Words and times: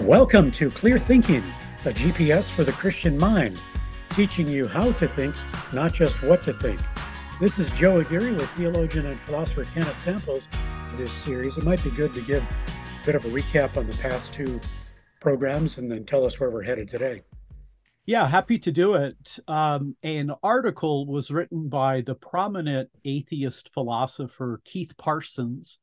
Welcome 0.00 0.52
to 0.52 0.70
Clear 0.70 0.96
Thinking, 0.96 1.42
a 1.84 1.90
GPS 1.90 2.48
for 2.48 2.62
the 2.62 2.70
Christian 2.70 3.18
mind, 3.18 3.60
teaching 4.10 4.46
you 4.46 4.68
how 4.68 4.92
to 4.92 5.08
think, 5.08 5.34
not 5.72 5.92
just 5.92 6.22
what 6.22 6.44
to 6.44 6.52
think. 6.52 6.78
This 7.40 7.58
is 7.58 7.68
Joe 7.72 7.98
Aguirre 7.98 8.32
with 8.32 8.48
theologian 8.50 9.06
and 9.06 9.18
philosopher 9.18 9.64
Kenneth 9.64 9.98
Samples. 9.98 10.46
for 10.90 10.96
This 10.96 11.10
series, 11.10 11.58
it 11.58 11.64
might 11.64 11.82
be 11.82 11.90
good 11.90 12.14
to 12.14 12.20
give 12.20 12.44
a 12.44 13.06
bit 13.06 13.16
of 13.16 13.24
a 13.24 13.28
recap 13.28 13.76
on 13.76 13.88
the 13.88 13.96
past 13.96 14.32
two 14.32 14.60
programs 15.20 15.78
and 15.78 15.90
then 15.90 16.04
tell 16.04 16.24
us 16.24 16.38
where 16.38 16.50
we're 16.50 16.62
headed 16.62 16.88
today. 16.88 17.22
Yeah, 18.06 18.28
happy 18.28 18.60
to 18.60 18.70
do 18.70 18.94
it. 18.94 19.40
Um, 19.48 19.96
an 20.04 20.30
article 20.44 21.06
was 21.06 21.32
written 21.32 21.68
by 21.68 22.02
the 22.02 22.14
prominent 22.14 22.88
atheist 23.04 23.74
philosopher 23.74 24.62
Keith 24.64 24.96
Parsons. 24.96 25.80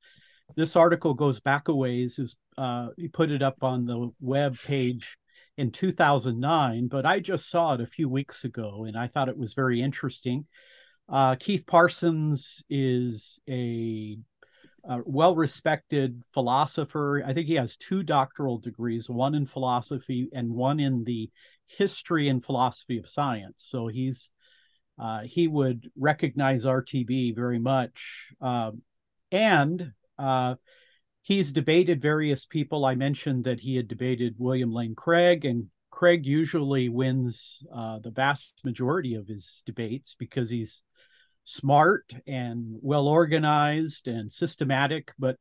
This 0.56 0.76
article 0.76 1.14
goes 1.14 1.40
back 1.40 1.68
a 1.68 1.76
ways. 1.76 2.20
Is 2.20 2.36
uh, 2.58 2.90
he 2.98 3.08
put 3.08 3.32
it 3.32 3.42
up 3.42 3.64
on 3.64 3.86
the 3.86 4.12
web 4.20 4.58
page 4.66 5.18
in 5.58 5.72
2009, 5.72 6.88
but 6.88 7.06
I 7.06 7.20
just 7.20 7.50
saw 7.50 7.74
it 7.74 7.82
a 7.82 7.88
few 7.88 8.10
weeks 8.10 8.44
ago, 8.44 8.86
and 8.86 8.98
I 8.98 9.08
thought 9.08 9.30
it 9.30 9.38
was 9.38 9.54
very 9.54 9.82
interesting. 9.82 10.46
Uh, 11.08 11.36
Keith 11.36 11.66
Parsons 11.68 12.64
is 12.70 13.40
a, 13.50 14.18
a 14.84 15.00
well 15.06 15.36
respected 15.36 16.24
philosopher. 16.34 17.24
I 17.26 17.34
think 17.34 17.48
he 17.48 17.56
has 17.56 17.76
two 17.76 18.04
doctoral 18.04 18.58
degrees, 18.58 19.10
one 19.10 19.36
in 19.36 19.46
philosophy 19.46 20.30
and 20.34 20.50
one 20.50 20.80
in 20.80 21.04
the 21.04 21.30
history 21.68 22.28
and 22.28 22.44
philosophy 22.44 22.98
of 22.98 23.10
science. 23.10 23.66
So 23.68 23.88
he's 23.88 24.30
uh, 24.98 25.22
he 25.22 25.48
would 25.48 25.90
recognize 25.98 26.66
RTB 26.66 27.36
very 27.36 27.60
much, 27.60 28.30
uh, 28.42 28.72
and 29.32 29.92
uh, 30.18 30.56
he's 31.22 31.52
debated 31.52 32.02
various 32.02 32.46
people. 32.46 32.86
I 32.86 32.96
mentioned 32.96 33.46
that 33.46 33.60
he 33.60 33.76
had 33.76 33.88
debated 33.88 34.36
William 34.38 34.72
Lane 34.72 34.96
Craig, 34.96 35.46
and 35.46 35.68
Craig 35.90 36.26
usually 36.26 36.90
wins 36.90 37.64
uh, 37.74 38.00
the 38.00 38.12
vast 38.12 38.54
majority 38.64 39.16
of 39.16 39.28
his 39.28 39.64
debates 39.66 40.16
because 40.18 40.50
he's 40.50 40.84
smart 41.46 42.12
and 42.28 42.78
well 42.82 43.08
organized 43.08 44.08
and 44.08 44.32
systematic. 44.32 45.12
But 45.18 45.38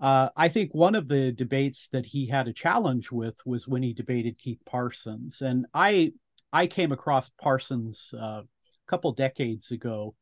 uh, 0.00 0.28
I 0.36 0.48
think 0.48 0.72
one 0.72 0.94
of 0.94 1.08
the 1.08 1.32
debates 1.32 1.88
that 1.88 2.06
he 2.06 2.28
had 2.28 2.46
a 2.46 2.52
challenge 2.52 3.10
with 3.10 3.36
was 3.44 3.66
when 3.66 3.82
he 3.82 3.92
debated 3.92 4.38
Keith 4.38 4.60
Parsons, 4.64 5.42
and 5.42 5.66
I 5.74 6.12
I 6.52 6.68
came 6.68 6.92
across 6.92 7.30
Parsons 7.40 8.14
uh, 8.14 8.42
a 8.42 8.46
couple 8.86 9.12
decades 9.12 9.72
ago. 9.72 10.14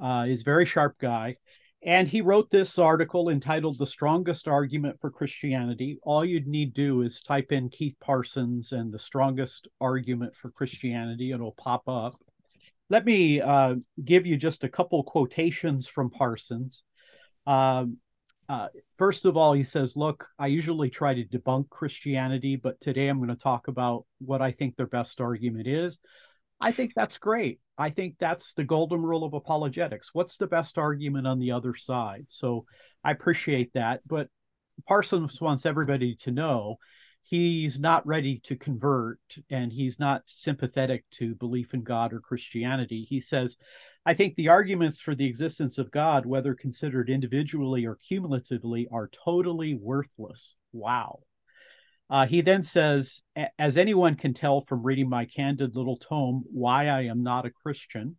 Uh, 0.00 0.24
he's 0.24 0.40
a 0.40 0.44
very 0.44 0.64
sharp 0.64 0.96
guy, 0.98 1.36
and 1.82 2.06
he 2.06 2.20
wrote 2.20 2.50
this 2.50 2.78
article 2.78 3.28
entitled 3.28 3.78
"The 3.78 3.86
Strongest 3.86 4.48
Argument 4.48 5.00
for 5.00 5.10
Christianity." 5.10 5.98
All 6.02 6.24
you'd 6.24 6.46
need 6.46 6.74
do 6.74 7.02
is 7.02 7.22
type 7.22 7.52
in 7.52 7.68
Keith 7.68 7.96
Parsons 8.00 8.72
and 8.72 8.92
the 8.92 8.98
strongest 8.98 9.68
argument 9.80 10.36
for 10.36 10.50
Christianity, 10.50 11.32
and 11.32 11.40
it'll 11.40 11.52
pop 11.52 11.88
up. 11.88 12.14
Let 12.90 13.04
me 13.04 13.40
uh, 13.40 13.76
give 14.04 14.26
you 14.26 14.36
just 14.36 14.64
a 14.64 14.68
couple 14.68 15.02
quotations 15.04 15.86
from 15.86 16.10
Parsons. 16.10 16.82
Um, 17.46 17.98
uh, 18.48 18.66
first 18.98 19.26
of 19.26 19.36
all, 19.36 19.52
he 19.52 19.62
says, 19.62 19.96
Look, 19.96 20.26
I 20.36 20.48
usually 20.48 20.90
try 20.90 21.14
to 21.14 21.24
debunk 21.24 21.70
Christianity, 21.70 22.56
but 22.56 22.80
today 22.80 23.06
I'm 23.06 23.18
going 23.18 23.28
to 23.28 23.36
talk 23.36 23.68
about 23.68 24.06
what 24.18 24.42
I 24.42 24.50
think 24.50 24.74
their 24.74 24.88
best 24.88 25.20
argument 25.20 25.68
is. 25.68 26.00
I 26.60 26.72
think 26.72 26.92
that's 26.94 27.18
great. 27.18 27.60
I 27.78 27.90
think 27.90 28.16
that's 28.18 28.52
the 28.52 28.64
golden 28.64 29.02
rule 29.02 29.24
of 29.24 29.32
apologetics. 29.32 30.10
What's 30.12 30.36
the 30.36 30.46
best 30.46 30.76
argument 30.76 31.26
on 31.26 31.38
the 31.38 31.52
other 31.52 31.74
side? 31.74 32.26
So 32.28 32.66
I 33.02 33.12
appreciate 33.12 33.72
that. 33.72 34.00
But 34.06 34.28
Parsons 34.86 35.40
wants 35.40 35.64
everybody 35.64 36.14
to 36.16 36.30
know 36.30 36.76
he's 37.22 37.78
not 37.78 38.06
ready 38.06 38.40
to 38.44 38.56
convert 38.56 39.20
and 39.48 39.72
he's 39.72 39.98
not 39.98 40.22
sympathetic 40.26 41.04
to 41.12 41.34
belief 41.34 41.72
in 41.74 41.82
God 41.82 42.12
or 42.12 42.20
Christianity. 42.20 43.06
He 43.08 43.20
says, 43.20 43.56
I 44.04 44.14
think 44.14 44.34
the 44.34 44.48
arguments 44.48 45.00
for 45.00 45.14
the 45.14 45.26
existence 45.26 45.78
of 45.78 45.90
God, 45.90 46.26
whether 46.26 46.54
considered 46.54 47.08
individually 47.08 47.86
or 47.86 47.96
cumulatively, 47.96 48.88
are 48.90 49.08
totally 49.08 49.74
worthless. 49.74 50.54
Wow. 50.72 51.20
Uh, 52.10 52.26
he 52.26 52.40
then 52.40 52.64
says, 52.64 53.22
as 53.56 53.76
anyone 53.76 54.16
can 54.16 54.34
tell 54.34 54.60
from 54.62 54.82
reading 54.82 55.08
my 55.08 55.24
candid 55.24 55.76
little 55.76 55.96
tome, 55.96 56.42
Why 56.50 56.88
I 56.88 57.02
Am 57.02 57.22
Not 57.22 57.46
a 57.46 57.50
Christian, 57.50 58.16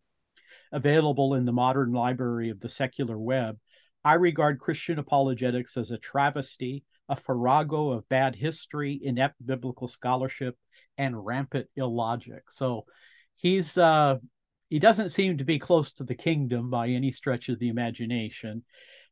available 0.71 1.33
in 1.33 1.43
the 1.43 1.51
modern 1.51 1.91
library 1.91 2.49
of 2.49 2.61
the 2.61 2.69
secular 2.69 3.19
web, 3.19 3.57
I 4.03 4.13
regard 4.13 4.59
Christian 4.59 4.97
apologetics 4.97 5.75
as 5.75 5.91
a 5.91 5.97
travesty, 5.97 6.85
a 7.09 7.17
farrago 7.17 7.91
of 7.91 8.07
bad 8.07 8.35
history, 8.35 8.99
inept 9.03 9.45
biblical 9.45 9.89
scholarship, 9.89 10.57
and 10.97 11.25
rampant 11.25 11.67
illogic. 11.75 12.49
So 12.49 12.85
he's 13.35 13.77
uh, 13.77 14.17
he 14.69 14.79
doesn't 14.79 15.09
seem 15.09 15.37
to 15.37 15.43
be 15.43 15.59
close 15.59 15.91
to 15.93 16.05
the 16.05 16.15
kingdom 16.15 16.69
by 16.69 16.87
any 16.87 17.11
stretch 17.11 17.49
of 17.49 17.59
the 17.59 17.67
imagination. 17.67 18.63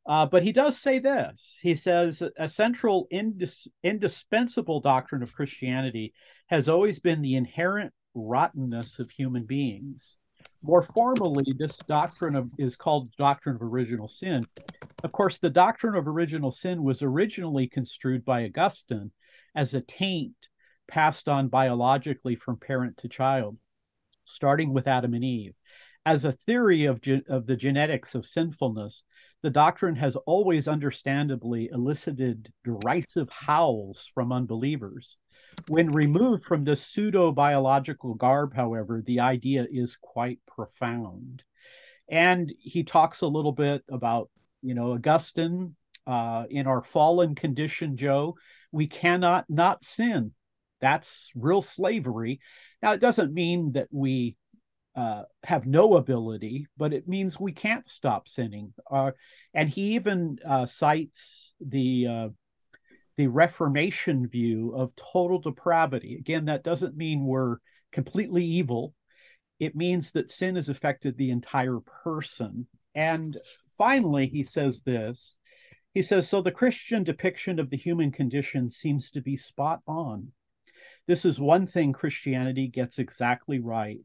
Uh, 0.09 0.25
but 0.25 0.41
he 0.41 0.51
does 0.51 0.75
say 0.75 0.97
this. 0.97 1.59
He 1.61 1.75
says 1.75 2.23
a 2.35 2.49
central 2.49 3.07
indis- 3.13 3.67
indispensable 3.83 4.79
doctrine 4.79 5.21
of 5.21 5.35
Christianity 5.35 6.13
has 6.47 6.67
always 6.67 6.97
been 6.97 7.21
the 7.21 7.35
inherent 7.35 7.93
rottenness 8.15 8.97
of 8.97 9.11
human 9.11 9.45
beings. 9.45 10.17
More 10.63 10.81
formally, 10.81 11.53
this 11.55 11.77
doctrine 11.77 12.35
of, 12.35 12.49
is 12.57 12.75
called 12.75 13.15
doctrine 13.17 13.55
of 13.55 13.61
original 13.61 14.07
sin. 14.07 14.41
Of 15.03 15.11
course, 15.11 15.37
the 15.37 15.51
doctrine 15.51 15.95
of 15.95 16.07
original 16.07 16.51
sin 16.51 16.83
was 16.83 17.03
originally 17.03 17.67
construed 17.67 18.25
by 18.25 18.45
Augustine 18.45 19.11
as 19.55 19.75
a 19.75 19.81
taint 19.81 20.49
passed 20.87 21.29
on 21.29 21.49
biologically 21.49 22.33
from 22.35 22.57
parent 22.57 22.97
to 22.97 23.07
child 23.07 23.57
starting 24.29 24.73
with 24.73 24.87
Adam 24.87 25.13
and 25.13 25.23
Eve. 25.23 25.53
As 26.05 26.23
a 26.23 26.31
theory 26.31 26.85
of, 26.85 27.01
ge- 27.01 27.23
of 27.27 27.45
the 27.45 27.55
genetics 27.55 28.15
of 28.15 28.25
sinfulness, 28.25 29.03
the 29.41 29.49
doctrine 29.49 29.95
has 29.95 30.15
always 30.15 30.67
understandably 30.67 31.69
elicited 31.71 32.51
derisive 32.63 33.29
howls 33.29 34.09
from 34.13 34.31
unbelievers. 34.31 35.17
When 35.67 35.91
removed 35.91 36.43
from 36.43 36.63
this 36.63 36.85
pseudo 36.85 37.31
biological 37.31 38.13
garb, 38.13 38.55
however, 38.55 39.01
the 39.05 39.19
idea 39.21 39.65
is 39.71 39.97
quite 39.99 40.39
profound. 40.45 41.43
And 42.09 42.51
he 42.59 42.83
talks 42.83 43.21
a 43.21 43.27
little 43.27 43.51
bit 43.51 43.83
about, 43.89 44.29
you 44.61 44.73
know, 44.73 44.93
Augustine, 44.93 45.75
uh, 46.05 46.45
in 46.49 46.65
our 46.65 46.81
fallen 46.83 47.35
condition, 47.35 47.95
Joe, 47.95 48.35
we 48.71 48.87
cannot 48.87 49.45
not 49.47 49.83
sin. 49.83 50.31
That's 50.81 51.31
real 51.35 51.61
slavery. 51.61 52.39
Now, 52.81 52.93
it 52.93 53.01
doesn't 53.01 53.33
mean 53.33 53.73
that 53.73 53.87
we 53.91 54.37
uh, 54.99 55.23
have 55.45 55.65
no 55.65 55.95
ability, 55.95 56.67
but 56.75 56.91
it 56.91 57.07
means 57.07 57.39
we 57.39 57.53
can't 57.53 57.87
stop 57.87 58.27
sinning. 58.27 58.73
Uh, 58.91 59.11
and 59.53 59.69
he 59.69 59.93
even 59.95 60.37
uh, 60.45 60.65
cites 60.65 61.53
the 61.61 62.05
uh, 62.07 62.29
the 63.15 63.27
Reformation 63.27 64.27
view 64.27 64.73
of 64.75 64.93
total 64.97 65.39
depravity. 65.39 66.17
Again, 66.19 66.45
that 66.45 66.65
doesn't 66.65 66.97
mean 66.97 67.25
we're 67.25 67.57
completely 67.93 68.43
evil. 68.43 68.93
It 69.57 69.73
means 69.73 70.11
that 70.11 70.31
sin 70.31 70.55
has 70.55 70.67
affected 70.67 71.17
the 71.17 71.31
entire 71.31 71.79
person. 72.03 72.67
And 72.93 73.37
finally, 73.77 74.27
he 74.27 74.43
says 74.43 74.81
this. 74.81 75.37
He 75.93 76.01
says, 76.01 76.27
So 76.27 76.41
the 76.41 76.51
Christian 76.51 77.05
depiction 77.05 77.57
of 77.59 77.69
the 77.69 77.77
human 77.77 78.11
condition 78.11 78.69
seems 78.69 79.11
to 79.11 79.21
be 79.21 79.37
spot 79.37 79.79
on. 79.87 80.33
This 81.07 81.23
is 81.23 81.39
one 81.39 81.67
thing 81.67 81.93
Christianity 81.93 82.67
gets 82.67 82.99
exactly 82.99 83.59
right. 83.59 83.99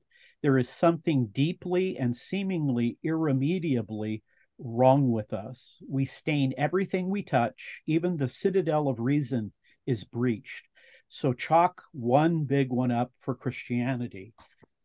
There 0.45 0.59
is 0.59 0.69
something 0.69 1.29
deeply 1.29 1.97
and 1.97 2.15
seemingly 2.15 2.99
irremediably 3.03 4.23
wrong 4.59 5.11
with 5.11 5.33
us. 5.33 5.79
We 5.89 6.05
stain 6.05 6.53
everything 6.59 7.09
we 7.09 7.23
touch, 7.23 7.81
even 7.87 8.19
the 8.19 8.29
citadel 8.29 8.89
of 8.89 9.01
reason 9.01 9.55
is 9.87 10.05
breached. 10.05 10.69
So 11.09 11.33
chalk 11.33 11.83
one 11.93 12.45
big 12.45 12.71
one 12.71 12.91
up 12.91 13.11
for 13.21 13.35
Christianity. 13.35 14.35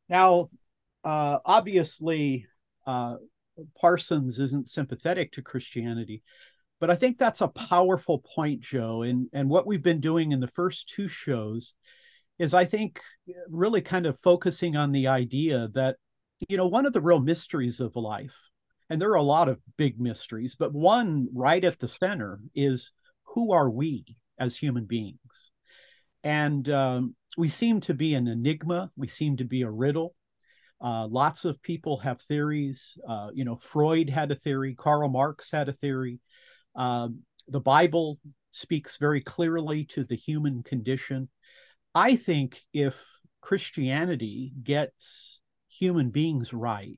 Now, 0.08 0.50
uh, 1.04 1.40
obviously, 1.44 2.46
uh, 2.88 3.16
Parsons 3.82 4.40
isn't 4.40 4.70
sympathetic 4.70 5.34
to 5.34 5.42
Christianity, 5.42 6.24
but 6.80 6.90
I 6.90 6.96
think 6.96 7.18
that's 7.18 7.42
a 7.42 7.50
powerful 7.50 8.20
point, 8.20 8.62
Joe. 8.62 9.02
And 9.02 9.28
and 9.34 9.50
what 9.50 9.68
we've 9.68 9.84
been 9.84 10.00
doing 10.00 10.32
in 10.32 10.40
the 10.40 10.48
first 10.48 10.88
two 10.88 11.10
shows 11.10 11.74
is 12.40 12.54
I 12.54 12.66
think 12.66 13.02
really 13.50 13.82
kind 13.82 14.06
of 14.06 14.18
focusing 14.20 14.76
on 14.76 14.92
the 14.92 15.08
idea 15.08 15.68
that, 15.74 15.98
you 16.48 16.58
know, 16.58 16.68
one 16.68 16.86
of 16.86 16.94
the 16.94 17.02
real 17.02 17.20
mysteries 17.20 17.80
of 17.80 17.96
life, 17.96 18.36
and 18.90 19.00
there 19.00 19.12
are 19.12 19.16
a 19.16 19.22
lot 19.22 19.50
of 19.50 19.60
big 19.78 20.00
mysteries, 20.00 20.56
but 20.56 20.74
one 20.74 21.28
right 21.34 21.64
at 21.64 21.80
the 21.80 21.88
center 21.88 22.40
is 22.56 22.92
who 23.24 23.52
are 23.52 23.70
we 23.70 24.06
as 24.40 24.58
human 24.58 24.86
beings? 24.86 25.52
And 26.24 26.68
um, 26.70 27.16
we 27.38 27.50
seem 27.50 27.82
to 27.82 27.94
be 27.94 28.14
an 28.16 28.28
enigma, 28.28 28.90
we 28.96 29.08
seem 29.08 29.38
to 29.38 29.46
be 29.46 29.62
a 29.62 29.70
riddle. 29.70 30.16
Uh, 30.82 31.08
lots 31.08 31.44
of 31.44 31.62
people 31.62 31.98
have 32.00 32.22
theories. 32.22 32.98
Uh, 33.08 33.30
you 33.34 33.44
know, 33.44 33.58
Freud 33.58 34.10
had 34.10 34.32
a 34.32 34.36
theory, 34.36 34.76
Karl 34.76 35.10
Marx 35.10 35.52
had 35.52 35.68
a 35.68 35.74
theory. 35.74 36.20
Uh, 36.74 37.10
the 37.50 37.60
Bible 37.60 38.18
speaks 38.52 38.98
very 38.98 39.22
clearly 39.22 39.84
to 39.86 40.06
the 40.06 40.16
human 40.16 40.64
condition. 40.64 41.28
I 42.00 42.16
think 42.16 42.64
if 42.74 43.06
Christianity 43.42 44.54
gets 44.64 45.42
human 45.68 46.12
beings 46.12 46.54
right, 46.54 46.98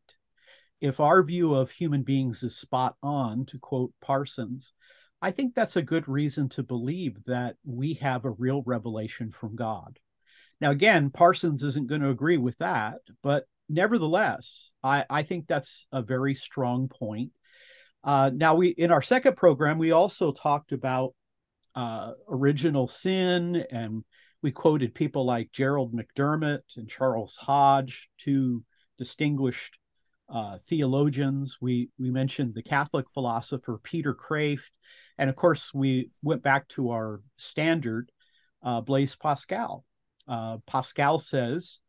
if 0.80 1.00
our 1.00 1.24
view 1.24 1.56
of 1.56 1.71
human 1.71 2.03
beings 2.03 2.44
is 2.44 2.56
spot 2.56 2.98
on, 3.01 3.48
to 3.48 3.57
quote 3.57 3.94
Parsons, 4.00 4.74
I 5.19 5.31
think 5.31 5.56
that's 5.56 5.75
a 5.75 5.81
good 5.81 6.07
reason 6.07 6.50
to 6.50 6.62
believe 6.62 7.24
that 7.25 7.56
we 7.65 7.95
have 7.95 8.25
a 8.25 8.30
real 8.30 8.62
revelation 8.63 9.31
from 9.31 9.56
God. 9.56 9.98
Now, 10.59 10.69
again, 10.69 11.09
Parsons 11.09 11.63
isn't 11.63 11.89
going 11.89 12.01
to 12.01 12.09
agree 12.09 12.38
with 12.38 12.59
that, 12.59 13.00
but 13.24 13.45
nevertheless, 13.68 14.71
I, 14.83 15.06
I 15.09 15.24
think 15.24 15.48
that's 15.48 15.88
a 15.92 16.03
very 16.03 16.36
strong 16.36 16.89
point. 16.89 17.31
Uh, 18.03 18.30
now, 18.31 18.53
we 18.53 18.68
in 18.68 18.92
our 18.92 19.01
second 19.01 19.36
program, 19.36 19.80
we 19.80 19.94
also 19.94 20.31
talked 20.31 20.74
about 20.74 21.15
uh, 21.74 22.12
original 22.30 22.88
sin, 22.88 23.65
and 23.71 24.03
we 24.42 24.52
quoted 24.52 24.96
people 24.96 25.26
like 25.26 25.52
Gerald 25.52 25.94
McDermott 25.94 26.62
and 26.78 26.90
Charles 26.90 27.38
Hodge, 27.38 28.10
two 28.18 28.64
distinguished 28.98 29.78
uh, 30.30 30.58
theologians. 30.68 31.58
We 31.62 31.90
we 32.00 32.10
mentioned 32.10 32.54
the 32.56 32.64
Catholic 32.64 33.06
philosopher 33.14 33.80
Peter 33.84 34.14
Kreeft, 34.14 34.72
and 35.18 35.30
of 35.30 35.36
course 35.36 35.74
we 35.74 36.10
went 36.24 36.42
back 36.42 36.68
to 36.70 36.92
our 36.92 37.22
standard, 37.38 38.12
uh, 38.64 38.82
Blaise 38.82 39.16
Pascal. 39.16 39.86
Uh, 40.28 40.58
Pascal 40.66 41.20
says, 41.20 41.80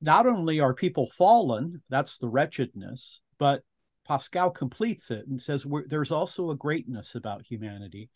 not 0.00 0.26
only 0.26 0.60
are 0.60 0.74
people 0.74 1.10
fallen, 1.10 1.82
that's 1.90 2.18
the 2.18 2.28
wretchedness, 2.28 3.20
but 3.38 3.62
Pascal 4.06 4.50
completes 4.50 5.10
it 5.10 5.26
and 5.28 5.40
says 5.40 5.66
there's 5.86 6.10
also 6.10 6.50
a 6.50 6.56
greatness 6.56 7.14
about 7.14 7.46
humanity. 7.46 8.08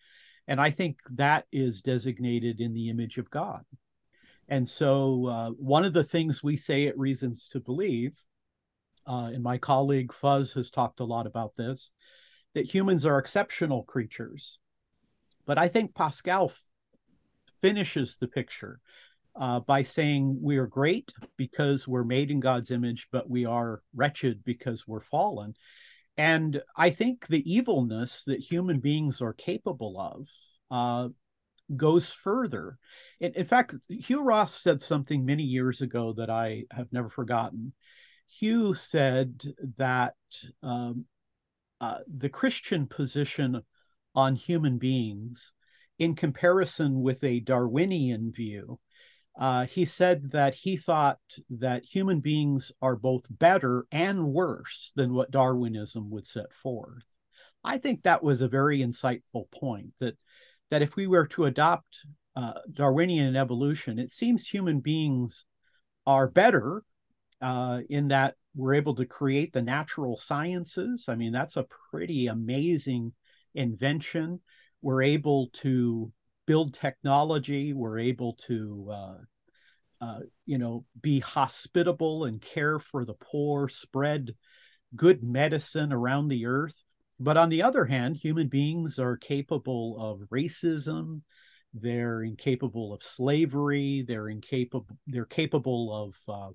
And 0.49 0.61
I 0.61 0.71
think 0.71 0.99
that 1.13 1.45
is 1.53 1.81
designated 1.81 2.61
in 2.61 2.73
the 2.73 2.89
image 2.89 3.19
of 3.19 3.31
God. 3.31 3.65
And 4.49 4.69
so, 4.69 5.27
uh, 5.27 5.51
one 5.51 5.85
of 5.85 5.93
the 5.93 6.05
things 6.05 6.43
we 6.43 6.57
say 6.57 6.87
at 6.87 6.99
Reasons 6.99 7.49
to 7.49 7.61
Believe, 7.61 8.17
uh, 9.07 9.31
and 9.33 9.43
my 9.43 9.59
colleague 9.59 10.13
Fuz 10.13 10.53
has 10.55 10.71
talked 10.71 11.01
a 11.01 11.05
lot 11.05 11.27
about 11.27 11.57
this, 11.57 11.91
that 12.55 12.73
humans 12.73 13.07
are 13.07 13.19
exceptional 13.19 13.83
creatures. 13.85 14.59
But 15.47 15.59
I 15.59 15.69
think 15.69 15.95
Pascal 15.95 16.47
f- 16.47 16.63
finishes 17.61 18.17
the 18.17 18.29
picture 18.29 18.81
uh, 19.37 19.61
by 19.61 19.83
saying 19.83 20.39
we 20.41 20.57
are 20.59 20.67
great 20.67 21.13
because 21.37 21.89
we're 21.89 22.05
made 22.05 22.31
in 22.31 22.41
God's 22.41 22.71
image, 22.71 23.09
but 23.11 23.29
we 23.29 23.45
are 23.45 23.83
wretched 23.95 24.45
because 24.45 24.87
we're 24.87 25.01
fallen. 25.01 25.55
And 26.17 26.63
I 26.77 26.91
think 26.91 27.27
the 27.27 27.43
evilness 27.53 28.23
that 28.25 28.39
human 28.39 28.79
beings 28.79 29.21
are 29.21 29.33
capable 29.33 30.01
of 30.01 30.29
uh, 30.71 31.09
goes 31.77 32.13
further. 32.13 32.79
In, 33.33 33.45
fact, 33.45 33.75
Hugh 33.89 34.23
Ross 34.23 34.61
said 34.61 34.83
something 34.83 35.25
many 35.25 35.43
years 35.43 35.81
ago 35.81 36.13
that 36.15 36.31
I 36.31 36.65
have 36.71 36.93
never 36.93 37.09
forgotten. 37.09 37.73
Hugh 38.27 38.75
said 38.75 39.43
that 39.79 40.15
um, 40.63 41.07
uh, 41.81 41.99
the 42.07 42.29
Christian 42.29 42.87
position 42.87 43.63
on 44.15 44.37
human 44.37 44.79
beings, 44.79 45.53
in 45.99 46.15
comparison 46.15 47.01
with 47.03 47.23
a 47.25 47.41
Darwinian 47.41 48.33
view, 48.33 48.79
uh, 49.39 49.67
he 49.67 49.85
said 49.85 50.31
that 50.33 50.55
he 50.55 50.77
thought 50.77 51.19
that 51.51 51.85
human 51.85 52.21
beings 52.21 52.73
are 52.83 52.97
both 52.97 53.25
better 53.31 53.87
and 53.91 54.33
worse 54.33 54.93
than 54.97 55.15
what 55.15 55.31
Darwinism 55.31 56.11
would 56.11 56.27
set 56.27 56.53
forth. 56.53 57.07
I 57.65 57.79
think 57.79 58.03
that 58.03 58.23
was 58.23 58.41
a 58.41 58.49
very 58.49 58.81
insightful 58.81 59.51
point 59.51 59.95
that 60.01 60.17
that 60.71 60.83
if 60.83 60.97
we 60.97 61.07
were 61.07 61.27
to 61.29 61.45
adopt 61.45 62.05
uh, 62.37 62.55
Darwinian 62.73 63.37
evolution, 63.37 63.99
it 63.99 64.13
seems 64.13 64.47
human 64.47 64.81
beings 64.81 65.47
are 66.07 66.29
better 66.29 66.83
uh, 67.41 67.81
in 67.89 68.09
that 68.09 68.35
we're 68.55 68.75
able 68.75 68.95
to 68.95 69.07
create 69.07 69.53
the 69.53 69.63
natural 69.63 70.17
sciences. 70.17 71.07
I 71.09 71.15
mean, 71.15 71.33
that's 71.33 71.57
a 71.57 71.67
pretty 71.91 72.29
amazing 72.29 73.13
invention. 73.55 74.41
We're 74.83 75.03
able 75.03 75.49
to 75.55 76.13
build 76.47 76.75
technology. 76.75 77.73
We're 77.73 77.99
able 77.99 78.35
to, 78.47 78.89
uh, 78.93 79.17
uh, 80.01 80.21
you 80.47 80.59
know, 80.59 80.85
be 81.01 81.21
hospitable 81.21 82.25
and 82.25 82.41
care 82.41 82.79
for 82.79 83.05
the 83.05 83.15
poor, 83.15 83.69
spread 83.69 84.35
good 84.95 85.23
medicine 85.23 85.93
around 85.93 86.29
the 86.29 86.47
earth. 86.47 86.85
But 87.19 87.37
on 87.37 87.49
the 87.49 87.63
other 87.63 87.85
hand, 87.85 88.17
human 88.17 88.49
beings 88.49 88.99
are 88.99 89.17
capable 89.17 89.97
of 90.01 90.29
racism. 90.31 91.23
They're 91.75 92.23
incapable 92.23 92.95
of 92.95 93.03
slavery. 93.03 94.05
They're 94.07 94.29
incapable. 94.29 94.97
They're 95.09 95.25
capable 95.25 95.93
of, 95.93 96.33
uh, 96.33 96.53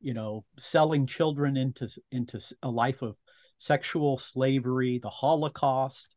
you 0.00 0.14
know, 0.14 0.44
selling 0.58 1.06
children 1.06 1.56
into 1.56 1.88
into 2.10 2.40
a 2.62 2.70
life 2.70 3.02
of 3.02 3.16
sexual 3.58 4.18
slavery, 4.18 4.98
the 5.00 5.10
Holocaust. 5.10 6.16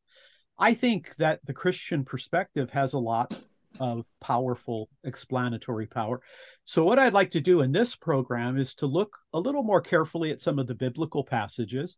I 0.57 0.73
think 0.73 1.15
that 1.17 1.39
the 1.45 1.53
Christian 1.53 2.03
perspective 2.03 2.69
has 2.71 2.93
a 2.93 2.99
lot 2.99 3.33
of 3.79 4.05
powerful 4.19 4.89
explanatory 5.03 5.87
power. 5.87 6.21
So, 6.65 6.83
what 6.83 6.99
I'd 6.99 7.13
like 7.13 7.31
to 7.31 7.41
do 7.41 7.61
in 7.61 7.71
this 7.71 7.95
program 7.95 8.57
is 8.57 8.73
to 8.75 8.85
look 8.85 9.17
a 9.33 9.39
little 9.39 9.63
more 9.63 9.81
carefully 9.81 10.31
at 10.31 10.41
some 10.41 10.59
of 10.59 10.67
the 10.67 10.75
biblical 10.75 11.23
passages, 11.23 11.97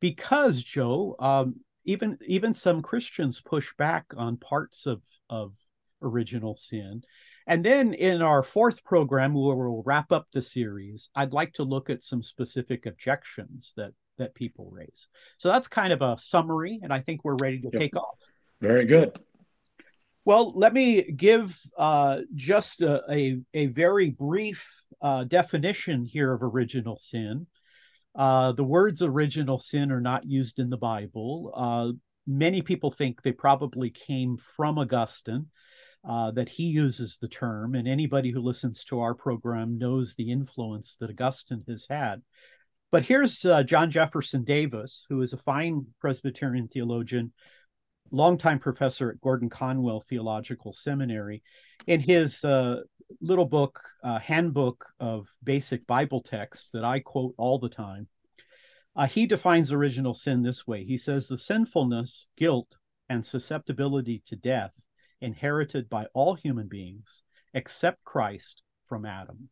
because 0.00 0.62
Joe, 0.62 1.16
um, 1.18 1.56
even 1.84 2.18
even 2.26 2.54
some 2.54 2.82
Christians 2.82 3.40
push 3.40 3.72
back 3.78 4.06
on 4.16 4.36
parts 4.36 4.86
of 4.86 5.02
of 5.30 5.52
original 6.02 6.56
sin. 6.56 7.02
And 7.46 7.64
then 7.64 7.94
in 7.94 8.20
our 8.20 8.42
fourth 8.42 8.84
program, 8.84 9.32
where 9.32 9.56
we'll 9.56 9.82
wrap 9.84 10.12
up 10.12 10.26
the 10.32 10.42
series, 10.42 11.08
I'd 11.14 11.32
like 11.32 11.54
to 11.54 11.64
look 11.64 11.88
at 11.88 12.04
some 12.04 12.22
specific 12.22 12.86
objections 12.86 13.72
that 13.76 13.92
that 14.18 14.34
people 14.34 14.68
raise. 14.70 15.06
So 15.38 15.48
that's 15.48 15.68
kind 15.68 15.92
of 15.92 16.02
a 16.02 16.18
summary, 16.18 16.80
and 16.82 16.92
I 16.92 17.00
think 17.00 17.24
we're 17.24 17.36
ready 17.36 17.60
to 17.60 17.70
yep. 17.72 17.80
take 17.80 17.96
off. 17.96 18.20
Very 18.60 18.84
good. 18.84 19.18
Well, 20.24 20.52
let 20.54 20.74
me 20.74 21.02
give 21.02 21.58
uh, 21.78 22.20
just 22.34 22.82
a, 22.82 23.00
a, 23.10 23.40
a, 23.54 23.66
very 23.66 24.10
brief 24.10 24.84
uh, 25.00 25.24
definition 25.24 26.04
here 26.04 26.34
of 26.34 26.42
original 26.42 26.98
sin. 26.98 27.46
Uh, 28.14 28.52
the 28.52 28.64
words 28.64 29.00
original 29.00 29.58
sin 29.58 29.90
are 29.90 30.02
not 30.02 30.26
used 30.26 30.58
in 30.58 30.68
the 30.68 30.76
Bible. 30.76 31.52
Uh, 31.54 31.92
many 32.26 32.60
people 32.60 32.90
think 32.90 33.22
they 33.22 33.32
probably 33.32 33.88
came 33.88 34.36
from 34.36 34.78
Augustine, 34.78 35.46
uh, 36.06 36.30
that 36.32 36.48
he 36.48 36.64
uses 36.64 37.18
the 37.18 37.28
term, 37.28 37.74
and 37.74 37.88
anybody 37.88 38.30
who 38.30 38.40
listens 38.40 38.84
to 38.84 39.00
our 39.00 39.14
program 39.14 39.78
knows 39.78 40.14
the 40.14 40.30
influence 40.30 40.96
that 40.96 41.10
Augustine 41.10 41.64
has 41.68 41.86
had. 41.88 42.22
But 42.90 43.04
here's 43.04 43.44
uh, 43.44 43.62
John 43.64 43.90
Jefferson 43.90 44.44
Davis, 44.44 45.04
who 45.08 45.20
is 45.20 45.32
a 45.32 45.38
fine 45.38 45.86
Presbyterian 46.00 46.68
theologian, 46.68 47.32
longtime 48.10 48.58
professor 48.58 49.10
at 49.10 49.20
Gordon 49.20 49.50
Conwell 49.50 50.00
Theological 50.00 50.72
Seminary. 50.72 51.42
In 51.86 52.00
his 52.00 52.42
uh, 52.44 52.82
little 53.20 53.44
book, 53.44 53.82
uh, 54.02 54.18
Handbook 54.18 54.86
of 55.00 55.28
Basic 55.42 55.86
Bible 55.86 56.22
Texts, 56.22 56.70
that 56.72 56.84
I 56.84 57.00
quote 57.00 57.34
all 57.36 57.58
the 57.58 57.68
time, 57.68 58.06
uh, 58.96 59.06
he 59.06 59.26
defines 59.26 59.70
original 59.72 60.14
sin 60.14 60.42
this 60.42 60.66
way. 60.66 60.84
He 60.84 60.96
says, 60.96 61.28
The 61.28 61.38
sinfulness, 61.38 62.26
guilt, 62.36 62.76
and 63.08 63.24
susceptibility 63.24 64.22
to 64.26 64.36
death 64.36 64.72
inherited 65.20 65.88
by 65.88 66.06
all 66.14 66.34
human 66.34 66.68
beings 66.68 67.22
except 67.54 68.04
Christ 68.04 68.62
from 68.88 69.04
Adam. 69.04 69.48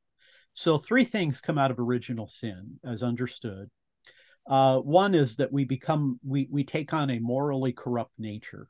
So, 0.55 0.79
three 0.79 1.05
things 1.05 1.41
come 1.41 1.59
out 1.59 1.71
of 1.71 1.79
original 1.79 2.29
sin 2.29 2.81
as 2.85 3.03
understood. 3.03 3.69
Uh, 4.47 4.79
one 4.79 5.15
is 5.15 5.37
that 5.37 5.53
we 5.53 5.65
become, 5.65 6.21
we, 6.25 6.49
we 6.51 6.65
take 6.65 6.95
on 6.95 7.11
a 7.11 7.19
morally 7.19 7.73
corrupt 7.73 8.13
nature. 8.19 8.69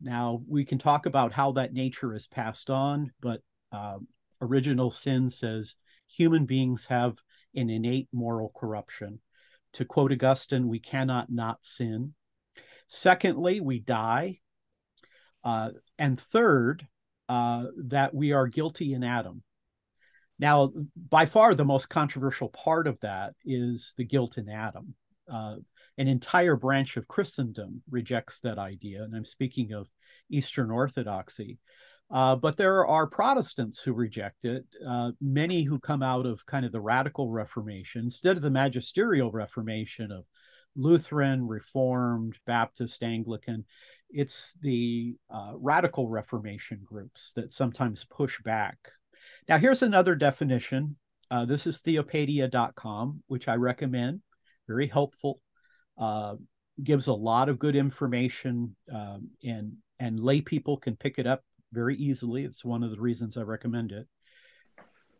Now, 0.00 0.42
we 0.46 0.64
can 0.64 0.78
talk 0.78 1.06
about 1.06 1.32
how 1.32 1.52
that 1.52 1.72
nature 1.72 2.14
is 2.14 2.26
passed 2.26 2.70
on, 2.70 3.12
but 3.20 3.40
uh, 3.72 3.98
original 4.40 4.90
sin 4.90 5.30
says 5.30 5.76
human 6.08 6.44
beings 6.44 6.86
have 6.86 7.16
an 7.54 7.70
innate 7.70 8.08
moral 8.12 8.52
corruption. 8.54 9.20
To 9.74 9.84
quote 9.84 10.12
Augustine, 10.12 10.68
we 10.68 10.78
cannot 10.78 11.30
not 11.30 11.64
sin. 11.64 12.14
Secondly, 12.88 13.60
we 13.60 13.78
die. 13.78 14.40
Uh, 15.44 15.70
and 15.98 16.18
third, 16.18 16.86
uh, 17.28 17.64
that 17.76 18.14
we 18.14 18.32
are 18.32 18.46
guilty 18.46 18.92
in 18.92 19.02
Adam. 19.02 19.42
Now, 20.38 20.72
by 21.08 21.26
far 21.26 21.54
the 21.54 21.64
most 21.64 21.88
controversial 21.88 22.48
part 22.48 22.86
of 22.86 22.98
that 23.00 23.34
is 23.44 23.94
the 23.96 24.04
guilt 24.04 24.38
in 24.38 24.48
Adam. 24.48 24.94
Uh, 25.32 25.56
an 25.98 26.08
entire 26.08 26.56
branch 26.56 26.96
of 26.96 27.06
Christendom 27.06 27.82
rejects 27.90 28.40
that 28.40 28.58
idea, 28.58 29.02
and 29.02 29.14
I'm 29.14 29.24
speaking 29.24 29.72
of 29.72 29.88
Eastern 30.30 30.70
Orthodoxy. 30.70 31.58
Uh, 32.10 32.36
but 32.36 32.56
there 32.56 32.86
are 32.86 33.06
Protestants 33.06 33.80
who 33.80 33.94
reject 33.94 34.44
it, 34.44 34.64
uh, 34.86 35.12
many 35.20 35.62
who 35.62 35.78
come 35.78 36.02
out 36.02 36.26
of 36.26 36.44
kind 36.44 36.66
of 36.66 36.72
the 36.72 36.80
radical 36.80 37.30
Reformation 37.30 38.02
instead 38.02 38.36
of 38.36 38.42
the 38.42 38.50
magisterial 38.50 39.30
Reformation 39.30 40.12
of 40.12 40.24
Lutheran, 40.76 41.46
Reformed, 41.46 42.36
Baptist, 42.46 43.02
Anglican. 43.02 43.64
It's 44.12 44.54
the 44.60 45.16
uh, 45.30 45.52
radical 45.56 46.08
Reformation 46.08 46.80
groups 46.84 47.32
that 47.36 47.52
sometimes 47.52 48.04
push 48.04 48.40
back. 48.42 48.78
Now, 49.48 49.58
here's 49.58 49.82
another 49.82 50.14
definition. 50.14 50.96
Uh, 51.30 51.44
this 51.44 51.66
is 51.66 51.80
theopedia.com, 51.80 53.22
which 53.26 53.48
I 53.48 53.54
recommend. 53.54 54.20
Very 54.68 54.86
helpful. 54.86 55.40
Uh, 55.98 56.36
gives 56.82 57.06
a 57.06 57.12
lot 57.12 57.48
of 57.48 57.58
good 57.58 57.76
information, 57.76 58.74
um, 58.92 59.30
and 59.44 59.74
and 59.98 60.18
lay 60.18 60.40
people 60.40 60.76
can 60.76 60.96
pick 60.96 61.18
it 61.18 61.26
up 61.26 61.42
very 61.72 61.96
easily. 61.96 62.44
It's 62.44 62.64
one 62.64 62.82
of 62.82 62.90
the 62.90 63.00
reasons 63.00 63.36
I 63.36 63.42
recommend 63.42 63.92
it. 63.92 64.06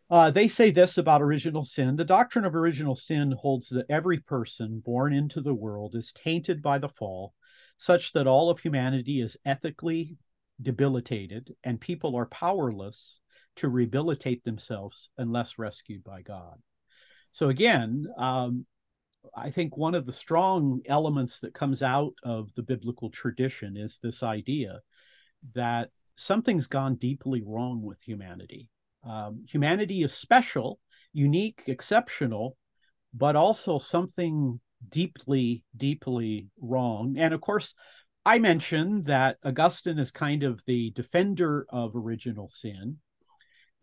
Uh, 0.09 0.29
they 0.29 0.47
say 0.47 0.69
this 0.69 0.97
about 0.97 1.21
original 1.21 1.65
sin. 1.65 1.95
The 1.95 2.03
doctrine 2.05 2.45
of 2.45 2.55
original 2.55 2.95
sin 2.95 3.31
holds 3.31 3.69
that 3.69 3.85
every 3.89 4.19
person 4.19 4.81
born 4.85 5.13
into 5.13 5.41
the 5.41 5.53
world 5.53 5.95
is 5.95 6.11
tainted 6.11 6.61
by 6.61 6.77
the 6.77 6.89
fall, 6.89 7.33
such 7.77 8.13
that 8.13 8.27
all 8.27 8.49
of 8.49 8.59
humanity 8.59 9.21
is 9.21 9.37
ethically 9.45 10.17
debilitated 10.61 11.53
and 11.63 11.79
people 11.81 12.15
are 12.15 12.27
powerless 12.27 13.19
to 13.55 13.69
rehabilitate 13.69 14.43
themselves 14.43 15.09
unless 15.17 15.59
rescued 15.59 16.03
by 16.03 16.21
God. 16.21 16.57
So, 17.31 17.49
again, 17.49 18.05
um, 18.17 18.65
I 19.35 19.51
think 19.51 19.77
one 19.77 19.95
of 19.95 20.05
the 20.05 20.13
strong 20.13 20.81
elements 20.85 21.39
that 21.39 21.53
comes 21.53 21.81
out 21.81 22.13
of 22.23 22.53
the 22.55 22.63
biblical 22.63 23.09
tradition 23.09 23.77
is 23.77 23.99
this 24.01 24.21
idea 24.23 24.79
that 25.55 25.89
something's 26.15 26.67
gone 26.67 26.95
deeply 26.95 27.41
wrong 27.45 27.81
with 27.81 28.01
humanity 28.01 28.69
um, 29.05 29.43
humanity 29.47 30.03
is 30.03 30.13
special, 30.13 30.79
unique, 31.11 31.63
exceptional, 31.67 32.57
but 33.13 33.35
also 33.35 33.77
something 33.77 34.59
deeply, 34.89 35.63
deeply 35.75 36.47
wrong. 36.59 37.15
And 37.17 37.33
of 37.33 37.41
course, 37.41 37.75
I 38.25 38.39
mentioned 38.39 39.05
that 39.05 39.37
Augustine 39.43 39.99
is 39.99 40.11
kind 40.11 40.43
of 40.43 40.63
the 40.65 40.91
defender 40.91 41.65
of 41.69 41.95
original 41.95 42.49
sin. 42.49 42.97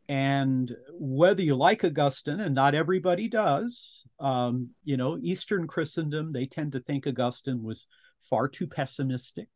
And 0.09 0.75
whether 0.93 1.43
you 1.43 1.55
like 1.55 1.85
Augustine, 1.85 2.41
and 2.41 2.55
not 2.55 2.75
everybody 2.75 3.29
does, 3.29 4.05
um, 4.19 4.71
you 4.83 4.97
know, 4.97 5.19
Eastern 5.23 5.69
Christendom, 5.69 6.33
they 6.33 6.47
tend 6.47 6.73
to 6.73 6.81
think 6.81 7.07
Augustine 7.07 7.63
was 7.63 7.87
far 8.23 8.49
too 8.49 8.67
pessimistic. 8.67 9.49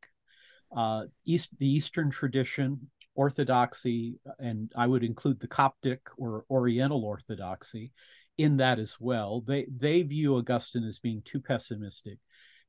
Uh, 0.74 1.04
East, 1.24 1.50
the 1.58 1.68
Eastern 1.68 2.10
tradition 2.10 2.88
Orthodoxy, 3.16 4.18
and 4.38 4.72
I 4.76 4.86
would 4.86 5.04
include 5.04 5.40
the 5.40 5.46
Coptic 5.46 6.00
or 6.16 6.44
Oriental 6.50 7.04
Orthodoxy 7.04 7.92
in 8.36 8.58
that 8.58 8.78
as 8.78 8.96
well. 9.00 9.42
They 9.46 9.66
they 9.70 10.02
view 10.02 10.36
Augustine 10.36 10.84
as 10.84 10.98
being 10.98 11.22
too 11.24 11.40
pessimistic. 11.40 12.18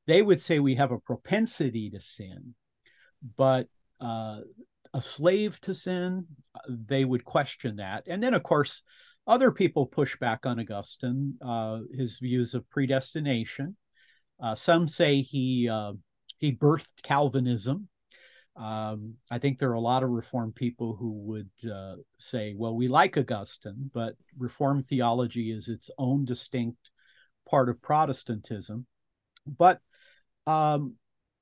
They 0.06 0.22
would 0.22 0.40
say 0.40 0.58
we 0.58 0.76
have 0.76 0.92
a 0.92 0.98
propensity 0.98 1.90
to 1.90 2.00
sin, 2.00 2.54
but 3.36 3.66
uh, 4.00 4.40
a 4.94 5.02
slave 5.02 5.60
to 5.62 5.74
sin, 5.74 6.26
they 6.68 7.04
would 7.04 7.24
question 7.24 7.76
that. 7.76 8.04
And 8.06 8.22
then, 8.22 8.34
of 8.34 8.42
course, 8.42 8.82
other 9.26 9.50
people 9.50 9.86
push 9.86 10.16
back 10.18 10.46
on 10.46 10.60
Augustine, 10.60 11.34
uh, 11.44 11.80
his 11.92 12.18
views 12.18 12.54
of 12.54 12.68
predestination. 12.70 13.76
Uh, 14.40 14.54
some 14.54 14.86
say 14.86 15.22
he 15.22 15.68
uh, 15.68 15.92
he 16.38 16.52
birthed 16.52 17.02
Calvinism, 17.02 17.88
um, 18.56 19.14
I 19.30 19.38
think 19.38 19.58
there 19.58 19.70
are 19.70 19.74
a 19.74 19.80
lot 19.80 20.02
of 20.02 20.10
Reformed 20.10 20.54
people 20.54 20.96
who 20.96 21.12
would 21.12 21.50
uh, 21.70 21.96
say, 22.18 22.54
well, 22.56 22.74
we 22.74 22.88
like 22.88 23.18
Augustine, 23.18 23.90
but 23.92 24.14
Reformed 24.38 24.88
theology 24.88 25.52
is 25.52 25.68
its 25.68 25.90
own 25.98 26.24
distinct 26.24 26.90
part 27.48 27.68
of 27.68 27.82
Protestantism. 27.82 28.86
But 29.46 29.80
um, 30.46 30.94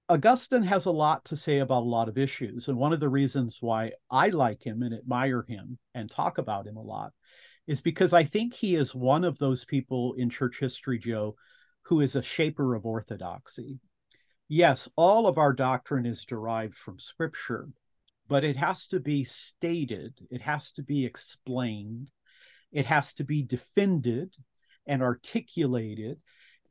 Augustine 0.09 0.64
has 0.64 0.87
a 0.87 0.90
lot 0.90 1.25
to 1.26 1.37
say 1.37 1.59
about 1.59 1.85
a 1.85 1.87
lot 1.87 2.09
of 2.09 2.18
issues. 2.18 2.66
And 2.66 2.76
one 2.76 2.92
of 2.92 3.00
the 3.00 3.09
reasons 3.09 3.59
why 3.61 3.92
I 4.11 4.30
like 4.30 4.64
him 4.64 4.83
and 4.83 4.92
admire 4.92 5.44
him 5.47 5.78
and 5.94 6.11
talk 6.11 6.38
about 6.38 6.66
him 6.66 6.76
a 6.76 6.83
lot 6.83 7.12
is 7.66 7.80
because 7.80 8.12
I 8.12 8.25
think 8.25 8.54
he 8.54 8.75
is 8.75 8.94
one 8.94 9.25
of 9.25 9.38
those 9.38 9.64
people 9.64 10.14
in 10.18 10.28
church 10.28 10.59
history, 10.59 10.99
Joe, 10.99 11.37
who 11.83 12.00
is 12.00 12.16
a 12.16 12.23
shaper 12.23 12.75
of 12.75 12.85
orthodoxy 12.85 13.78
yes, 14.48 14.88
all 14.96 15.26
of 15.26 15.38
our 15.38 15.52
doctrine 15.52 16.06
is 16.06 16.24
derived 16.24 16.76
from 16.76 16.98
scripture, 16.98 17.68
but 18.28 18.44
it 18.44 18.56
has 18.56 18.86
to 18.88 19.00
be 19.00 19.24
stated, 19.24 20.14
it 20.30 20.42
has 20.42 20.72
to 20.72 20.82
be 20.82 21.04
explained, 21.04 22.10
it 22.72 22.86
has 22.86 23.14
to 23.14 23.24
be 23.24 23.42
defended 23.42 24.34
and 24.86 25.02
articulated. 25.02 26.18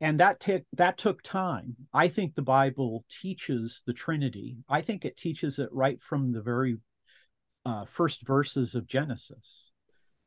And 0.00 0.20
that, 0.20 0.40
t- 0.40 0.64
that 0.74 0.98
took 0.98 1.22
time. 1.22 1.76
I 1.92 2.08
think 2.08 2.34
the 2.34 2.42
Bible 2.42 3.04
teaches 3.08 3.82
the 3.86 3.92
Trinity. 3.92 4.56
I 4.68 4.82
think 4.82 5.04
it 5.04 5.16
teaches 5.16 5.58
it 5.58 5.68
right 5.72 6.02
from 6.02 6.32
the 6.32 6.42
very 6.42 6.76
uh, 7.64 7.84
first 7.84 8.26
verses 8.26 8.74
of 8.74 8.86
Genesis. 8.86 9.70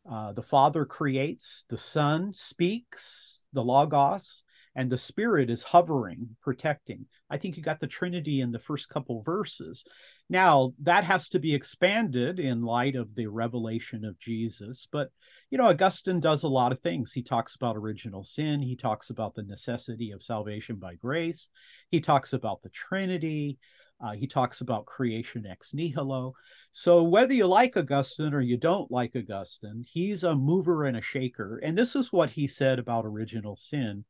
Uh, 0.10 0.32
the 0.32 0.42
Father 0.42 0.86
creates, 0.86 1.66
the 1.70 1.78
Son 1.78 2.34
speaks, 2.34 3.40
the 3.52 3.64
Logos, 3.64 4.44
and 4.78 4.92
the 4.92 4.98
Spirit 4.98 5.50
is 5.50 5.64
hovering, 5.64 6.30
protecting. 6.40 7.08
I 7.32 7.38
think 7.38 7.58
you 7.58 7.64
got 7.64 7.80
the 7.80 7.88
Trinity 7.88 8.42
in 8.42 8.52
the 8.52 8.60
first 8.60 8.90
couple 8.90 9.24
verses. 9.24 9.84
Now, 10.30 10.74
that 10.84 11.04
has 11.04 11.30
to 11.30 11.40
be 11.40 11.56
expanded 11.56 12.40
in 12.40 12.62
light 12.62 12.96
of 12.96 13.16
the 13.16 13.26
revelation 13.26 14.06
of 14.06 14.20
Jesus. 14.20 14.88
But, 14.90 15.10
you 15.50 15.58
know, 15.58 15.66
Augustine 15.66 16.20
does 16.20 16.44
a 16.44 16.48
lot 16.48 16.72
of 16.72 16.80
things. 16.80 17.12
He 17.12 17.24
talks 17.24 17.56
about 17.56 17.76
original 17.76 18.24
sin, 18.24 18.62
he 18.62 18.76
talks 18.76 19.10
about 19.10 19.34
the 19.34 19.42
necessity 19.42 20.12
of 20.12 20.22
salvation 20.22 20.76
by 20.76 20.94
grace, 20.94 21.50
he 21.90 22.00
talks 22.00 22.32
about 22.32 22.62
the 22.62 22.70
Trinity. 22.70 23.58
Uh, 24.00 24.12
he 24.12 24.28
talks 24.28 24.62
about 24.62 24.86
creation 24.86 25.48
ex 25.48 25.74
nihilo. 25.74 26.32
So, 26.72 27.02
whether 27.02 27.34
you 27.34 27.48
like 27.48 27.76
Augustine 27.76 28.32
or 28.32 28.42
you 28.42 28.56
don't 28.56 28.92
like 28.92 29.16
Augustine, 29.16 29.84
he's 29.92 30.24
a 30.24 30.36
mover 30.36 30.86
and 30.86 30.98
a 30.98 31.02
shaker. 31.02 31.58
And 31.64 31.76
this 31.76 31.96
is 31.96 32.14
what 32.14 32.30
he 32.30 32.46
said 32.46 32.78
about 32.78 33.08
original 33.08 33.56
sin 33.56 34.06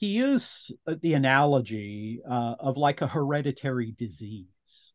he 0.00 0.06
used 0.06 0.72
uh, 0.86 0.94
the 1.02 1.12
analogy 1.12 2.22
uh, 2.26 2.54
of 2.58 2.78
like 2.78 3.02
a 3.02 3.06
hereditary 3.06 3.92
disease. 3.92 4.94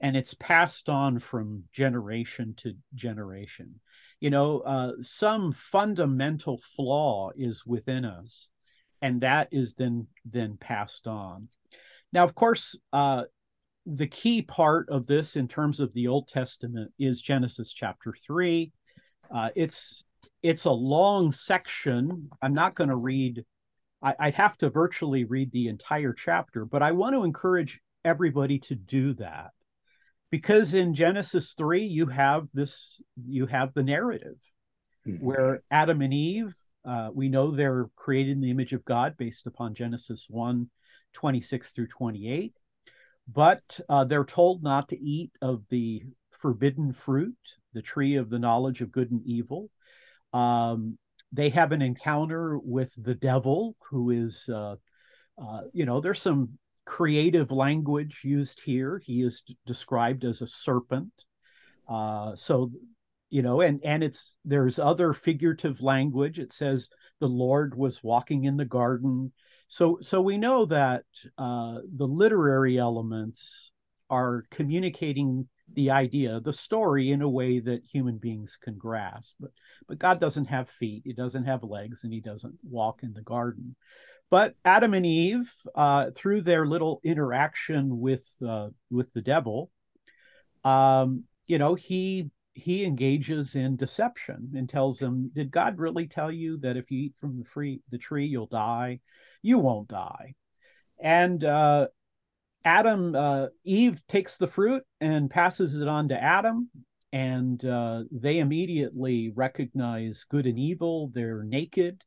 And 0.00 0.16
it's 0.16 0.34
passed 0.34 0.88
on 0.88 1.18
from 1.18 1.64
generation 1.72 2.54
to 2.58 2.74
generation. 2.94 3.80
You 4.20 4.30
know 4.30 4.60
uh, 4.60 4.92
some 5.00 5.52
fundamental 5.52 6.60
flaw 6.76 7.30
is 7.36 7.66
within 7.66 8.04
us 8.04 8.48
and 9.02 9.20
that 9.22 9.48
is 9.50 9.74
then 9.74 10.06
then 10.24 10.56
passed 10.56 11.08
on. 11.08 11.48
Now 12.12 12.22
of 12.22 12.36
course 12.36 12.76
uh, 12.92 13.24
the 13.86 14.06
key 14.06 14.42
part 14.42 14.88
of 14.88 15.08
this 15.08 15.34
in 15.34 15.48
terms 15.48 15.80
of 15.80 15.92
the 15.94 16.06
old 16.06 16.28
testament 16.28 16.92
is 16.96 17.20
genesis 17.20 17.72
chapter 17.72 18.14
3 18.24 18.70
uh, 19.34 19.50
it's 19.56 20.04
it's 20.42 20.64
a 20.64 20.70
long 20.70 21.32
section. 21.32 22.30
I'm 22.40 22.54
not 22.54 22.76
going 22.76 22.90
to 22.90 22.96
read 22.96 23.44
I, 24.02 24.14
I'd 24.18 24.34
have 24.34 24.56
to 24.58 24.70
virtually 24.70 25.24
read 25.24 25.52
the 25.52 25.68
entire 25.68 26.12
chapter, 26.12 26.64
but 26.64 26.82
I 26.82 26.92
want 26.92 27.14
to 27.14 27.24
encourage 27.24 27.80
everybody 28.04 28.58
to 28.60 28.74
do 28.74 29.14
that. 29.14 29.50
Because 30.30 30.74
in 30.74 30.94
Genesis 30.94 31.54
3 31.56 31.84
you 31.84 32.06
have 32.06 32.48
this 32.52 33.00
you 33.26 33.46
have 33.46 33.72
the 33.72 33.82
narrative 33.82 34.36
mm-hmm. 35.06 35.24
where 35.24 35.62
Adam 35.70 36.02
and 36.02 36.12
Eve 36.12 36.54
uh, 36.84 37.08
we 37.12 37.28
know 37.28 37.50
they're 37.50 37.86
created 37.96 38.32
in 38.32 38.40
the 38.40 38.50
image 38.50 38.72
of 38.72 38.84
God 38.84 39.16
based 39.16 39.46
upon 39.46 39.74
Genesis 39.74 40.26
1 40.28 40.68
26 41.14 41.72
through 41.72 41.86
28 41.86 42.52
but 43.32 43.80
uh, 43.88 44.04
they're 44.04 44.24
told 44.24 44.62
not 44.62 44.90
to 44.90 45.02
eat 45.02 45.32
of 45.40 45.62
the 45.70 46.02
forbidden 46.30 46.92
fruit 46.92 47.36
the 47.72 47.82
tree 47.82 48.16
of 48.16 48.30
the 48.30 48.38
knowledge 48.38 48.80
of 48.80 48.92
good 48.92 49.10
and 49.10 49.22
evil. 49.24 49.70
Um, 50.32 50.98
they 51.32 51.50
have 51.50 51.72
an 51.72 51.82
encounter 51.82 52.58
with 52.58 52.92
the 52.96 53.14
devil, 53.14 53.76
who 53.90 54.10
is, 54.10 54.48
uh, 54.52 54.76
uh, 55.40 55.60
you 55.72 55.84
know, 55.84 56.00
there's 56.00 56.22
some 56.22 56.58
creative 56.84 57.52
language 57.52 58.22
used 58.24 58.60
here. 58.64 59.00
He 59.04 59.22
is 59.22 59.42
d- 59.46 59.56
described 59.66 60.24
as 60.24 60.40
a 60.40 60.46
serpent. 60.46 61.12
Uh, 61.88 62.34
so, 62.34 62.70
you 63.30 63.42
know, 63.42 63.60
and 63.60 63.80
and 63.84 64.02
it's 64.02 64.36
there's 64.44 64.78
other 64.78 65.12
figurative 65.12 65.82
language. 65.82 66.38
It 66.38 66.52
says 66.52 66.88
the 67.20 67.28
Lord 67.28 67.76
was 67.76 68.02
walking 68.02 68.44
in 68.44 68.56
the 68.56 68.64
garden. 68.64 69.32
So 69.68 69.98
so 70.00 70.22
we 70.22 70.38
know 70.38 70.64
that 70.66 71.04
uh, 71.36 71.78
the 71.94 72.06
literary 72.06 72.78
elements 72.78 73.70
are 74.08 74.46
communicating 74.50 75.48
the 75.74 75.90
idea, 75.90 76.40
the 76.40 76.52
story 76.52 77.10
in 77.10 77.22
a 77.22 77.28
way 77.28 77.60
that 77.60 77.84
human 77.84 78.18
beings 78.18 78.58
can 78.62 78.76
grasp. 78.76 79.36
But 79.40 79.50
but 79.86 79.98
God 79.98 80.20
doesn't 80.20 80.46
have 80.46 80.68
feet, 80.68 81.02
he 81.04 81.12
doesn't 81.12 81.44
have 81.44 81.62
legs, 81.62 82.04
and 82.04 82.12
he 82.12 82.20
doesn't 82.20 82.54
walk 82.62 83.02
in 83.02 83.12
the 83.12 83.22
garden. 83.22 83.76
But 84.30 84.54
Adam 84.64 84.92
and 84.94 85.06
Eve, 85.06 85.50
uh, 85.74 86.10
through 86.14 86.42
their 86.42 86.66
little 86.66 87.00
interaction 87.02 87.98
with 87.98 88.26
uh, 88.46 88.68
with 88.90 89.12
the 89.12 89.22
devil, 89.22 89.70
um, 90.64 91.24
you 91.46 91.58
know, 91.58 91.74
he 91.74 92.30
he 92.54 92.84
engages 92.84 93.54
in 93.54 93.76
deception 93.76 94.52
and 94.54 94.68
tells 94.68 94.98
them, 94.98 95.30
"Did 95.34 95.50
God 95.50 95.78
really 95.78 96.06
tell 96.08 96.30
you 96.30 96.58
that 96.58 96.76
if 96.76 96.90
you 96.90 97.04
eat 97.04 97.14
from 97.20 97.38
the 97.38 97.44
free 97.44 97.80
the 97.90 97.98
tree, 97.98 98.26
you'll 98.26 98.46
die? 98.46 99.00
You 99.42 99.58
won't 99.58 99.88
die." 99.88 100.34
And 101.00 101.42
uh, 101.44 101.88
Adam, 102.68 103.14
uh, 103.14 103.46
Eve 103.64 104.06
takes 104.08 104.36
the 104.36 104.46
fruit 104.46 104.82
and 105.00 105.30
passes 105.30 105.80
it 105.80 105.88
on 105.88 106.08
to 106.08 106.22
Adam, 106.22 106.68
and 107.14 107.64
uh, 107.64 108.02
they 108.12 108.40
immediately 108.40 109.32
recognize 109.34 110.26
good 110.28 110.44
and 110.44 110.58
evil. 110.58 111.10
They're 111.14 111.42
naked. 111.44 112.04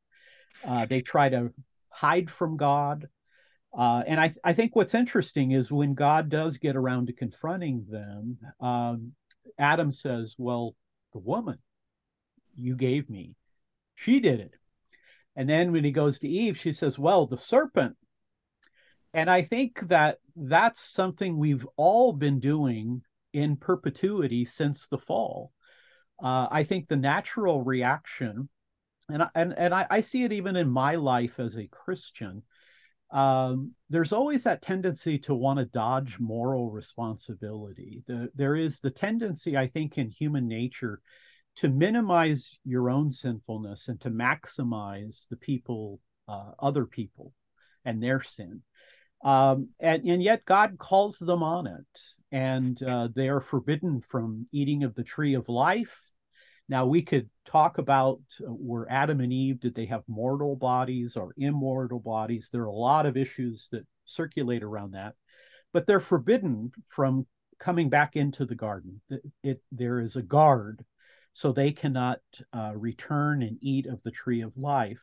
Uh, 0.64 0.86
they 0.86 1.02
try 1.02 1.30
to 1.30 1.52
hide 1.90 2.30
from 2.30 2.58
God. 2.58 3.08
Uh, 3.76 4.04
and 4.06 4.20
I, 4.20 4.36
I 4.44 4.54
think 4.54 4.76
what's 4.76 4.94
interesting 4.94 5.50
is 5.50 5.72
when 5.72 5.96
God 5.96 6.30
does 6.30 6.58
get 6.58 6.76
around 6.76 7.08
to 7.08 7.14
confronting 7.14 7.88
them, 7.90 8.38
um, 8.60 9.14
Adam 9.58 9.90
says, 9.90 10.36
Well, 10.38 10.76
the 11.14 11.20
woman 11.20 11.58
you 12.56 12.76
gave 12.76 13.10
me, 13.10 13.34
she 13.96 14.20
did 14.20 14.40
it. 14.40 14.54
And 15.36 15.50
then 15.50 15.72
when 15.72 15.84
he 15.84 15.92
goes 15.92 16.20
to 16.20 16.30
Eve, 16.30 16.60
she 16.60 16.72
says, 16.72 17.00
Well, 17.00 17.26
the 17.26 17.40
serpent. 17.40 17.96
And 19.14 19.30
I 19.30 19.42
think 19.42 19.88
that 19.90 20.20
that's 20.36 20.82
something 20.82 21.38
we've 21.38 21.68
all 21.78 22.14
been 22.14 22.40
doing 22.40 23.02
in 23.34 23.58
perpetuity 23.58 24.46
since 24.46 24.88
the 24.88 24.98
fall. 24.98 25.52
Uh, 26.22 26.48
I 26.52 26.64
think 26.64 26.88
the 26.88 26.98
natural 26.98 27.64
reaction, 27.64 28.50
and 29.10 29.24
and 29.34 29.54
and 29.58 29.74
I, 29.74 29.88
I, 29.90 30.02
see 30.02 30.24
it 30.24 30.32
even 30.32 30.56
in 30.56 30.70
my 30.70 30.96
life 30.96 31.40
as 31.40 31.58
a 31.58 31.68
Christian. 31.68 32.44
Um, 33.12 33.74
there's 33.90 34.14
always 34.14 34.44
that 34.44 34.62
tendency 34.62 35.18
to 35.20 35.34
want 35.34 35.60
to 35.60 35.66
dodge 35.66 36.20
moral 36.20 36.72
responsibility. 36.72 38.04
The, 38.08 38.30
there 38.36 38.56
is 38.56 38.80
the 38.80 38.92
tendency, 38.92 39.58
I 39.58 39.68
think, 39.68 39.98
in 39.98 40.10
human 40.10 40.48
nature 40.48 41.02
to 41.58 41.68
minimize 41.68 42.58
your 42.64 42.90
own 42.90 43.12
sinfulness 43.12 43.88
and 43.88 44.00
to 44.02 44.10
maximize 44.10 45.28
the 45.30 45.36
people, 45.36 46.00
uh, 46.28 46.52
other 46.60 46.86
people, 46.86 47.34
and 47.84 48.02
their 48.02 48.22
sin. 48.22 48.62
Um, 49.24 49.70
and, 49.80 50.04
and 50.04 50.24
yet 50.24 50.46
God 50.46 50.78
calls 50.80 51.18
them 51.18 51.44
on 51.44 51.68
it 51.68 52.02
and 52.32 52.82
uh, 52.84 53.10
they 53.14 53.28
are 53.28 53.42
forbidden 53.42 54.02
from 54.02 54.48
eating 54.52 54.84
of 54.84 54.96
the 54.96 55.04
tree 55.04 55.34
of 55.34 55.50
life. 55.50 55.98
Now, 56.70 56.86
we 56.86 57.02
could 57.02 57.30
talk 57.46 57.78
about 57.78 58.22
uh, 58.40 58.46
were 58.48 58.88
Adam 58.90 59.20
and 59.20 59.34
Eve, 59.34 59.60
did 59.60 59.76
they 59.76 59.88
have 59.88 60.04
mortal 60.08 60.56
bodies 60.56 61.18
or 61.18 61.34
immortal 61.38 62.00
bodies? 62.00 62.50
There 62.52 62.62
are 62.62 62.68
a 62.68 62.72
lot 62.72 63.06
of 63.06 63.18
issues 63.18 63.68
that 63.72 63.86
circulate 64.06 64.64
around 64.64 64.92
that, 64.92 65.16
but 65.74 65.86
they're 65.86 66.00
forbidden 66.00 66.72
from 66.88 67.28
coming 67.60 67.90
back 67.90 68.16
into 68.16 68.46
the 68.46 68.56
garden. 68.56 69.02
It, 69.10 69.22
it 69.44 69.62
there 69.72 70.00
is 70.00 70.16
a 70.16 70.22
guard, 70.22 70.86
so 71.34 71.52
they 71.52 71.72
cannot 71.74 72.20
uh, 72.54 72.72
return 72.76 73.42
and 73.42 73.58
eat 73.62 73.86
of 73.86 74.02
the 74.04 74.12
tree 74.12 74.42
of 74.42 74.56
life. 74.56 75.02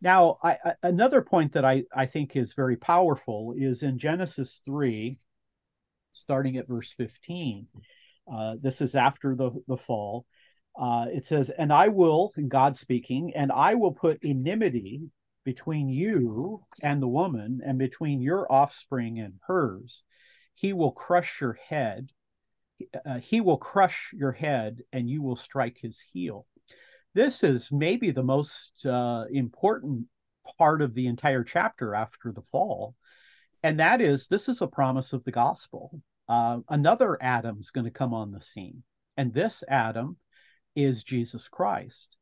Now, 0.00 0.38
I, 0.42 0.58
another 0.82 1.22
point 1.22 1.54
that 1.54 1.64
I, 1.64 1.84
I 1.94 2.06
think 2.06 2.36
is 2.36 2.52
very 2.52 2.76
powerful 2.76 3.54
is 3.56 3.82
in 3.82 3.98
Genesis 3.98 4.60
3, 4.64 5.18
starting 6.12 6.56
at 6.56 6.68
verse 6.68 6.92
15. 6.96 7.66
Uh, 8.32 8.54
this 8.60 8.80
is 8.80 8.94
after 8.94 9.34
the, 9.34 9.50
the 9.68 9.76
fall. 9.76 10.26
Uh, 10.78 11.06
it 11.12 11.24
says, 11.24 11.50
And 11.50 11.72
I 11.72 11.88
will, 11.88 12.32
God 12.48 12.76
speaking, 12.76 13.32
and 13.34 13.50
I 13.50 13.74
will 13.74 13.92
put 13.92 14.20
enmity 14.22 15.10
between 15.44 15.88
you 15.88 16.64
and 16.82 17.00
the 17.00 17.08
woman, 17.08 17.60
and 17.64 17.78
between 17.78 18.20
your 18.20 18.50
offspring 18.52 19.20
and 19.20 19.34
hers. 19.46 20.02
He 20.54 20.72
will 20.72 20.90
crush 20.90 21.40
your 21.40 21.56
head. 21.68 22.10
Uh, 23.06 23.18
he 23.20 23.40
will 23.40 23.56
crush 23.56 24.10
your 24.12 24.32
head, 24.32 24.82
and 24.92 25.08
you 25.08 25.22
will 25.22 25.36
strike 25.36 25.78
his 25.80 26.02
heel. 26.12 26.46
This 27.16 27.42
is 27.42 27.72
maybe 27.72 28.12
the 28.12 28.22
most 28.22 28.86
uh, 28.86 29.24
important 29.32 30.06
part 30.58 30.82
of 30.82 30.94
the 30.94 31.08
entire 31.08 31.42
chapter 31.42 31.96
after 31.96 32.30
the 32.30 32.44
fall 32.52 32.94
and 33.66 33.80
that 33.80 34.00
is 34.00 34.28
this 34.28 34.48
is 34.48 34.60
a 34.60 34.66
promise 34.68 35.12
of 35.12 35.24
the 35.24 35.32
gospel. 35.32 36.00
Uh, 36.28 36.58
another 36.68 37.18
Adam's 37.20 37.70
going 37.70 37.84
to 37.84 37.90
come 37.90 38.14
on 38.14 38.30
the 38.30 38.40
scene, 38.40 38.84
and 39.16 39.34
this 39.34 39.64
Adam 39.68 40.16
is 40.76 41.02
Jesus 41.02 41.48
Christ. 41.48 42.16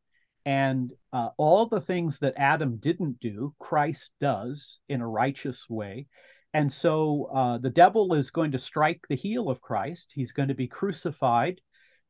And 0.47 0.91
uh, 1.13 1.31
all 1.37 1.67
the 1.67 1.83
things 1.83 2.19
that 2.21 2.33
Adam 2.39 2.79
didn't 2.79 3.21
do, 3.21 3.55
Christ 3.59 4.13
does 4.21 4.79
in 4.89 5.03
a 5.03 5.09
righteous 5.09 5.69
way. 5.69 6.07
And 6.55 6.73
so 6.73 7.31
uh, 7.35 7.59
the 7.59 7.69
devil 7.69 8.15
is 8.15 8.31
going 8.31 8.53
to 8.53 8.59
strike 8.59 9.01
the 9.11 9.17
heel 9.17 9.51
of 9.51 9.61
Christ. 9.61 10.13
He's 10.15 10.33
going 10.33 10.49
to 10.49 10.55
be 10.55 10.67
crucified. 10.67 11.61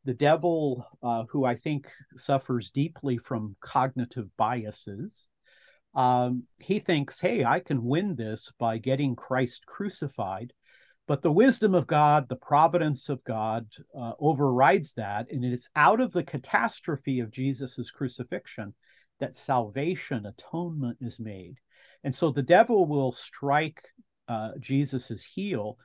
The 0.04 0.14
devil, 0.14 0.86
uh, 1.02 1.24
who 1.30 1.44
I 1.44 1.56
think 1.56 1.88
suffers 2.16 2.70
deeply 2.70 3.18
from 3.18 3.56
cognitive 3.60 4.28
biases, 4.36 5.28
um, 5.94 6.44
he 6.58 6.78
thinks, 6.80 7.20
hey, 7.20 7.44
I 7.44 7.60
can 7.60 7.84
win 7.84 8.16
this 8.16 8.52
by 8.58 8.78
getting 8.78 9.16
Christ 9.16 9.64
crucified. 9.66 10.52
But 11.06 11.22
the 11.22 11.32
wisdom 11.32 11.74
of 11.74 11.86
God, 11.86 12.28
the 12.28 12.36
providence 12.36 13.08
of 13.08 13.22
God 13.24 13.66
uh, 13.98 14.12
overrides 14.18 14.94
that. 14.94 15.30
And 15.30 15.44
it's 15.44 15.68
out 15.76 16.00
of 16.00 16.12
the 16.12 16.24
catastrophe 16.24 17.20
of 17.20 17.30
Jesus' 17.30 17.90
crucifixion 17.90 18.74
that 19.20 19.36
salvation, 19.36 20.26
atonement 20.26 20.98
is 21.00 21.20
made. 21.20 21.58
And 22.02 22.14
so 22.14 22.30
the 22.30 22.42
devil 22.42 22.86
will 22.86 23.12
strike 23.12 23.82
uh, 24.28 24.52
Jesus' 24.58 25.22
heel, 25.22 25.78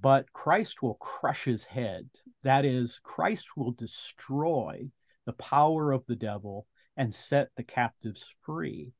but 0.00 0.32
Christ 0.32 0.82
will 0.82 0.94
crush 0.94 1.44
his 1.44 1.64
head. 1.64 2.08
That 2.42 2.64
is, 2.64 2.98
Christ 3.02 3.56
will 3.56 3.72
destroy 3.72 4.88
the 5.26 5.32
power 5.34 5.92
of 5.92 6.04
the 6.06 6.16
devil 6.16 6.66
and 6.96 7.14
set 7.14 7.50
the 7.56 7.62
captives 7.62 8.24
free. 8.44 8.92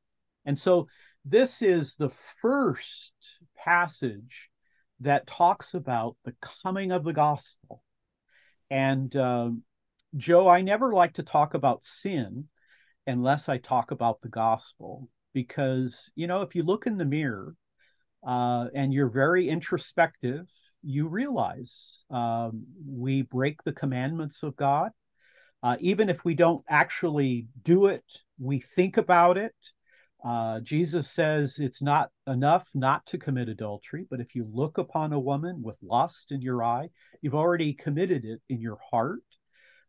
And 0.45 0.57
so 0.59 0.87
this 1.25 1.61
is 1.61 1.97
the 1.97 2.13
first 2.41 3.13
passage 3.57 4.49
that 5.01 5.27
talks 5.27 5.75
about 5.75 6.17
the 6.25 6.35
coming 6.63 6.93
of 6.93 7.05
the 7.05 7.13
gospel. 7.13 7.83
And 8.71 9.15
uh, 9.17 9.51
Joe, 10.17 10.49
I 10.49 10.63
never 10.63 10.93
like 10.93 11.15
to 11.15 11.23
talk 11.23 11.55
about 11.55 11.85
sin 11.85 12.49
unless 13.07 13.49
I 13.49 13.59
talk 13.59 13.91
about 13.91 14.21
the 14.21 14.29
gospel, 14.29 15.09
because, 15.33 16.11
you 16.15 16.27
know, 16.27 16.43
if 16.43 16.55
you 16.55 16.63
look 16.63 16.87
in 16.87 16.97
the 16.97 17.05
mirror 17.05 17.55
uh, 18.27 18.67
and 18.75 18.93
you're 18.93 19.11
very 19.11 19.49
introspective, 19.49 20.47
you 20.87 21.09
realize 21.09 22.05
um, 22.11 22.65
we 22.89 23.23
break 23.23 23.63
the 23.65 23.73
commandments 23.73 24.43
of 24.43 24.57
God. 24.57 24.91
Uh, 25.63 25.77
even 25.81 26.09
if 26.09 26.25
we 26.25 26.35
don't 26.35 26.65
actually 26.69 27.49
do 27.63 27.87
it, 27.87 28.05
we 28.39 28.61
think 28.61 28.97
about 28.97 29.37
it 29.37 29.55
uh, 30.27 30.59
Jesus 30.61 31.11
says 31.11 31.59
it's 31.59 31.81
not 31.81 32.11
enough 32.27 32.67
not 32.75 33.07
to 33.07 33.19
commit 33.19 33.49
adultery, 33.49 34.07
but 34.11 34.21
if 34.21 34.35
you 34.35 34.45
look 34.51 34.77
upon 34.77 35.13
a 35.13 35.21
woman 35.21 35.63
with 35.63 35.77
lust 35.83 36.33
in 36.33 36.41
your 36.41 36.65
eye, 36.65 36.89
you've 37.23 37.37
already 37.37 37.73
committed 37.75 38.25
it 38.25 38.41
in 38.49 38.61
your 38.61 38.79
heart. 38.91 39.21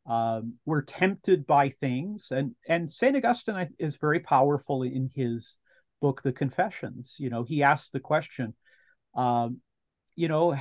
Um, 0.06 0.54
we're 0.64 0.84
tempted 0.84 1.48
by 1.48 1.70
things, 1.70 2.28
and 2.30 2.56
and 2.70 2.90
Saint 2.90 3.18
Augustine 3.18 3.74
is 3.80 3.98
very 3.98 4.20
powerful 4.20 4.84
in 4.84 5.10
his 5.16 5.58
book, 6.02 6.22
The 6.22 6.32
Confessions. 6.32 7.16
You 7.18 7.32
know, 7.32 7.44
he 7.44 7.64
asks 7.64 7.90
the 7.90 8.00
question, 8.00 8.54
um, 9.16 9.60
you 10.16 10.28
know, 10.28 10.56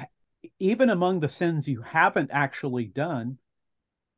even 0.58 0.90
among 0.90 1.20
the 1.20 1.28
sins 1.28 1.68
you 1.68 1.82
haven't 1.82 2.30
actually 2.32 2.86
done, 2.86 3.38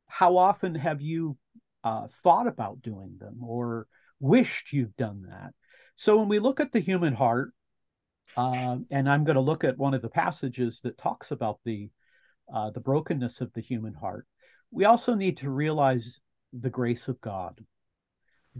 how 0.07 0.37
often 0.37 0.75
have 0.75 1.01
you 1.01 1.37
uh, 1.83 2.07
thought 2.23 2.47
about 2.47 2.81
doing 2.81 3.17
them 3.19 3.37
or 3.43 3.87
wished 4.19 4.73
you've 4.73 4.95
done 4.95 5.25
that. 5.29 5.53
So 5.95 6.17
when 6.17 6.27
we 6.27 6.39
look 6.39 6.59
at 6.59 6.71
the 6.71 6.79
human 6.79 7.13
heart, 7.13 7.53
uh, 8.37 8.77
and 8.91 9.09
I'm 9.09 9.23
going 9.23 9.35
to 9.35 9.41
look 9.41 9.63
at 9.63 9.77
one 9.77 9.93
of 9.93 10.01
the 10.01 10.09
passages 10.09 10.81
that 10.81 10.97
talks 10.97 11.31
about 11.31 11.59
the 11.65 11.89
uh, 12.53 12.71
the 12.71 12.79
brokenness 12.79 13.41
of 13.41 13.53
the 13.53 13.61
human 13.61 13.93
heart. 13.93 14.25
We 14.71 14.85
also 14.85 15.13
need 15.13 15.37
to 15.37 15.51
realize 15.51 16.19
the 16.51 16.69
grace 16.69 17.07
of 17.07 17.21
God, 17.21 17.63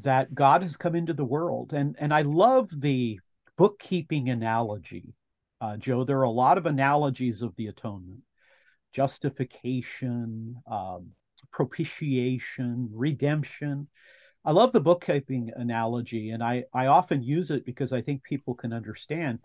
that 0.01 0.35
God 0.35 0.61
has 0.61 0.77
come 0.77 0.95
into 0.95 1.13
the 1.13 1.25
world, 1.25 1.73
and 1.73 1.95
and 1.99 2.13
I 2.13 2.23
love 2.23 2.69
the 2.71 3.19
bookkeeping 3.57 4.29
analogy, 4.29 5.13
uh, 5.61 5.77
Joe. 5.77 6.03
There 6.03 6.19
are 6.19 6.23
a 6.23 6.29
lot 6.29 6.57
of 6.57 6.65
analogies 6.65 7.41
of 7.41 7.55
the 7.55 7.67
atonement, 7.67 8.21
justification, 8.93 10.55
um, 10.69 11.11
propitiation, 11.51 12.89
redemption. 12.93 13.87
I 14.45 14.51
love 14.51 14.71
the 14.71 14.79
bookkeeping 14.79 15.51
analogy, 15.55 16.29
and 16.31 16.43
I, 16.43 16.63
I 16.73 16.87
often 16.87 17.23
use 17.23 17.51
it 17.51 17.65
because 17.65 17.91
I 17.91 18.01
think 18.01 18.23
people 18.23 18.55
can 18.55 18.73
understand. 18.73 19.39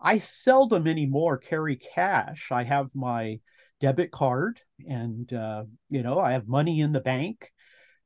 I 0.00 0.18
seldom 0.18 0.86
anymore 0.86 1.38
carry 1.38 1.76
cash. 1.76 2.48
I 2.50 2.64
have 2.64 2.90
my 2.94 3.40
debit 3.80 4.10
card, 4.10 4.60
and 4.86 5.32
uh, 5.32 5.64
you 5.88 6.02
know 6.02 6.18
I 6.18 6.32
have 6.32 6.46
money 6.46 6.80
in 6.80 6.92
the 6.92 7.00
bank, 7.00 7.50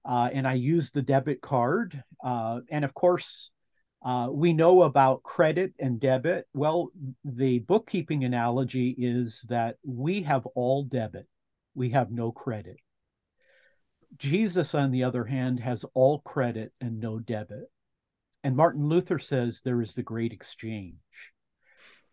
uh, 0.05 0.31
and 0.33 0.47
I 0.47 0.55
use 0.55 0.91
the 0.91 1.03
debit 1.03 1.41
card. 1.41 2.03
Uh, 2.23 2.61
and 2.71 2.85
of 2.85 2.95
course, 2.95 3.51
uh, 4.03 4.29
we 4.31 4.53
know 4.53 4.83
about 4.83 5.23
credit 5.23 5.73
and 5.79 5.99
debit. 6.01 6.47
Well, 6.55 6.91
the 7.25 7.59
bookkeeping 7.61 8.25
analogy 8.25 8.95
is 8.97 9.45
that 9.49 9.77
we 9.85 10.23
have 10.23 10.47
all 10.47 10.85
debit, 10.85 11.27
we 11.75 11.91
have 11.91 12.11
no 12.11 12.31
credit. 12.31 12.77
Jesus, 14.17 14.75
on 14.75 14.91
the 14.91 15.05
other 15.05 15.25
hand, 15.25 15.61
has 15.61 15.85
all 15.95 16.21
credit 16.21 16.73
and 16.81 17.01
no 17.01 17.19
debit. 17.19 17.71
And 18.43 18.57
Martin 18.57 18.89
Luther 18.89 19.19
says 19.19 19.61
there 19.61 19.83
is 19.83 19.95
the 19.95 20.03
great 20.03 20.33
exchange. 20.33 20.95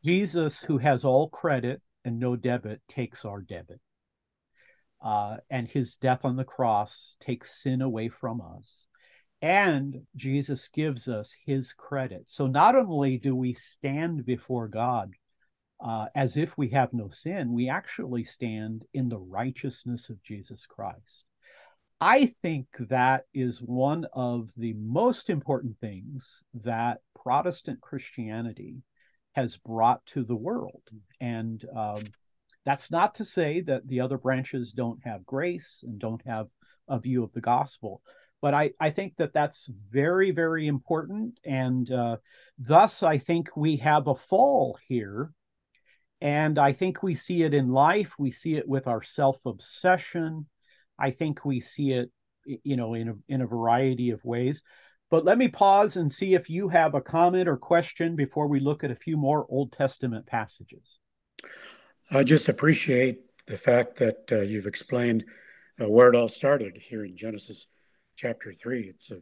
Jesus, 0.04 0.62
who 0.62 0.78
has 0.80 1.06
all 1.06 1.30
credit 1.30 1.82
and 2.04 2.20
no 2.20 2.36
debit, 2.36 2.82
takes 2.90 3.26
our 3.26 3.42
debit. 3.42 3.80
Uh, 5.04 5.38
and 5.50 5.68
his 5.68 5.98
death 5.98 6.26
on 6.26 6.36
the 6.36 6.44
cross 6.44 7.16
takes 7.20 7.62
sin 7.62 7.82
away 7.82 8.10
from 8.10 8.42
us. 8.42 8.88
And 9.46 10.02
Jesus 10.16 10.68
gives 10.70 11.08
us 11.08 11.36
his 11.46 11.72
credit. 11.72 12.24
So 12.26 12.48
not 12.48 12.76
only 12.76 13.20
do 13.20 13.36
we 13.36 13.54
stand 13.54 14.26
before 14.26 14.68
God 14.68 15.12
uh, 15.80 16.08
as 16.16 16.36
if 16.36 16.58
we 16.58 16.70
have 16.70 16.94
no 16.94 17.10
sin, 17.10 17.54
we 17.54 17.70
actually 17.70 18.24
stand 18.24 18.86
in 18.96 19.08
the 19.08 19.20
righteousness 19.20 20.10
of 20.10 20.24
Jesus 20.24 20.66
Christ. 20.66 21.26
I 22.02 22.34
think 22.42 22.66
that 22.90 23.26
is 23.36 23.62
one 23.62 24.08
of 24.14 24.50
the 24.58 24.74
most 24.74 25.30
important 25.30 25.78
things 25.80 26.42
that 26.64 27.02
Protestant 27.14 27.80
Christianity 27.82 28.78
has 29.36 29.58
brought 29.58 30.04
to 30.08 30.24
the 30.24 30.36
world. 30.36 30.82
And 31.22 31.64
um, 31.78 32.06
that's 32.66 32.90
not 32.90 33.14
to 33.16 33.26
say 33.26 33.62
that 33.62 33.88
the 33.88 34.00
other 34.00 34.18
branches 34.18 34.72
don't 34.72 35.02
have 35.04 35.24
grace 35.24 35.84
and 35.86 36.00
don't 36.00 36.26
have 36.26 36.48
a 36.88 37.00
view 37.00 37.24
of 37.24 37.32
the 37.34 37.42
gospel. 37.42 38.02
But 38.46 38.54
I, 38.54 38.74
I 38.80 38.92
think 38.92 39.16
that 39.18 39.34
that's 39.34 39.68
very, 39.90 40.30
very 40.30 40.68
important. 40.68 41.40
And 41.44 41.92
uh, 41.92 42.18
thus, 42.60 43.02
I 43.02 43.18
think 43.18 43.50
we 43.58 43.78
have 43.78 44.06
a 44.06 44.14
fall 44.14 44.78
here. 44.88 45.32
And 46.22 46.60
I 46.60 46.72
think 46.74 47.02
we 47.02 47.16
see 47.16 47.42
it 47.42 47.56
in 47.56 47.70
life. 47.70 48.12
We 48.20 48.30
see 48.30 48.54
it 48.54 48.68
with 48.68 48.86
our 48.86 49.02
self 49.02 49.38
obsession. 49.48 50.46
I 51.00 51.10
think 51.10 51.44
we 51.44 51.60
see 51.60 51.94
it, 51.94 52.12
you 52.46 52.78
know, 52.78 52.94
in 52.94 53.10
a, 53.10 53.16
in 53.28 53.42
a 53.42 53.48
variety 53.48 54.12
of 54.12 54.24
ways. 54.24 54.62
But 55.10 55.26
let 55.26 55.40
me 55.40 55.48
pause 55.48 55.96
and 55.96 56.14
see 56.14 56.36
if 56.36 56.48
you 56.48 56.70
have 56.70 56.94
a 56.94 57.02
comment 57.02 57.50
or 57.50 57.58
question 57.58 58.16
before 58.16 58.46
we 58.46 58.60
look 58.60 58.84
at 58.84 58.92
a 58.92 58.96
few 58.96 59.18
more 59.18 59.48
Old 59.50 59.72
Testament 59.72 60.28
passages. 60.28 61.00
I 62.12 62.24
just 62.24 62.48
appreciate 62.48 63.22
the 63.48 63.58
fact 63.58 63.96
that 63.96 64.32
uh, 64.32 64.42
you've 64.42 64.68
explained 64.68 65.26
uh, 65.82 65.90
where 65.90 66.10
it 66.10 66.16
all 66.16 66.28
started 66.28 66.78
here 66.78 67.04
in 67.04 67.18
Genesis 67.18 67.66
chapter 68.16 68.52
three. 68.54 68.84
It's 68.84 69.12
a 69.12 69.20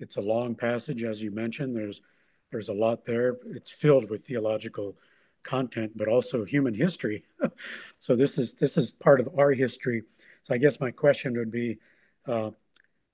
it's 0.00 0.16
a 0.16 0.20
long 0.20 0.54
passage, 0.54 1.02
as 1.02 1.20
you 1.22 1.30
mentioned. 1.30 1.76
There's 1.76 2.02
there's 2.50 2.68
a 2.68 2.74
lot 2.74 3.04
there. 3.04 3.36
It's 3.46 3.70
filled 3.70 4.10
with 4.10 4.24
theological 4.24 4.96
content, 5.42 5.92
but 5.96 6.08
also 6.08 6.44
human 6.44 6.74
history. 6.74 7.24
so 7.98 8.16
this 8.16 8.38
is 8.38 8.54
this 8.54 8.76
is 8.76 8.90
part 8.90 9.20
of 9.20 9.28
our 9.38 9.52
history. 9.52 10.02
So 10.44 10.54
I 10.54 10.58
guess 10.58 10.80
my 10.80 10.90
question 10.90 11.36
would 11.36 11.50
be, 11.50 11.78
uh, 12.26 12.50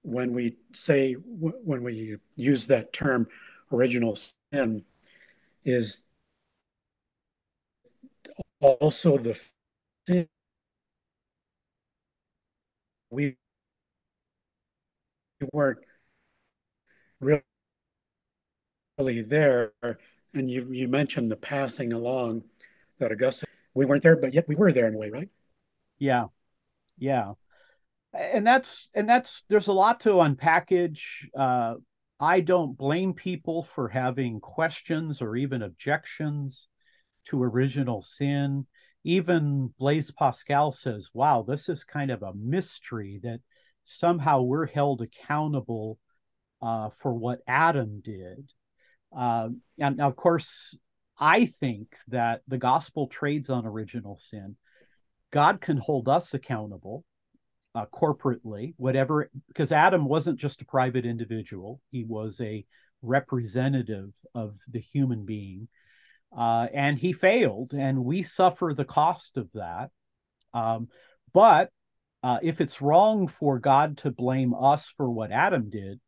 when 0.02 0.32
we 0.32 0.56
say 0.72 1.14
when 1.14 1.82
we 1.82 2.16
use 2.36 2.66
that 2.66 2.92
term, 2.92 3.26
original 3.72 4.16
sin, 4.52 4.84
is 5.64 6.02
also 8.60 9.18
the 9.18 9.38
sin 10.06 10.28
we 13.10 13.36
weren't 15.52 15.78
really 17.20 17.42
there. 19.22 19.72
And 20.34 20.50
you 20.50 20.68
you 20.70 20.88
mentioned 20.88 21.30
the 21.30 21.36
passing 21.36 21.92
along 21.92 22.42
that 22.98 23.12
Augustine. 23.12 23.48
We 23.74 23.86
weren't 23.86 24.02
there, 24.02 24.16
but 24.16 24.34
yet 24.34 24.48
we 24.48 24.54
were 24.54 24.72
there 24.72 24.86
in 24.86 24.94
a 24.94 24.98
way, 24.98 25.10
right? 25.10 25.28
Yeah, 25.98 26.26
yeah, 26.98 27.32
and 28.12 28.46
that's 28.46 28.88
and 28.94 29.08
that's 29.08 29.42
there's 29.48 29.68
a 29.68 29.72
lot 29.72 30.00
to 30.00 30.10
unpackage. 30.10 31.02
Uh, 31.36 31.74
I 32.20 32.40
don't 32.40 32.76
blame 32.76 33.14
people 33.14 33.64
for 33.64 33.88
having 33.88 34.40
questions 34.40 35.22
or 35.22 35.36
even 35.36 35.62
objections 35.62 36.68
to 37.26 37.42
original 37.42 38.02
sin. 38.02 38.66
Even 39.04 39.74
Blaise 39.78 40.10
Pascal 40.10 40.72
says, 40.72 41.10
"Wow, 41.12 41.44
this 41.46 41.68
is 41.68 41.84
kind 41.84 42.10
of 42.10 42.22
a 42.22 42.34
mystery 42.34 43.20
that." 43.22 43.40
Somehow 43.84 44.42
we're 44.42 44.66
held 44.66 45.02
accountable 45.02 45.98
uh, 46.62 46.90
for 47.00 47.12
what 47.14 47.40
Adam 47.46 48.00
did. 48.02 48.50
Uh, 49.16 49.48
and 49.78 50.00
of 50.00 50.16
course, 50.16 50.76
I 51.18 51.46
think 51.46 51.94
that 52.08 52.42
the 52.48 52.58
gospel 52.58 53.06
trades 53.06 53.50
on 53.50 53.66
original 53.66 54.18
sin. 54.18 54.56
God 55.30 55.60
can 55.60 55.76
hold 55.76 56.08
us 56.08 56.34
accountable 56.34 57.04
uh, 57.74 57.86
corporately, 57.86 58.74
whatever, 58.76 59.30
because 59.48 59.72
Adam 59.72 60.06
wasn't 60.06 60.38
just 60.38 60.62
a 60.62 60.66
private 60.66 61.04
individual, 61.04 61.80
he 61.90 62.04
was 62.04 62.40
a 62.40 62.64
representative 63.02 64.10
of 64.34 64.56
the 64.68 64.80
human 64.80 65.24
being. 65.24 65.68
Uh, 66.36 66.66
and 66.74 66.98
he 66.98 67.12
failed, 67.12 67.72
and 67.74 68.04
we 68.04 68.22
suffer 68.22 68.74
the 68.74 68.84
cost 68.84 69.36
of 69.36 69.48
that. 69.54 69.90
Um, 70.52 70.88
but 71.32 71.70
uh, 72.24 72.38
if 72.42 72.62
it's 72.62 72.80
wrong 72.80 73.28
for 73.28 73.58
God 73.58 73.98
to 73.98 74.10
blame 74.10 74.54
us 74.54 74.90
for 74.96 75.10
what 75.10 75.30
Adam 75.30 75.68
did, 75.68 76.00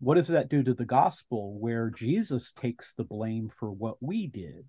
what 0.00 0.16
does 0.16 0.28
that 0.28 0.50
do 0.50 0.62
to 0.62 0.74
the 0.74 0.84
gospel 0.84 1.58
where 1.58 1.88
Jesus 1.88 2.52
takes 2.52 2.92
the 2.92 3.04
blame 3.04 3.50
for 3.58 3.70
what 3.70 3.96
we 4.02 4.26
did? 4.26 4.66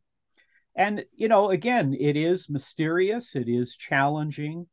And, 0.77 1.03
you 1.13 1.27
know, 1.27 1.49
again, 1.49 1.93
it 1.99 2.15
is 2.15 2.49
mysterious, 2.49 3.35
it 3.35 3.49
is 3.49 3.75
challenging, 3.75 4.67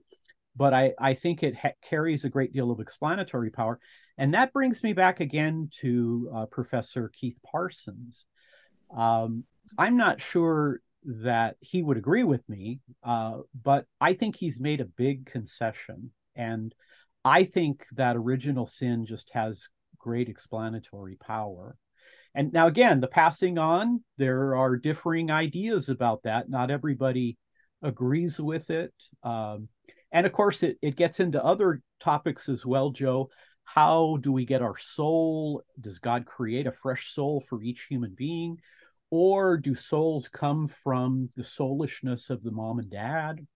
but 0.55 0.73
I, 0.73 0.93
I 1.01 1.15
think 1.15 1.43
it 1.43 1.57
ha- 1.57 1.73
carries 1.83 2.25
a 2.25 2.31
great 2.31 2.53
deal 2.53 2.71
of 2.71 2.79
explanatory 2.79 3.51
power. 3.51 3.81
And 4.17 4.33
that 4.35 4.53
brings 4.53 4.85
me 4.85 4.93
back 4.93 5.19
again 5.19 5.69
to 5.81 6.31
uh, 6.33 6.47
Professor 6.47 7.11
Keith 7.13 7.39
Parsons. 7.45 8.27
Um, 8.97 9.43
I'm 9.77 9.97
not 9.97 10.21
sure 10.21 10.81
that 11.05 11.57
he 11.59 11.83
would 11.83 11.97
agree 11.97 12.23
with 12.23 12.49
me, 12.49 12.79
uh, 13.03 13.39
but 13.61 13.87
I 14.01 14.15
think 14.15 14.37
he's 14.37 14.61
made 14.61 14.81
a 14.81 14.85
big 14.85 15.27
concession 15.27 16.13
and 16.35 16.75
I 17.25 17.45
think 17.45 17.85
that 17.93 18.17
original 18.17 18.67
sin 18.67 19.07
just 19.07 19.31
has 19.33 19.69
great 19.99 20.29
explanatory 20.29 21.17
power. 21.17 21.77
And 22.35 22.53
now, 22.53 22.67
again, 22.67 23.01
the 23.01 23.09
passing 23.09 23.59
on, 23.59 24.03
there 24.17 24.57
are 24.57 24.77
differing 24.77 25.31
ideas 25.31 25.89
about 25.89 26.23
that. 26.23 26.49
Not 26.49 26.71
everybody 26.71 27.37
agrees 27.83 28.41
with 28.41 28.71
it. 28.71 28.95
Um, 29.23 29.69
and 30.13 30.27
of 30.27 30.33
course, 30.33 30.63
it, 30.63 30.79
it 30.81 30.97
gets 30.97 31.21
into 31.21 31.45
other 31.45 31.83
topics 32.01 32.49
as 32.49 32.65
well, 32.65 32.91
Joe. 32.91 33.31
How 33.65 34.19
do 34.21 34.33
we 34.33 34.47
get 34.47 34.63
our 34.63 34.79
soul? 34.79 35.63
Does 35.79 35.99
God 35.99 36.25
create 36.25 36.67
a 36.67 36.73
fresh 36.73 37.13
soul 37.13 37.45
for 37.49 37.63
each 37.63 37.87
human 37.89 38.15
being? 38.17 38.59
Or 39.11 39.57
do 39.57 39.75
souls 39.75 40.29
come 40.29 40.69
from 40.69 41.31
the 41.37 41.45
soulishness 41.45 42.31
of 42.31 42.43
the 42.43 42.53
mom 42.53 42.79
and 42.79 42.91
dad? 42.91 43.47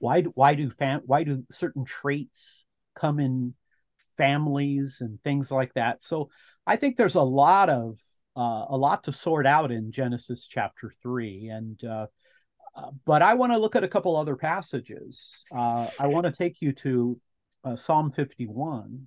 Why 0.00 0.22
do 0.22 0.32
why 0.34 0.54
do 0.54 0.68
fam- 0.70 1.02
why 1.06 1.22
do 1.22 1.44
certain 1.52 1.84
traits 1.84 2.64
come 2.96 3.20
in 3.20 3.54
families 4.16 4.98
and 5.00 5.22
things 5.22 5.50
like 5.50 5.72
that? 5.74 6.02
So 6.02 6.28
i 6.66 6.76
think 6.76 6.96
there's 6.96 7.14
a 7.14 7.22
lot 7.22 7.68
of 7.68 7.98
uh, 8.36 8.64
a 8.68 8.76
lot 8.76 9.04
to 9.04 9.12
sort 9.12 9.46
out 9.46 9.70
in 9.70 9.92
genesis 9.92 10.46
chapter 10.46 10.92
3 11.02 11.48
and 11.48 11.84
uh, 11.84 12.06
uh, 12.76 12.90
but 13.04 13.22
i 13.22 13.34
want 13.34 13.52
to 13.52 13.58
look 13.58 13.76
at 13.76 13.84
a 13.84 13.88
couple 13.88 14.16
other 14.16 14.36
passages. 14.36 15.44
Uh, 15.54 15.88
i 15.98 16.06
want 16.06 16.26
to 16.26 16.32
take 16.32 16.60
you 16.62 16.72
to 16.72 17.20
uh, 17.64 17.76
psalm 17.76 18.10
51 18.10 19.06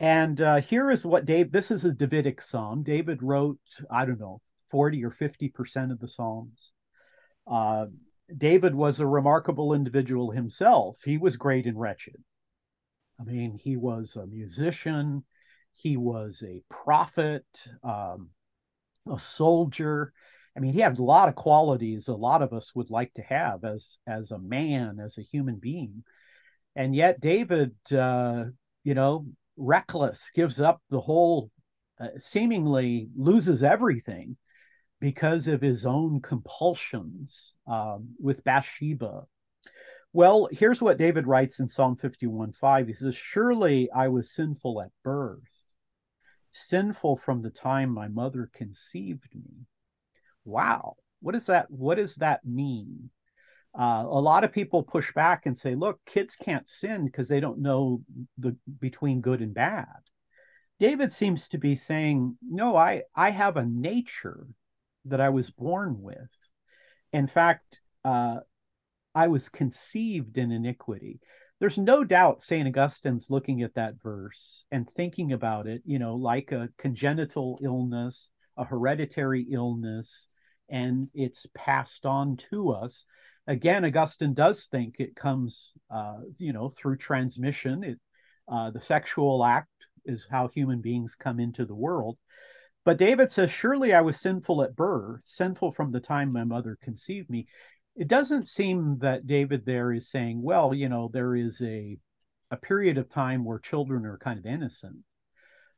and 0.00 0.40
uh, 0.40 0.56
here 0.56 0.90
is 0.90 1.06
what 1.06 1.26
dave 1.26 1.52
this 1.52 1.70
is 1.70 1.84
a 1.84 1.92
davidic 1.92 2.42
psalm. 2.42 2.82
David 2.82 3.22
wrote 3.22 3.58
i 3.90 4.04
don't 4.04 4.20
know 4.20 4.40
40 4.70 5.04
or 5.04 5.10
50 5.10 5.48
percent 5.50 5.92
of 5.92 6.00
the 6.00 6.08
psalms 6.08 6.72
David 8.36 8.74
was 8.74 9.00
a 9.00 9.06
remarkable 9.06 9.74
individual 9.74 10.30
himself. 10.30 10.98
He 11.04 11.18
was 11.18 11.36
great 11.36 11.66
and 11.66 11.78
wretched. 11.78 12.16
I 13.20 13.24
mean, 13.24 13.54
he 13.54 13.76
was 13.76 14.16
a 14.16 14.26
musician, 14.26 15.24
he 15.72 15.96
was 15.96 16.42
a 16.46 16.62
prophet, 16.68 17.44
um, 17.82 18.30
a 19.10 19.18
soldier. 19.18 20.12
I 20.56 20.60
mean, 20.60 20.72
he 20.72 20.80
had 20.80 20.98
a 20.98 21.02
lot 21.02 21.28
of 21.28 21.34
qualities 21.34 22.08
a 22.08 22.14
lot 22.14 22.42
of 22.42 22.52
us 22.52 22.74
would 22.74 22.90
like 22.90 23.12
to 23.14 23.22
have 23.22 23.64
as 23.64 23.98
as 24.06 24.30
a 24.30 24.38
man, 24.38 24.98
as 25.00 25.18
a 25.18 25.22
human 25.22 25.56
being. 25.56 26.04
And 26.74 26.94
yet, 26.94 27.20
David, 27.20 27.74
uh, 27.90 28.44
you 28.84 28.94
know, 28.94 29.26
reckless, 29.56 30.30
gives 30.34 30.60
up 30.60 30.82
the 30.90 31.00
whole, 31.00 31.50
uh, 32.00 32.08
seemingly 32.18 33.08
loses 33.16 33.62
everything 33.62 34.36
because 35.02 35.48
of 35.48 35.60
his 35.60 35.84
own 35.84 36.20
compulsions 36.20 37.56
um, 37.66 38.10
with 38.20 38.44
Bathsheba. 38.44 39.24
Well, 40.12 40.48
here's 40.52 40.80
what 40.80 40.96
David 40.96 41.26
writes 41.26 41.58
in 41.58 41.66
Psalm 41.66 41.96
51 41.96 42.52
5. 42.52 42.86
He 42.86 42.94
says, 42.94 43.16
Surely 43.16 43.90
I 43.90 44.06
was 44.06 44.32
sinful 44.32 44.80
at 44.80 44.92
birth, 45.02 45.40
sinful 46.52 47.16
from 47.16 47.42
the 47.42 47.50
time 47.50 47.90
my 47.90 48.06
mother 48.06 48.48
conceived 48.54 49.34
me. 49.34 49.66
Wow. 50.44 50.94
What 51.20 51.32
does 51.32 51.46
that 51.46 51.68
what 51.68 51.96
does 51.96 52.14
that 52.16 52.44
mean? 52.44 53.10
Uh, 53.76 54.04
a 54.06 54.20
lot 54.20 54.44
of 54.44 54.52
people 54.52 54.84
push 54.84 55.12
back 55.14 55.46
and 55.46 55.58
say, 55.58 55.74
look, 55.74 55.98
kids 56.06 56.36
can't 56.36 56.68
sin 56.68 57.06
because 57.06 57.26
they 57.26 57.40
don't 57.40 57.58
know 57.58 58.02
the 58.38 58.54
between 58.78 59.20
good 59.20 59.40
and 59.40 59.52
bad. 59.52 59.86
David 60.78 61.12
seems 61.12 61.48
to 61.48 61.58
be 61.58 61.74
saying, 61.74 62.36
no, 62.40 62.76
I, 62.76 63.02
I 63.16 63.30
have 63.30 63.56
a 63.56 63.64
nature 63.64 64.46
that 65.06 65.20
I 65.20 65.30
was 65.30 65.50
born 65.50 66.00
with. 66.00 66.30
in 67.12 67.26
fact, 67.26 67.80
uh, 68.04 68.38
I 69.14 69.28
was 69.28 69.48
conceived 69.48 70.38
in 70.38 70.50
iniquity. 70.50 71.20
There's 71.60 71.78
no 71.78 72.02
doubt 72.02 72.42
St. 72.42 72.66
Augustine's 72.66 73.30
looking 73.30 73.62
at 73.62 73.74
that 73.74 74.02
verse 74.02 74.64
and 74.70 74.88
thinking 74.90 75.32
about 75.32 75.66
it, 75.66 75.82
you 75.84 75.98
know, 75.98 76.16
like 76.16 76.50
a 76.50 76.70
congenital 76.78 77.58
illness, 77.62 78.30
a 78.56 78.64
hereditary 78.64 79.46
illness, 79.50 80.26
and 80.68 81.08
it's 81.14 81.46
passed 81.54 82.06
on 82.06 82.38
to 82.50 82.70
us. 82.70 83.04
Again, 83.46 83.84
Augustine 83.84 84.34
does 84.34 84.66
think 84.66 84.96
it 84.98 85.14
comes, 85.14 85.70
uh, 85.90 86.20
you 86.38 86.52
know, 86.52 86.70
through 86.70 86.96
transmission. 86.96 87.84
It, 87.84 88.00
uh, 88.48 88.70
the 88.70 88.80
sexual 88.80 89.44
act 89.44 89.68
is 90.04 90.26
how 90.30 90.48
human 90.48 90.80
beings 90.80 91.14
come 91.14 91.38
into 91.38 91.64
the 91.64 91.74
world. 91.74 92.18
But 92.84 92.98
David 92.98 93.30
says, 93.30 93.50
Surely 93.50 93.92
I 93.92 94.00
was 94.00 94.18
sinful 94.18 94.62
at 94.62 94.76
birth, 94.76 95.22
sinful 95.26 95.72
from 95.72 95.92
the 95.92 96.00
time 96.00 96.32
my 96.32 96.44
mother 96.44 96.76
conceived 96.82 97.30
me. 97.30 97.46
It 97.94 98.08
doesn't 98.08 98.48
seem 98.48 98.98
that 98.98 99.26
David 99.26 99.64
there 99.64 99.92
is 99.92 100.10
saying, 100.10 100.42
Well, 100.42 100.74
you 100.74 100.88
know, 100.88 101.10
there 101.12 101.36
is 101.36 101.60
a, 101.62 101.98
a 102.50 102.56
period 102.56 102.98
of 102.98 103.08
time 103.08 103.44
where 103.44 103.58
children 103.58 104.04
are 104.04 104.18
kind 104.18 104.38
of 104.38 104.46
innocent. 104.46 104.96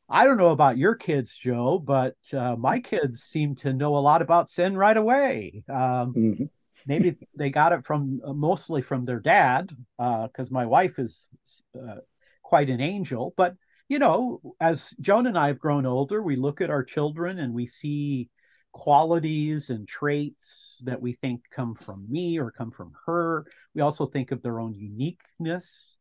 I 0.08 0.24
don't 0.24 0.36
know 0.36 0.50
about 0.50 0.76
your 0.76 0.94
kids, 0.94 1.34
Joe, 1.34 1.78
but 1.78 2.16
uh, 2.32 2.56
my 2.56 2.80
kids 2.80 3.22
seem 3.22 3.56
to 3.56 3.72
know 3.72 3.96
a 3.96 3.98
lot 3.98 4.22
about 4.22 4.50
sin 4.50 4.76
right 4.76 4.96
away. 4.96 5.64
Um, 5.68 6.14
mm-hmm. 6.14 6.44
maybe 6.86 7.16
they 7.36 7.50
got 7.50 7.72
it 7.72 7.84
from 7.84 8.20
uh, 8.24 8.32
mostly 8.32 8.82
from 8.82 9.04
their 9.04 9.20
dad, 9.20 9.70
because 9.98 10.50
uh, 10.50 10.54
my 10.54 10.66
wife 10.66 10.98
is 10.98 11.28
uh, 11.76 11.96
quite 12.42 12.70
an 12.70 12.80
angel. 12.80 13.34
But 13.36 13.56
you 13.94 14.00
know, 14.00 14.40
as 14.60 14.92
Joan 15.00 15.28
and 15.28 15.38
I 15.38 15.46
have 15.46 15.60
grown 15.60 15.86
older, 15.86 16.20
we 16.20 16.34
look 16.34 16.60
at 16.60 16.68
our 16.68 16.82
children 16.82 17.38
and 17.38 17.54
we 17.54 17.68
see 17.68 18.28
qualities 18.72 19.70
and 19.70 19.86
traits 19.86 20.82
that 20.82 21.00
we 21.00 21.12
think 21.12 21.42
come 21.52 21.76
from 21.76 22.04
me 22.10 22.40
or 22.40 22.50
come 22.50 22.72
from 22.72 22.90
her. 23.06 23.46
We 23.72 23.82
also 23.82 24.04
think 24.04 24.32
of 24.32 24.42
their 24.42 24.58
own 24.58 24.74
uniqueness. 24.74 25.96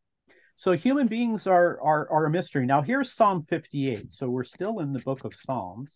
So 0.55 0.71
human 0.71 1.05
beings 1.05 1.45
are 1.45 1.79
are, 1.83 2.09
are 2.09 2.25
a 2.25 2.31
mystery. 2.31 2.65
Now 2.65 2.81
here's 2.81 3.13
Psalm 3.13 3.45
58. 3.47 4.11
So 4.11 4.27
we're 4.27 4.43
still 4.43 4.79
in 4.79 4.91
the 4.91 4.99
book 5.01 5.23
of 5.23 5.35
Psalms, 5.35 5.91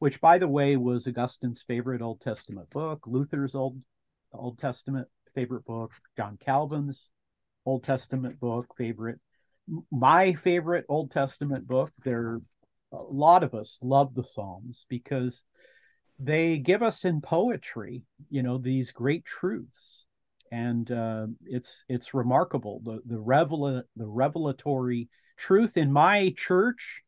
which 0.00 0.20
by 0.20 0.36
the 0.36 0.46
way 0.46 0.76
was 0.76 1.06
Augustine's 1.06 1.64
favorite 1.66 2.02
Old 2.02 2.20
Testament 2.20 2.68
book, 2.68 3.06
Luther's 3.06 3.54
Old 3.54 3.80
Old 4.34 4.58
Testament 4.58 5.08
favorite 5.34 5.64
book, 5.64 5.90
John 6.18 6.36
Calvin's 6.38 7.08
Old 7.64 7.84
Testament 7.84 8.38
book 8.38 8.66
favorite, 8.76 9.20
my 9.90 10.34
favorite 10.34 10.84
Old 10.88 11.10
Testament 11.10 11.66
book. 11.66 11.92
There, 12.04 12.40
a 12.92 12.96
lot 12.96 13.42
of 13.42 13.54
us 13.54 13.78
love 13.82 14.14
the 14.14 14.24
Psalms 14.24 14.86
because 14.88 15.42
they 16.18 16.58
give 16.58 16.82
us 16.82 17.04
in 17.04 17.20
poetry, 17.20 18.02
you 18.30 18.42
know, 18.42 18.58
these 18.58 18.90
great 18.90 19.24
truths, 19.24 20.04
and 20.50 20.90
uh, 20.90 21.26
it's 21.44 21.84
it's 21.88 22.14
remarkable 22.14 22.80
the 22.84 23.00
the 23.06 23.18
revel 23.18 23.82
the 23.96 24.06
revelatory 24.06 25.08
truth 25.36 25.76
in 25.76 25.92
my 25.92 26.34
church, 26.36 27.02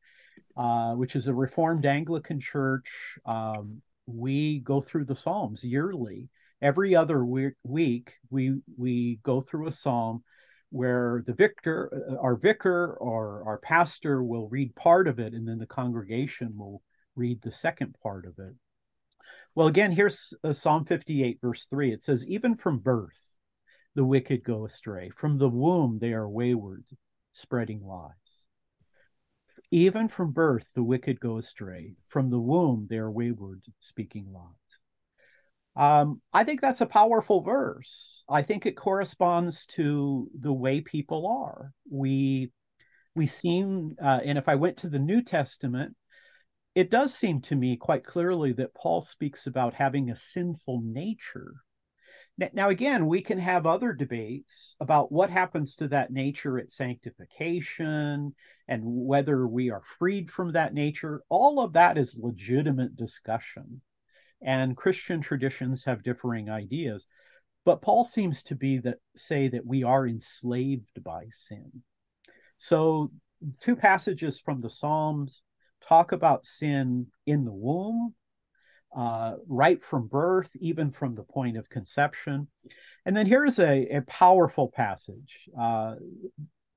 uh, 0.57 0.92
which 0.92 1.16
is 1.16 1.27
a 1.27 1.35
Reformed 1.35 1.87
Anglican 1.87 2.40
church. 2.40 3.18
Um, 3.27 3.83
we 4.07 4.61
go 4.61 4.81
through 4.81 5.07
the 5.07 5.16
Psalms 5.16 5.64
yearly. 5.64 6.29
Every 6.62 6.94
other 6.94 7.25
week, 7.25 7.55
week 7.64 8.12
we 8.29 8.61
we 8.77 9.18
go 9.23 9.40
through 9.40 9.68
a 9.68 9.73
psalm 9.73 10.23
where 10.70 11.22
the 11.26 11.33
victor, 11.33 11.90
uh, 12.11 12.16
our 12.16 12.37
vicar 12.37 12.94
or 12.94 13.42
our 13.46 13.59
pastor 13.59 14.22
will 14.22 14.48
read 14.48 14.74
part 14.74 15.09
of 15.09 15.18
it, 15.18 15.35
and 15.35 15.46
then 15.46 15.59
the 15.59 15.66
congregation 15.66 16.56
will 16.56 16.83
read 17.16 17.42
the 17.42 17.52
second 17.52 17.96
part 18.02 18.24
of 18.24 18.38
it. 18.38 18.54
Well, 19.54 19.66
again, 19.66 19.90
here's 19.90 20.33
uh, 20.44 20.52
Psalm 20.52 20.85
58, 20.85 21.38
verse 21.42 21.66
3. 21.68 21.92
It 21.92 22.04
says, 22.04 22.24
Even 22.26 22.56
from 22.56 22.78
birth, 22.78 23.18
the 23.96 24.04
wicked 24.04 24.44
go 24.44 24.64
astray. 24.64 25.11
From 25.11 25.38
the 25.38 25.48
womb, 25.48 25.98
they 26.00 26.12
are 26.12 26.28
wayward, 26.28 26.85
spreading 27.33 27.85
lies. 27.85 28.46
Even 29.72 30.09
from 30.09 30.33
birth, 30.33 30.68
the 30.74 30.83
wicked 30.83 31.18
go 31.20 31.38
astray. 31.38 31.94
From 32.09 32.30
the 32.30 32.38
womb, 32.38 32.87
they 32.88 32.98
are 32.98 33.11
wayward, 33.11 33.62
speaking 33.80 34.33
lies. 34.33 34.69
Um, 35.76 36.20
I 36.33 36.44
think 36.44 36.61
that's 36.61 36.80
a 36.80 36.87
powerful 36.87 37.42
verse. 37.42 38.24
I 38.28 38.42
think 38.42 38.66
it 38.66 38.76
corresponds 38.76 39.66
to 39.66 40.28
the 40.38 40.52
way 40.52 40.80
people 40.80 41.26
are. 41.26 41.72
We 41.90 42.52
we 43.14 43.26
seem, 43.26 43.96
uh, 44.00 44.20
and 44.24 44.38
if 44.38 44.48
I 44.48 44.54
went 44.54 44.78
to 44.78 44.88
the 44.88 44.98
New 44.98 45.22
Testament, 45.22 45.96
it 46.74 46.90
does 46.90 47.12
seem 47.12 47.40
to 47.42 47.56
me 47.56 47.76
quite 47.76 48.04
clearly 48.04 48.52
that 48.52 48.74
Paul 48.74 49.02
speaks 49.02 49.46
about 49.46 49.74
having 49.74 50.11
a 50.11 50.16
sinful 50.16 50.83
nature. 50.85 51.54
Now, 52.54 52.70
again, 52.70 53.06
we 53.06 53.20
can 53.20 53.38
have 53.38 53.66
other 53.66 53.92
debates 53.92 54.76
about 54.80 55.12
what 55.12 55.28
happens 55.28 55.74
to 55.76 55.88
that 55.88 56.11
nature 56.11 56.59
at 56.59 56.72
sanctification 56.72 58.35
and 58.66 58.83
whether 58.85 59.46
we 59.46 59.70
are 59.70 59.83
freed 59.98 60.30
from 60.30 60.52
that 60.52 60.72
nature. 60.72 61.22
All 61.28 61.61
of 61.61 61.74
that 61.74 61.98
is 61.98 62.16
legitimate 62.18 62.96
discussion 62.96 63.83
and 64.42 64.76
Christian 64.76 65.20
traditions 65.20 65.85
have 65.85 66.03
differing 66.03 66.50
ideas. 66.50 67.07
But 67.64 67.83
Paul 67.83 68.05
seems 68.05 68.42
to 68.44 68.55
be 68.55 68.79
that 68.79 68.98
say 69.16 69.48
that 69.48 69.66
we 69.66 69.83
are 69.83 70.07
enslaved 70.07 71.03
by 71.03 71.26
sin. 71.33 71.83
So 72.57 73.11
two 73.61 73.76
passages 73.76 74.40
from 74.40 74.61
the 74.61 74.70
Psalms 74.70 75.42
talk 75.87 76.12
about 76.12 76.46
sin 76.46 77.07
in 77.26 77.44
the 77.44 77.53
womb, 77.53 78.14
uh, 78.96 79.35
right 79.46 79.83
from 79.83 80.09
birth, 80.09 80.50
even 80.61 80.90
from 80.90 81.14
the 81.14 81.22
point 81.22 81.57
of 81.57 81.68
conception. 81.68 82.48
And 83.05 83.16
then 83.16 83.26
here's 83.26 83.59
a, 83.59 83.87
a 83.96 84.03
powerful 84.03 84.68
passage 84.68 85.48
uh, 85.59 85.96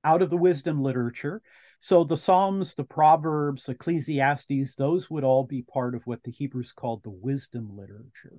out 0.04 0.22
of 0.22 0.30
the 0.30 0.36
wisdom 0.36 0.82
literature 0.82 1.42
so 1.80 2.04
the 2.04 2.16
Psalms, 2.16 2.74
the 2.74 2.84
Proverbs, 2.84 3.68
Ecclesiastes, 3.68 4.74
those 4.76 5.10
would 5.10 5.24
all 5.24 5.44
be 5.44 5.62
part 5.62 5.94
of 5.94 6.06
what 6.06 6.22
the 6.22 6.30
Hebrews 6.30 6.72
called 6.72 7.02
the 7.02 7.10
wisdom 7.10 7.76
literature. 7.76 8.38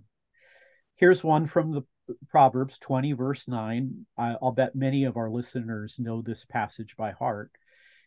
Here's 0.95 1.23
one 1.23 1.45
from 1.47 1.71
the 1.71 1.83
Proverbs 2.29 2.79
20, 2.79 3.13
verse 3.13 3.47
9. 3.47 4.05
I'll 4.17 4.51
bet 4.51 4.75
many 4.75 5.03
of 5.03 5.17
our 5.17 5.29
listeners 5.29 5.97
know 5.99 6.21
this 6.21 6.45
passage 6.45 6.95
by 6.97 7.11
heart. 7.11 7.51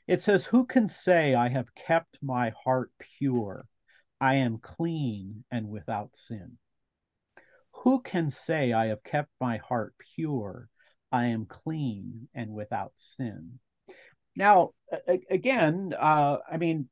It 0.07 0.23
says, 0.23 0.47
Who 0.47 0.65
can 0.65 0.89
say, 0.89 1.35
I 1.35 1.49
have 1.51 1.75
kept 1.75 2.19
my 2.23 2.53
heart 2.65 2.91
pure? 2.99 3.67
I 4.21 4.37
am 4.37 4.59
clean 4.59 5.45
and 5.51 5.69
without 5.69 6.17
sin. 6.17 6.59
Who 7.85 8.01
can 8.01 8.31
say, 8.31 8.73
I 8.73 8.87
have 8.87 9.05
kept 9.05 9.31
my 9.41 9.59
heart 9.59 9.95
pure? 9.99 10.71
I 11.13 11.27
am 11.27 11.47
clean 11.47 12.29
and 12.35 12.53
without 12.53 12.93
sin. 12.97 13.61
Now, 14.39 14.71
again, 15.29 15.93
uh, 15.99 16.37
I 16.49 16.59
mean, 16.59 16.89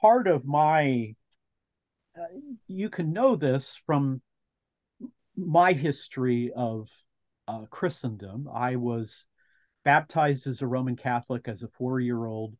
part 0.00 0.26
of 0.26 0.44
my, 0.44 1.14
uh, 2.18 2.24
you 2.66 2.90
can 2.90 3.12
know 3.12 3.36
this 3.36 3.80
from 3.86 4.20
my 5.36 5.72
history 5.74 6.50
of 6.56 6.88
uh, 7.46 7.66
Christendom. 7.70 8.48
I 8.52 8.74
was 8.74 9.26
baptized 9.84 10.48
as 10.48 10.60
a 10.60 10.66
Roman 10.66 10.96
Catholic 10.96 11.46
as 11.46 11.62
a 11.62 11.68
four 11.68 12.00
year 12.00 12.26
old. 12.26 12.56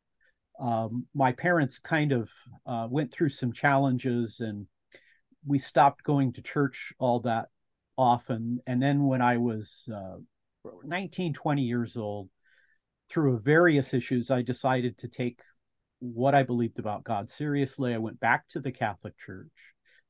Um, 0.61 1.09
my 1.15 1.33
parents 1.33 1.81
kind 1.81 2.13
of 2.13 2.31
uh, 2.65 2.87
went 2.89 3.11
through 3.11 3.31
some 3.31 3.53
challenges 3.53 4.39
and 4.39 4.69
we 5.45 5.59
stopped 5.59 6.05
going 6.05 6.33
to 6.35 6.43
church 6.43 6.93
all 7.01 7.19
that 7.21 7.49
often. 7.97 8.61
And 8.69 8.81
then 8.81 9.05
when 9.05 9.21
I 9.21 9.39
was 9.39 9.89
uh, 9.93 10.19
19, 10.85 11.35
20 11.35 11.63
years 11.63 11.97
old, 11.97 12.29
through 13.11 13.41
various 13.41 13.95
issues, 13.95 14.31
I 14.31 14.43
decided 14.43 14.99
to 14.99 15.09
take 15.09 15.41
what 16.01 16.35
I 16.35 16.43
believed 16.43 16.79
about 16.79 17.05
God 17.05 17.31
seriously. 17.31 17.95
I 17.95 17.99
went 17.99 18.21
back 18.21 18.47
to 18.49 18.61
the 18.61 18.73
Catholic 18.73 19.17
Church, 19.19 19.51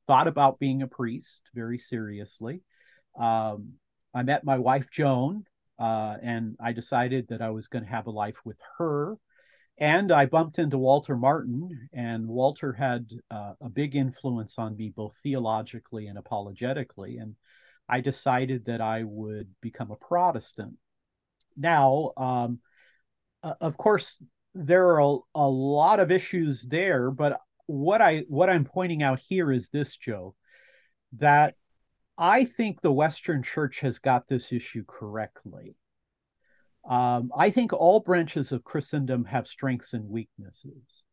thought 0.07 0.29
about 0.29 0.59
being 0.59 0.83
a 0.83 0.87
priest 0.87 1.51
very 1.55 1.79
seriously. 1.79 2.63
Um, 3.19 3.75
I 4.15 4.23
met 4.23 4.45
my 4.45 4.59
wife, 4.59 4.89
Joan, 4.91 5.45
uh, 5.79 6.17
and 6.23 6.57
I 6.61 6.73
decided 6.73 7.29
that 7.29 7.43
I 7.43 7.51
was 7.51 7.69
going 7.69 7.85
to 7.85 7.91
have 7.91 8.07
a 8.07 8.11
life 8.11 8.37
with 8.45 8.59
her. 8.79 9.17
And 9.81 10.11
I 10.11 10.27
bumped 10.27 10.59
into 10.59 10.77
Walter 10.77 11.17
Martin, 11.17 11.89
and 11.93 12.27
Walter 12.27 12.73
had 12.73 13.11
uh, 13.31 13.53
a 13.61 13.69
big 13.69 13.95
influence 13.95 14.57
on 14.59 14.77
me, 14.77 14.93
both 14.95 15.15
theologically 15.23 16.09
and 16.09 16.19
apologetically. 16.19 17.19
And 17.19 17.37
I 17.89 18.01
decided 18.01 18.65
that 18.65 18.81
I 18.81 19.05
would 19.05 19.49
become 19.61 19.93
a 19.93 19.97
Protestant. 19.97 20.75
Now, 21.57 22.11
um, 22.17 22.59
uh, 23.43 23.55
of 23.61 23.77
course, 23.77 24.23
there 24.55 24.89
are 24.89 25.01
a, 25.01 25.17
a 25.35 25.49
lot 25.49 26.01
of 26.01 26.11
issues 26.11 26.63
there, 26.63 27.11
but 27.11 27.41
what 27.67 28.01
I 28.01 28.25
what 28.29 28.49
I'm 28.49 28.65
pointing 28.65 29.03
out 29.03 29.21
here 29.21 29.53
is 29.53 29.69
this, 29.69 29.97
Joe, 29.97 30.35
that 31.19 31.55
I 32.17 32.45
think 32.45 32.81
the 32.81 32.93
Western 32.93 33.43
Church 33.43 33.81
has 33.81 33.99
got 33.99 34.27
this 34.27 34.53
issue 34.53 34.85
correctly. 34.87 35.77
Um, 36.89 37.31
I 37.37 37.51
think 37.51 37.73
all 37.73 38.01
branches 38.01 38.51
of 38.51 38.65
Christendom 38.65 39.25
have 39.27 39.47
strengths 39.47 39.93
and 39.93 40.09
weaknesses. 40.09 41.05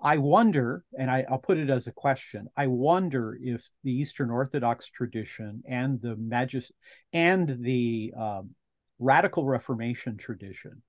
I 0.00 0.18
wonder, 0.18 0.84
and 0.98 1.10
I, 1.10 1.24
will 1.30 1.38
put 1.38 1.56
it 1.56 1.70
as 1.70 1.86
a 1.86 1.92
question. 1.92 2.48
I 2.56 2.66
wonder 2.66 3.38
if 3.40 3.66
the 3.82 3.92
Eastern 3.92 4.30
Orthodox 4.30 4.88
tradition 4.90 5.62
and 5.66 6.00
the 6.02 6.16
magis 6.16 6.70
and 7.14 7.56
the 7.64 8.12
um, 8.16 8.50
Radical 8.98 9.46
Reformation 9.46 10.18
tradition, 10.18 10.82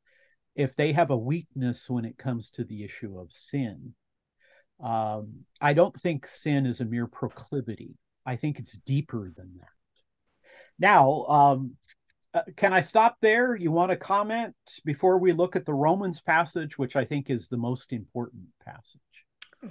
if 0.57 0.75
they 0.75 0.91
have 0.91 1.11
a 1.11 1.17
weakness 1.17 1.89
when 1.89 2.03
it 2.03 2.17
comes 2.17 2.49
to 2.49 2.63
the 2.63 2.83
issue 2.83 3.19
of 3.19 3.31
sin. 3.31 3.93
Um, 4.83 5.45
I 5.61 5.73
don't 5.73 5.95
think 5.95 6.27
sin 6.27 6.65
is 6.65 6.81
a 6.81 6.85
mere 6.85 7.07
proclivity. 7.07 7.95
I 8.25 8.35
think 8.35 8.59
it's 8.59 8.77
deeper 8.77 9.31
than 9.37 9.51
that. 9.59 9.69
Now, 10.79 11.25
um, 11.25 11.75
uh, 12.33 12.41
can 12.55 12.73
I 12.73 12.81
stop 12.81 13.17
there? 13.21 13.55
You 13.55 13.71
want 13.71 13.91
to 13.91 13.97
comment 13.97 14.55
before 14.83 15.19
we 15.19 15.31
look 15.31 15.55
at 15.55 15.65
the 15.65 15.73
Romans 15.73 16.21
passage, 16.21 16.77
which 16.77 16.95
I 16.95 17.05
think 17.05 17.29
is 17.29 17.47
the 17.47 17.57
most 17.57 17.93
important 17.93 18.43
passage? 18.65 19.01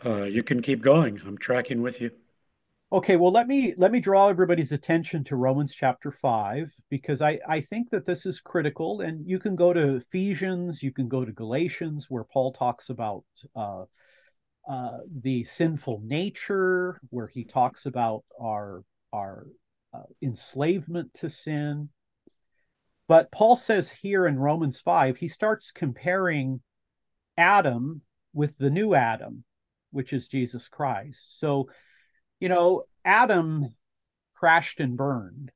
Uh, 0.05 0.23
you 0.23 0.43
can 0.43 0.63
keep 0.63 0.83
going. 0.83 1.21
I'm 1.27 1.39
tracking 1.39 1.83
with 1.83 2.01
you. 2.01 2.13
Okay, 2.93 3.17
well 3.17 3.33
let 3.33 3.49
me 3.49 3.75
let 3.77 3.91
me 3.91 3.99
draw 3.99 4.29
everybody's 4.29 4.71
attention 4.71 5.25
to 5.25 5.35
Romans 5.35 5.75
chapter 5.75 6.13
5 6.13 6.71
because 6.89 7.21
I 7.21 7.41
I 7.49 7.61
think 7.61 7.91
that 7.91 8.07
this 8.07 8.25
is 8.27 8.41
critical 8.41 9.01
and 9.01 9.27
you 9.27 9.41
can 9.41 9.57
go 9.57 9.73
to 9.73 9.97
Ephesians, 9.97 10.83
you 10.83 10.93
can 10.93 11.09
go 11.09 11.25
to 11.25 11.33
Galatians 11.33 12.07
where 12.09 12.23
Paul 12.25 12.53
talks 12.53 12.89
about 12.89 13.25
uh, 13.57 13.85
uh, 14.69 14.99
the 15.23 15.45
sinful 15.45 16.03
nature, 16.05 17.01
where 17.11 17.27
he 17.27 17.45
talks 17.45 17.87
about 17.87 18.25
our 18.41 18.85
our 19.13 19.47
uh, 19.93 20.03
enslavement 20.23 21.13
to 21.15 21.29
sin. 21.31 21.89
But 23.09 23.31
Paul 23.33 23.57
says 23.57 23.89
here 23.89 24.27
in 24.27 24.39
Romans 24.39 24.81
5, 24.81 25.17
he 25.17 25.29
starts 25.29 25.71
comparing 25.71 26.61
Adam 27.37 28.03
with 28.33 28.59
the 28.59 28.71
new 28.71 28.95
Adam, 28.95 29.45
which 29.93 30.13
is 30.13 30.29
Jesus 30.29 30.69
Christ. 30.69 31.39
So, 31.39 31.69
you 32.41 32.49
know, 32.49 32.85
Adam 33.05 33.75
crashed 34.35 34.81
and 34.81 34.97
burned. 34.97 35.51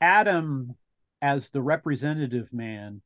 Adam, 0.00 0.74
as 1.20 1.50
the 1.50 1.62
representative 1.62 2.52
man, 2.52 3.02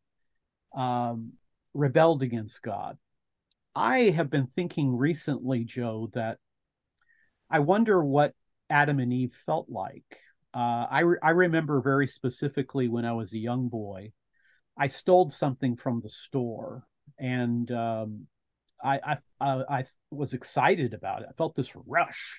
um, 0.77 1.33
rebelled 1.74 2.22
against 2.22 2.62
God. 2.62 2.96
I 3.74 4.11
have 4.11 4.31
been 4.31 4.46
thinking 4.55 4.96
recently, 4.96 5.64
Joe, 5.64 6.11
that 6.14 6.38
I 7.50 7.59
wonder 7.59 8.03
what 8.05 8.33
Adam 8.70 9.00
and 9.00 9.12
Eve 9.12 9.35
felt 9.46 9.68
like. 9.68 10.18
Uh, 10.55 10.87
I, 10.88 11.00
re- 11.00 11.18
I 11.22 11.31
remember 11.31 11.81
very 11.81 12.07
specifically 12.07 12.88
when 12.88 13.05
I 13.05 13.12
was 13.12 13.33
a 13.33 13.38
young 13.38 13.68
boy, 13.68 14.12
I 14.79 14.87
stole 14.87 15.31
something 15.31 15.77
from 15.77 16.00
the 16.00 16.09
store 16.09 16.85
and 17.18 17.70
um, 17.72 18.27
I, 18.83 19.18
I, 19.40 19.62
I 19.68 19.85
was 20.11 20.33
excited 20.33 20.94
about 20.94 21.22
it. 21.22 21.29
I 21.31 21.33
felt 21.33 21.55
this 21.55 21.74
rush. 21.74 22.38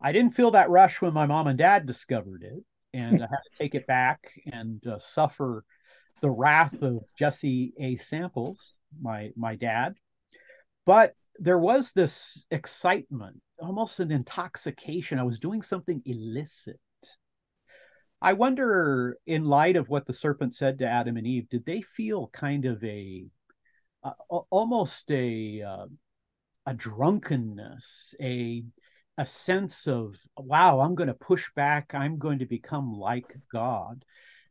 I 0.00 0.12
didn't 0.12 0.34
feel 0.34 0.52
that 0.52 0.70
rush 0.70 1.00
when 1.00 1.12
my 1.12 1.26
mom 1.26 1.46
and 1.46 1.58
dad 1.58 1.86
discovered 1.86 2.42
it, 2.42 2.62
and 2.92 3.22
I 3.22 3.26
had 3.30 3.42
to 3.50 3.58
take 3.58 3.74
it 3.74 3.86
back 3.86 4.30
and 4.46 4.84
uh, 4.86 4.98
suffer 4.98 5.64
the 6.20 6.30
wrath 6.30 6.82
of 6.82 7.04
Jesse 7.18 7.72
A. 7.78 7.96
Samples, 7.96 8.76
my 9.00 9.30
my 9.36 9.56
dad. 9.56 9.94
But 10.86 11.14
there 11.38 11.58
was 11.58 11.92
this 11.92 12.44
excitement, 12.50 13.40
almost 13.58 14.00
an 14.00 14.12
intoxication. 14.12 15.18
I 15.18 15.24
was 15.24 15.38
doing 15.38 15.62
something 15.62 16.02
illicit. 16.04 16.78
I 18.22 18.32
wonder, 18.32 19.18
in 19.26 19.44
light 19.44 19.76
of 19.76 19.88
what 19.88 20.06
the 20.06 20.14
serpent 20.14 20.54
said 20.54 20.78
to 20.78 20.86
Adam 20.86 21.16
and 21.16 21.26
Eve, 21.26 21.48
did 21.48 21.66
they 21.66 21.82
feel 21.82 22.28
kind 22.32 22.64
of 22.64 22.82
a 22.82 23.26
uh, 24.02 24.12
almost 24.50 25.10
a 25.10 25.62
uh, 25.62 25.86
a 26.66 26.74
drunkenness, 26.74 28.14
a 28.20 28.64
a 29.16 29.26
sense 29.26 29.86
of 29.86 30.16
wow, 30.36 30.80
I'm 30.80 30.94
going 30.94 31.08
to 31.08 31.14
push 31.14 31.50
back, 31.54 31.94
I'm 31.94 32.18
going 32.18 32.40
to 32.40 32.46
become 32.46 32.92
like 32.92 33.36
God. 33.52 34.04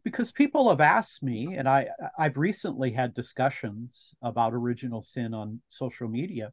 Because 0.04 0.34
people 0.34 0.70
have 0.70 0.82
asked 0.82 1.24
me, 1.24 1.56
and 1.56 1.68
I 1.68 1.88
I've 2.18 2.38
recently 2.38 2.92
had 2.92 3.14
discussions 3.14 4.14
about 4.22 4.54
original 4.54 5.02
sin 5.02 5.34
on 5.34 5.62
social 5.70 6.10
media, 6.10 6.52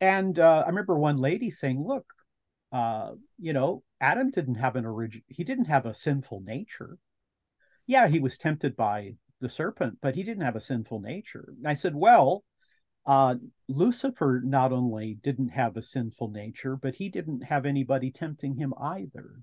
and 0.00 0.38
uh, 0.38 0.62
I 0.64 0.68
remember 0.68 0.96
one 0.96 1.16
lady 1.16 1.50
saying, 1.50 1.84
"Look, 1.84 2.06
uh, 2.70 3.12
you 3.38 3.52
know, 3.52 3.82
Adam 4.00 4.30
didn't 4.30 4.56
have 4.56 4.76
an 4.76 4.86
origin; 4.86 5.22
he 5.26 5.42
didn't 5.42 5.64
have 5.64 5.86
a 5.86 5.94
sinful 5.94 6.42
nature. 6.42 6.98
Yeah, 7.86 8.06
he 8.06 8.20
was 8.20 8.38
tempted 8.38 8.76
by 8.76 9.14
the 9.40 9.48
serpent, 9.48 9.98
but 10.00 10.14
he 10.14 10.22
didn't 10.22 10.44
have 10.44 10.56
a 10.56 10.60
sinful 10.60 11.00
nature. 11.00 11.52
And 11.56 11.66
I 11.66 11.74
said, 11.74 11.94
well, 11.94 12.44
uh, 13.08 13.36
Lucifer 13.68 14.42
not 14.44 14.70
only 14.70 15.18
didn't 15.22 15.48
have 15.48 15.78
a 15.78 15.82
sinful 15.82 16.28
nature, 16.28 16.76
but 16.76 16.94
he 16.94 17.08
didn't 17.08 17.40
have 17.40 17.64
anybody 17.64 18.10
tempting 18.10 18.54
him 18.54 18.74
either. 18.78 19.40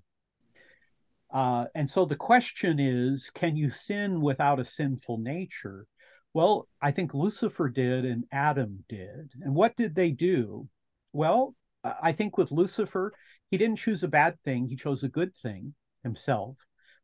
Uh, 1.33 1.65
and 1.73 1.89
so 1.89 2.05
the 2.05 2.15
question 2.15 2.79
is 2.79 3.31
can 3.33 3.57
you 3.57 3.71
sin 3.71 4.21
without 4.21 4.59
a 4.59 4.65
sinful 4.65 5.17
nature? 5.17 5.87
Well, 6.31 6.67
I 6.79 6.91
think 6.91 7.15
Lucifer 7.15 7.67
did 7.67 8.05
and 8.05 8.25
Adam 8.31 8.85
did. 8.87 9.31
And 9.41 9.55
what 9.55 9.75
did 9.75 9.95
they 9.95 10.11
do? 10.11 10.69
Well, 11.11 11.55
I 11.83 12.11
think 12.11 12.37
with 12.37 12.51
Lucifer, 12.51 13.13
he 13.49 13.57
didn't 13.57 13.79
choose 13.79 14.03
a 14.03 14.07
bad 14.07 14.39
thing, 14.43 14.67
he 14.67 14.75
chose 14.75 15.03
a 15.03 15.09
good 15.09 15.33
thing 15.41 15.73
himself, 16.03 16.55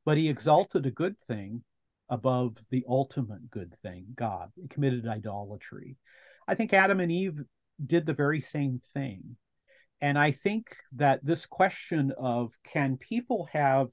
but 0.06 0.18
he 0.18 0.30
exalted 0.30 0.86
a 0.86 0.92
good 0.92 1.16
thing 1.28 1.64
above 2.08 2.58
the 2.70 2.86
ultimate 2.88 3.50
good 3.50 3.74
thing, 3.82 4.06
God, 4.16 4.52
He 4.62 4.68
committed 4.68 5.08
idolatry. 5.08 5.96
I 6.48 6.56
think 6.56 6.74
Adam 6.74 7.00
and 7.00 7.12
Eve 7.12 7.40
did 7.86 8.06
the 8.06 8.14
very 8.14 8.42
same 8.42 8.82
thing. 8.94 9.38
And 10.02 10.18
I 10.18 10.32
think 10.32 10.76
that 10.96 11.24
this 11.24 11.46
question 11.46 12.12
of 12.18 12.54
can 12.64 12.98
people 12.98 13.48
have 13.54 13.88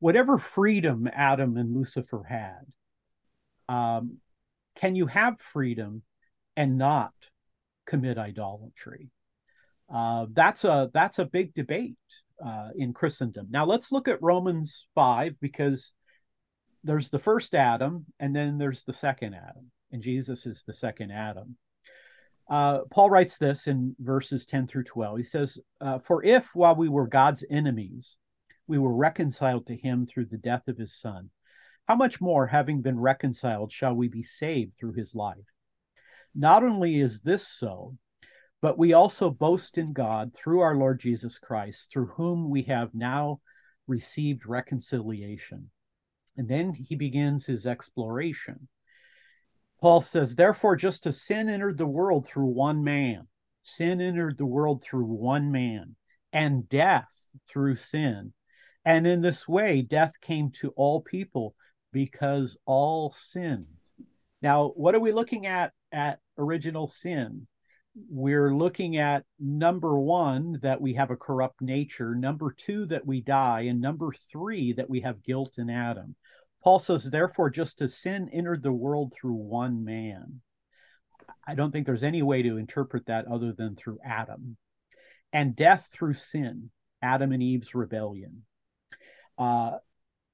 whatever 0.00 0.38
freedom 0.38 1.08
Adam 1.12 1.56
and 1.56 1.74
Lucifer 1.74 2.24
had, 2.28 2.66
um, 3.68 4.18
can 4.76 4.96
you 4.96 5.06
have 5.06 5.40
freedom 5.40 6.02
and 6.56 6.78
not 6.78 7.12
commit 7.86 8.18
idolatry? 8.18 9.10
Uh, 9.92 10.26
that's 10.32 10.64
a 10.64 10.90
that's 10.92 11.18
a 11.18 11.24
big 11.24 11.54
debate 11.54 11.96
uh, 12.44 12.70
in 12.76 12.92
Christendom. 12.92 13.46
Now 13.50 13.64
let's 13.64 13.92
look 13.92 14.08
at 14.08 14.22
Romans 14.22 14.86
five 14.94 15.34
because 15.40 15.92
there's 16.82 17.10
the 17.10 17.18
first 17.18 17.54
Adam, 17.54 18.06
and 18.18 18.34
then 18.34 18.58
there's 18.58 18.82
the 18.82 18.92
second 18.92 19.34
Adam, 19.34 19.70
and 19.92 20.02
Jesus 20.02 20.46
is 20.46 20.64
the 20.66 20.74
second 20.74 21.12
Adam. 21.12 21.56
Uh, 22.50 22.80
Paul 22.90 23.10
writes 23.10 23.38
this 23.38 23.66
in 23.66 23.96
verses 23.98 24.46
10 24.46 24.66
through 24.66 24.84
12. 24.84 25.18
He 25.18 25.24
says, 25.24 25.58
uh, 25.80 25.98
For 26.00 26.24
if 26.24 26.48
while 26.54 26.74
we 26.74 26.88
were 26.88 27.06
God's 27.06 27.44
enemies, 27.50 28.16
we 28.66 28.78
were 28.78 28.94
reconciled 28.94 29.66
to 29.66 29.76
him 29.76 30.06
through 30.06 30.26
the 30.26 30.38
death 30.38 30.68
of 30.68 30.78
his 30.78 30.94
son, 30.94 31.30
how 31.88 31.96
much 31.96 32.20
more, 32.20 32.46
having 32.46 32.80
been 32.80 32.98
reconciled, 32.98 33.72
shall 33.72 33.94
we 33.94 34.08
be 34.08 34.22
saved 34.22 34.74
through 34.78 34.92
his 34.92 35.14
life? 35.14 35.44
Not 36.34 36.62
only 36.62 37.00
is 37.00 37.20
this 37.20 37.46
so, 37.46 37.96
but 38.60 38.78
we 38.78 38.92
also 38.92 39.28
boast 39.28 39.76
in 39.76 39.92
God 39.92 40.32
through 40.34 40.60
our 40.60 40.76
Lord 40.76 41.00
Jesus 41.00 41.38
Christ, 41.38 41.90
through 41.90 42.06
whom 42.06 42.48
we 42.48 42.62
have 42.62 42.94
now 42.94 43.40
received 43.88 44.46
reconciliation. 44.46 45.70
And 46.36 46.48
then 46.48 46.72
he 46.72 46.94
begins 46.94 47.44
his 47.44 47.66
exploration. 47.66 48.68
Paul 49.82 50.00
says, 50.00 50.36
Therefore, 50.36 50.76
just 50.76 51.06
as 51.06 51.20
sin 51.20 51.48
entered 51.48 51.76
the 51.76 51.86
world 51.86 52.26
through 52.26 52.46
one 52.46 52.84
man, 52.84 53.26
sin 53.64 54.00
entered 54.00 54.38
the 54.38 54.46
world 54.46 54.82
through 54.82 55.06
one 55.06 55.50
man, 55.50 55.96
and 56.32 56.68
death 56.68 57.12
through 57.48 57.76
sin. 57.76 58.32
And 58.84 59.06
in 59.06 59.20
this 59.20 59.46
way, 59.46 59.82
death 59.82 60.12
came 60.20 60.52
to 60.60 60.70
all 60.76 61.02
people 61.02 61.56
because 61.92 62.56
all 62.64 63.10
sinned. 63.12 63.66
Now, 64.40 64.68
what 64.68 64.94
are 64.94 65.00
we 65.00 65.12
looking 65.12 65.46
at 65.46 65.72
at 65.90 66.20
original 66.38 66.86
sin? 66.86 67.46
we're 68.08 68.54
looking 68.54 68.96
at 68.96 69.24
number 69.38 69.98
one, 69.98 70.58
that 70.62 70.80
we 70.80 70.94
have 70.94 71.10
a 71.10 71.16
corrupt 71.16 71.60
nature, 71.60 72.14
number 72.14 72.54
two, 72.56 72.86
that 72.86 73.06
we 73.06 73.20
die, 73.20 73.62
and 73.62 73.80
number 73.80 74.12
three, 74.30 74.72
that 74.72 74.88
we 74.88 75.00
have 75.00 75.22
guilt 75.22 75.58
in 75.58 75.68
Adam. 75.68 76.14
Paul 76.62 76.78
says, 76.78 77.04
therefore, 77.04 77.50
just 77.50 77.82
as 77.82 77.96
sin 77.96 78.28
entered 78.32 78.62
the 78.62 78.72
world 78.72 79.12
through 79.12 79.34
one 79.34 79.84
man, 79.84 80.40
I 81.46 81.54
don't 81.54 81.72
think 81.72 81.86
there's 81.86 82.04
any 82.04 82.22
way 82.22 82.42
to 82.42 82.56
interpret 82.56 83.06
that 83.06 83.26
other 83.26 83.52
than 83.52 83.74
through 83.74 83.98
Adam, 84.04 84.56
and 85.32 85.56
death 85.56 85.88
through 85.92 86.14
sin, 86.14 86.70
Adam 87.00 87.32
and 87.32 87.42
Eve's 87.42 87.74
rebellion. 87.74 88.44
Uh, 89.36 89.72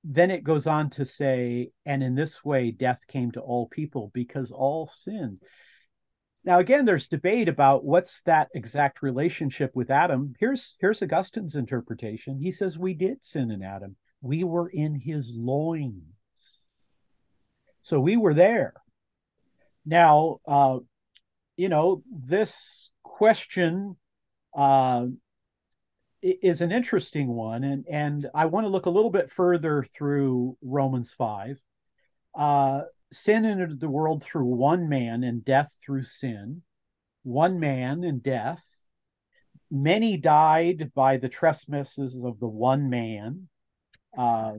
then 0.04 0.30
it 0.30 0.44
goes 0.44 0.66
on 0.66 0.90
to 0.90 1.04
say, 1.04 1.70
and 1.86 2.02
in 2.02 2.14
this 2.14 2.44
way, 2.44 2.70
death 2.70 3.00
came 3.08 3.30
to 3.32 3.40
all 3.40 3.66
people 3.66 4.10
because 4.12 4.50
all 4.50 4.86
sinned. 4.86 5.40
Now, 6.44 6.58
again, 6.58 6.84
there's 6.84 7.08
debate 7.08 7.48
about 7.48 7.84
what's 7.84 8.20
that 8.22 8.48
exact 8.54 9.02
relationship 9.02 9.74
with 9.74 9.90
Adam. 9.90 10.34
Here's 10.38 10.76
here's 10.80 11.02
Augustine's 11.02 11.56
interpretation. 11.56 12.38
He 12.40 12.52
says 12.52 12.78
we 12.78 12.94
did 12.94 13.24
sin 13.24 13.50
in 13.50 13.62
Adam. 13.62 13.96
We 14.20 14.44
were 14.44 14.68
in 14.68 14.94
his 14.94 15.32
loins. 15.34 16.17
So 17.88 17.98
we 17.98 18.18
were 18.18 18.34
there. 18.34 18.74
Now, 19.86 20.40
uh, 20.46 20.80
you 21.56 21.70
know, 21.70 22.02
this 22.10 22.90
question 23.02 23.96
uh, 24.54 25.06
is 26.20 26.60
an 26.60 26.70
interesting 26.70 27.28
one, 27.28 27.64
and 27.64 27.86
and 27.90 28.28
I 28.34 28.44
want 28.44 28.64
to 28.66 28.68
look 28.68 28.84
a 28.84 28.90
little 28.90 29.10
bit 29.10 29.30
further 29.30 29.86
through 29.96 30.58
Romans 30.60 31.14
five. 31.14 31.58
Uh, 32.34 32.82
sin 33.10 33.46
entered 33.46 33.80
the 33.80 33.88
world 33.88 34.22
through 34.22 34.44
one 34.44 34.90
man, 34.90 35.24
and 35.24 35.42
death 35.42 35.74
through 35.82 36.04
sin. 36.04 36.60
One 37.22 37.58
man 37.58 38.04
and 38.04 38.22
death. 38.22 38.62
Many 39.70 40.18
died 40.18 40.92
by 40.94 41.16
the 41.16 41.30
trespasses 41.30 42.22
of 42.22 42.38
the 42.38 42.48
one 42.48 42.90
man. 42.90 43.48
Uh, 44.16 44.56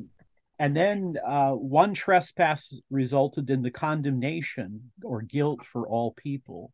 and 0.60 0.76
then 0.76 1.16
uh, 1.26 1.52
one 1.52 1.94
trespass 1.94 2.78
resulted 2.90 3.50
in 3.50 3.62
the 3.62 3.72
condemnation 3.72 4.92
or 5.04 5.22
guilt 5.22 5.62
for 5.66 5.88
all 5.88 6.12
people. 6.12 6.74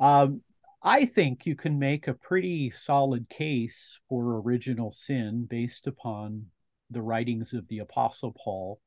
Um, 0.00 0.42
I 0.82 1.06
think 1.06 1.44
you 1.44 1.56
can 1.56 1.78
make 1.78 2.06
a 2.06 2.14
pretty 2.14 2.70
solid 2.70 3.28
case 3.28 3.98
for 4.08 4.40
original 4.40 4.92
sin 4.92 5.46
based 5.48 5.86
upon 5.86 6.46
the 6.90 7.02
writings 7.02 7.52
of 7.52 7.66
the 7.68 7.80
Apostle 7.80 8.34
Paul 8.42 8.80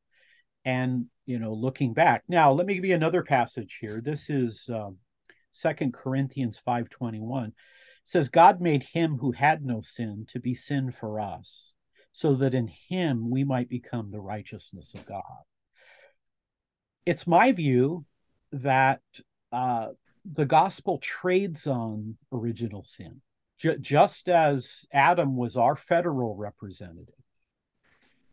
and 0.63 1.05
you 1.25 1.39
know 1.39 1.53
looking 1.53 1.93
back. 1.93 2.23
Now 2.27 2.51
let 2.51 2.65
me 2.65 2.75
give 2.75 2.85
you 2.85 2.95
another 2.95 3.23
passage 3.23 3.77
here. 3.81 4.01
This 4.01 4.29
is 4.29 4.69
um, 4.73 4.97
second 5.57 5.93
corinthians 5.93 6.61
5.21 6.65 7.47
it 7.47 7.53
says 8.05 8.29
god 8.29 8.61
made 8.61 8.83
him 8.83 9.17
who 9.17 9.31
had 9.31 9.65
no 9.65 9.81
sin 9.81 10.25
to 10.29 10.39
be 10.39 10.53
sin 10.53 10.91
for 10.91 11.19
us 11.19 11.73
so 12.17 12.33
that 12.33 12.55
in 12.55 12.67
him 12.67 13.29
we 13.29 13.43
might 13.43 13.69
become 13.69 14.09
the 14.09 14.19
righteousness 14.19 14.95
of 14.95 15.05
god. 15.05 15.43
It's 17.05 17.27
my 17.27 17.51
view 17.51 18.05
that 18.51 19.01
uh, 19.51 19.89
the 20.25 20.47
gospel 20.47 20.97
trades 20.97 21.67
on 21.67 22.17
original 22.31 22.83
sin. 22.83 23.21
J- 23.59 23.77
just 23.79 24.29
as 24.29 24.83
adam 24.91 25.35
was 25.35 25.57
our 25.57 25.75
federal 25.75 26.35
representative. 26.35 27.13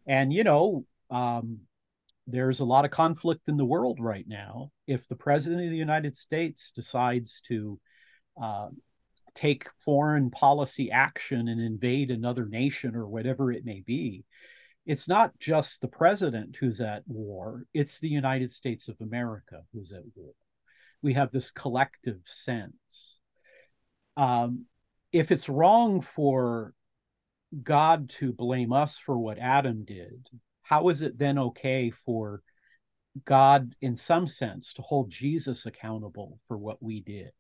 And 0.07 0.33
you 0.33 0.45
know 0.45 0.87
um, 1.11 1.59
there's 2.27 2.61
a 2.61 2.65
lot 2.65 2.87
of 2.87 2.91
conflict 2.91 3.43
in 3.49 3.59
the 3.59 3.67
world 3.67 4.01
right 4.01 4.25
now. 4.27 4.71
If 4.87 5.07
the 5.09 5.17
president 5.17 5.63
of 5.63 5.71
the 5.71 5.77
United 5.77 6.17
States 6.17 6.73
decides 6.75 7.43
to 7.49 7.79
uh, 8.43 8.69
take 9.35 9.69
foreign 9.81 10.31
policy 10.31 10.91
action 10.91 11.49
and 11.49 11.61
invade 11.61 12.11
another 12.11 12.47
nation 12.47 12.95
or 12.95 13.07
whatever 13.07 13.53
it 13.53 13.65
may 13.65 13.83
be, 13.87 14.25
it's 14.87 15.09
not 15.09 15.39
just 15.39 15.81
the 15.81 15.89
president 15.89 16.57
who's 16.57 16.81
at 16.81 17.03
war, 17.07 17.65
it's 17.73 17.99
the 17.99 18.09
United 18.09 18.53
States 18.53 18.89
of 18.89 18.97
America 19.01 19.63
who's 19.73 19.93
at 19.93 20.03
war. 20.15 20.33
We 21.03 21.15
have 21.15 21.31
this 21.31 21.51
collective 21.51 22.21
sense. 22.27 23.19
Um, 24.17 24.67
if 25.13 25.31
it's 25.31 25.49
wrong 25.49 26.01
for 26.01 26.75
God 27.63 28.11
to 28.11 28.33
blame 28.33 28.73
us 28.73 28.99
for 28.99 29.19
what 29.19 29.39
Adam 29.39 29.85
did, 29.85 30.29
how 30.63 30.89
is 30.89 31.03
it 31.03 31.19
then 31.19 31.39
okay 31.39 31.91
for 31.91 32.43
God, 33.25 33.75
in 33.81 33.97
some 33.97 34.27
sense, 34.27 34.73
to 34.75 34.83
hold 34.83 35.11
Jesus 35.11 35.67
accountable 35.67 36.41
for 36.49 36.59
what 36.59 36.83
we 36.83 37.01
did? 37.01 37.31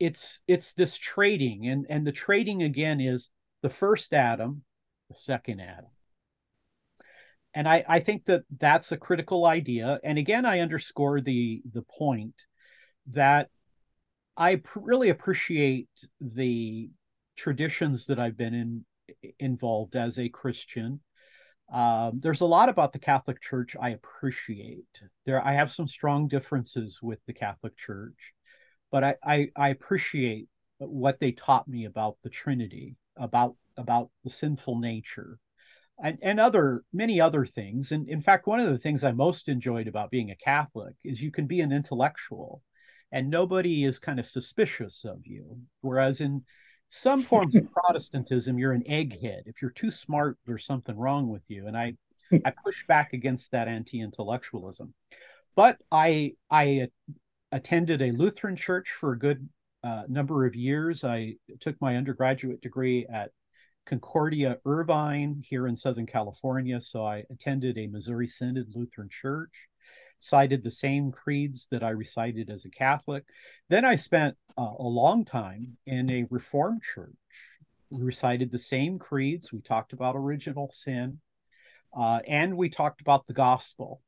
It's 0.00 0.40
it's 0.46 0.72
this 0.74 0.96
trading, 0.96 1.68
and 1.68 1.86
and 1.88 2.06
the 2.06 2.12
trading 2.12 2.62
again 2.62 3.00
is 3.00 3.30
the 3.62 3.70
first 3.70 4.12
Adam, 4.12 4.62
the 5.08 5.14
second 5.14 5.60
Adam, 5.60 5.90
and 7.54 7.68
I 7.68 7.84
I 7.88 8.00
think 8.00 8.24
that 8.26 8.42
that's 8.58 8.92
a 8.92 8.96
critical 8.96 9.46
idea. 9.46 9.98
And 10.04 10.18
again, 10.18 10.44
I 10.44 10.60
underscore 10.60 11.20
the 11.20 11.62
the 11.72 11.82
point 11.82 12.34
that 13.12 13.50
I 14.36 14.56
pr- 14.56 14.80
really 14.80 15.10
appreciate 15.10 15.88
the 16.20 16.90
traditions 17.36 18.06
that 18.06 18.18
I've 18.18 18.36
been 18.36 18.54
in 18.54 18.84
involved 19.38 19.96
as 19.96 20.18
a 20.18 20.28
Christian 20.28 21.00
um, 21.72 22.20
there's 22.20 22.42
a 22.42 22.46
lot 22.46 22.68
about 22.68 22.92
the 22.92 22.98
Catholic 22.98 23.40
Church 23.40 23.76
I 23.80 23.90
appreciate. 23.90 24.84
There, 25.24 25.44
I 25.44 25.52
have 25.54 25.72
some 25.72 25.88
strong 25.88 26.28
differences 26.28 27.00
with 27.02 27.18
the 27.26 27.32
Catholic 27.32 27.76
Church, 27.76 28.34
but 28.90 29.04
I, 29.04 29.14
I, 29.24 29.48
I 29.56 29.68
appreciate 29.70 30.48
what 30.78 31.20
they 31.20 31.32
taught 31.32 31.68
me 31.68 31.84
about 31.84 32.16
the 32.22 32.30
Trinity, 32.30 32.96
about 33.16 33.56
about 33.76 34.10
the 34.24 34.30
sinful 34.30 34.78
nature, 34.78 35.38
and 36.02 36.18
and 36.22 36.40
other 36.40 36.82
many 36.92 37.20
other 37.20 37.46
things. 37.46 37.92
And 37.92 38.08
in 38.08 38.22
fact, 38.22 38.46
one 38.46 38.60
of 38.60 38.68
the 38.68 38.78
things 38.78 39.04
I 39.04 39.12
most 39.12 39.48
enjoyed 39.48 39.88
about 39.88 40.10
being 40.10 40.30
a 40.30 40.36
Catholic 40.36 40.94
is 41.04 41.20
you 41.20 41.30
can 41.30 41.46
be 41.46 41.60
an 41.60 41.72
intellectual, 41.72 42.62
and 43.12 43.30
nobody 43.30 43.84
is 43.84 43.98
kind 43.98 44.20
of 44.20 44.26
suspicious 44.26 45.04
of 45.04 45.20
you. 45.24 45.58
Whereas 45.80 46.20
in 46.20 46.44
some 46.88 47.22
forms 47.22 47.54
of 47.54 47.70
Protestantism, 47.72 48.58
you're 48.58 48.72
an 48.72 48.84
egghead. 48.88 49.42
If 49.46 49.62
you're 49.62 49.70
too 49.70 49.90
smart, 49.90 50.38
there's 50.46 50.66
something 50.66 50.96
wrong 50.96 51.28
with 51.28 51.42
you. 51.48 51.66
And 51.66 51.76
I, 51.76 51.94
I 52.44 52.52
push 52.64 52.86
back 52.86 53.12
against 53.12 53.52
that 53.52 53.68
anti-intellectualism. 53.68 54.92
But 55.54 55.78
I, 55.90 56.34
I 56.50 56.88
attended 57.52 58.02
a 58.02 58.12
Lutheran 58.12 58.56
church 58.56 58.90
for 58.90 59.12
a 59.12 59.18
good 59.18 59.48
uh, 59.84 60.02
number 60.08 60.46
of 60.46 60.54
years. 60.54 61.04
I 61.04 61.36
took 61.60 61.80
my 61.80 61.96
undergraduate 61.96 62.60
degree 62.60 63.06
at 63.12 63.30
Concordia 63.86 64.58
Irvine 64.64 65.42
here 65.46 65.68
in 65.68 65.76
Southern 65.76 66.06
California. 66.06 66.80
So 66.80 67.04
I 67.04 67.24
attended 67.30 67.78
a 67.78 67.86
Missouri 67.86 68.28
Synod 68.28 68.74
Lutheran 68.74 69.08
church 69.08 69.68
cited 70.20 70.62
the 70.62 70.70
same 70.70 71.12
creeds 71.12 71.66
that 71.70 71.82
I 71.82 71.90
recited 71.90 72.50
as 72.50 72.64
a 72.64 72.70
Catholic. 72.70 73.24
Then 73.68 73.84
I 73.84 73.96
spent 73.96 74.36
uh, 74.58 74.72
a 74.78 74.82
long 74.82 75.24
time 75.24 75.76
in 75.86 76.10
a 76.10 76.26
Reformed 76.30 76.82
church. 76.82 77.14
We 77.90 78.02
recited 78.02 78.50
the 78.50 78.58
same 78.58 78.98
creeds. 78.98 79.52
We 79.52 79.60
talked 79.60 79.92
about 79.92 80.16
original 80.16 80.70
sin, 80.72 81.20
uh, 81.96 82.20
and 82.26 82.56
we 82.56 82.68
talked 82.68 83.00
about 83.00 83.26
the 83.26 83.32
gospel. 83.32 84.00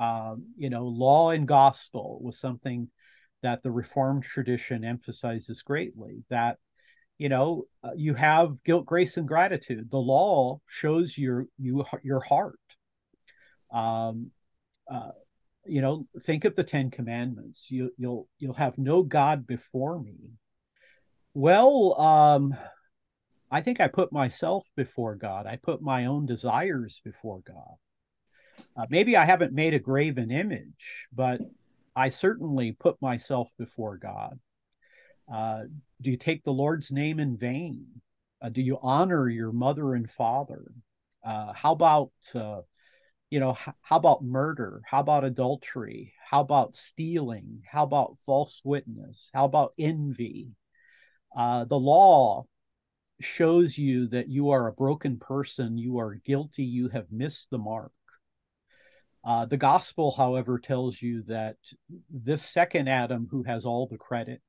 Um, 0.00 0.46
you 0.56 0.70
know, 0.70 0.86
law 0.86 1.30
and 1.30 1.46
gospel 1.46 2.18
was 2.22 2.40
something 2.40 2.88
that 3.42 3.62
the 3.62 3.70
Reformed 3.70 4.24
tradition 4.24 4.84
emphasizes 4.84 5.62
greatly. 5.62 6.24
That 6.30 6.58
you 7.18 7.28
know, 7.28 7.64
uh, 7.84 7.90
you 7.94 8.14
have 8.14 8.62
guilt, 8.64 8.86
grace, 8.86 9.16
and 9.18 9.28
gratitude. 9.28 9.90
The 9.90 9.98
law 9.98 10.60
shows 10.66 11.16
your 11.16 11.46
you 11.58 11.84
your 12.02 12.20
heart. 12.20 12.58
Um, 13.72 14.32
uh, 14.90 15.12
you 15.66 15.80
know 15.80 16.06
think 16.22 16.44
of 16.44 16.56
the 16.56 16.64
10 16.64 16.90
commandments 16.90 17.70
you 17.70 17.92
you'll 17.96 18.28
you'll 18.38 18.54
have 18.54 18.78
no 18.78 19.02
god 19.02 19.46
before 19.46 20.00
me 20.00 20.16
well 21.34 22.00
um 22.00 22.54
i 23.50 23.60
think 23.60 23.80
i 23.80 23.86
put 23.86 24.12
myself 24.12 24.66
before 24.76 25.14
god 25.14 25.46
i 25.46 25.56
put 25.56 25.82
my 25.82 26.06
own 26.06 26.26
desires 26.26 27.00
before 27.04 27.40
god 27.46 27.76
uh, 28.80 28.86
maybe 28.88 29.16
i 29.16 29.24
haven't 29.24 29.52
made 29.52 29.74
a 29.74 29.78
graven 29.78 30.30
image 30.30 31.06
but 31.12 31.40
i 31.94 32.08
certainly 32.08 32.72
put 32.72 33.00
myself 33.02 33.48
before 33.58 33.96
god. 33.96 34.38
Uh, 35.32 35.62
do 36.00 36.10
you 36.10 36.16
take 36.16 36.42
the 36.42 36.52
lord's 36.52 36.90
name 36.90 37.20
in 37.20 37.36
vain? 37.36 37.86
Uh, 38.42 38.48
do 38.48 38.62
you 38.62 38.78
honor 38.82 39.28
your 39.28 39.52
mother 39.52 39.94
and 39.94 40.10
father? 40.10 40.64
Uh, 41.24 41.52
how 41.52 41.72
about 41.72 42.10
uh, 42.34 42.60
you 43.30 43.38
know 43.38 43.52
how 43.52 43.96
about 43.96 44.24
murder? 44.24 44.82
How 44.86 45.00
about 45.00 45.24
adultery? 45.24 46.14
How 46.28 46.40
about 46.40 46.74
stealing? 46.74 47.62
How 47.70 47.84
about 47.84 48.16
false 48.26 48.60
witness? 48.64 49.30
How 49.32 49.44
about 49.44 49.74
envy? 49.78 50.52
Uh, 51.36 51.64
the 51.64 51.78
law 51.78 52.46
shows 53.20 53.76
you 53.76 54.08
that 54.08 54.28
you 54.28 54.50
are 54.50 54.66
a 54.66 54.72
broken 54.72 55.18
person. 55.18 55.78
You 55.78 55.98
are 55.98 56.14
guilty. 56.14 56.64
You 56.64 56.88
have 56.88 57.12
missed 57.12 57.50
the 57.50 57.58
mark 57.58 57.92
uh, 59.24 59.44
the 59.46 59.56
gospel 59.56 60.12
however 60.16 60.58
tells 60.58 61.00
you 61.00 61.22
that 61.22 61.56
this 62.10 62.42
second 62.42 62.88
adam 62.88 63.28
who 63.30 63.42
has 63.42 63.64
all 63.64 63.86
the 63.86 63.98
credit 63.98 64.40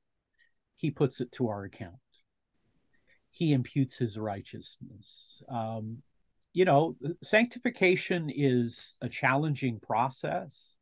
he 0.75 0.89
puts 0.91 1.21
it 1.21 1.31
to 1.31 1.47
our 1.47 1.63
account 1.63 1.95
he 3.29 3.53
imputes 3.53 3.97
his 3.97 4.17
righteousness 4.17 5.41
um, 5.49 6.01
you 6.53 6.65
know, 6.65 6.95
sanctification 7.23 8.29
is 8.33 8.93
a 9.01 9.09
challenging 9.09 9.79
process. 9.79 10.75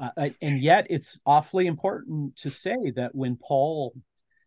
Uh, 0.00 0.30
and 0.40 0.60
yet 0.60 0.86
it's 0.90 1.18
awfully 1.26 1.66
important 1.66 2.36
to 2.36 2.50
say 2.50 2.92
that 2.96 3.14
when 3.14 3.36
Paul 3.36 3.94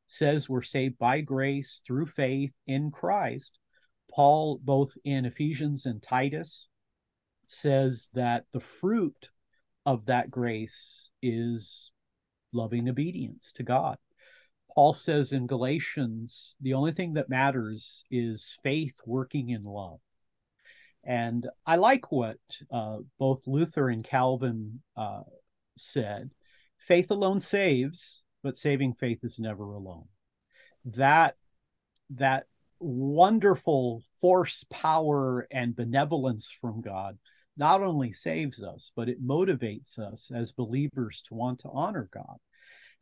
says 0.07 0.49
we're 0.49 0.61
saved 0.61 0.97
by 0.97 1.21
grace 1.21 1.81
through 1.85 2.07
faith 2.07 2.51
in 2.67 2.91
Christ, 2.91 3.57
Paul, 4.11 4.59
both 4.63 4.95
in 5.03 5.25
Ephesians 5.25 5.85
and 5.85 6.01
Titus, 6.01 6.67
says 7.47 8.09
that 8.13 8.45
the 8.51 8.59
fruit 8.59 9.29
of 9.85 10.05
that 10.05 10.31
grace 10.31 11.09
is 11.21 11.91
loving 12.53 12.89
obedience 12.89 13.51
to 13.53 13.63
God. 13.63 13.97
Paul 14.73 14.93
says 14.93 15.31
in 15.31 15.47
Galatians, 15.47 16.55
the 16.59 16.73
only 16.73 16.91
thing 16.91 17.13
that 17.13 17.29
matters 17.29 18.03
is 18.11 18.57
faith 18.63 18.99
working 19.05 19.49
in 19.49 19.63
love. 19.63 19.99
And 21.03 21.47
I 21.65 21.75
like 21.75 22.11
what 22.11 22.39
uh, 22.71 22.97
both 23.19 23.47
Luther 23.47 23.89
and 23.89 24.03
Calvin 24.03 24.81
uh, 24.97 25.21
said. 25.77 26.31
faith 26.77 27.11
alone 27.11 27.39
saves, 27.39 28.23
but 28.43 28.57
saving 28.57 28.93
faith 28.93 29.19
is 29.23 29.39
never 29.39 29.73
alone. 29.73 30.07
That 30.85 31.35
that 32.11 32.45
wonderful 32.79 34.03
force, 34.21 34.65
power, 34.69 35.47
and 35.51 35.75
benevolence 35.75 36.49
from 36.61 36.81
God 36.81 37.17
not 37.57 37.81
only 37.81 38.11
saves 38.11 38.61
us, 38.61 38.91
but 38.95 39.09
it 39.09 39.25
motivates 39.25 39.97
us 39.97 40.31
as 40.33 40.51
believers 40.51 41.21
to 41.27 41.33
want 41.33 41.59
to 41.59 41.69
honor 41.69 42.09
God. 42.11 42.37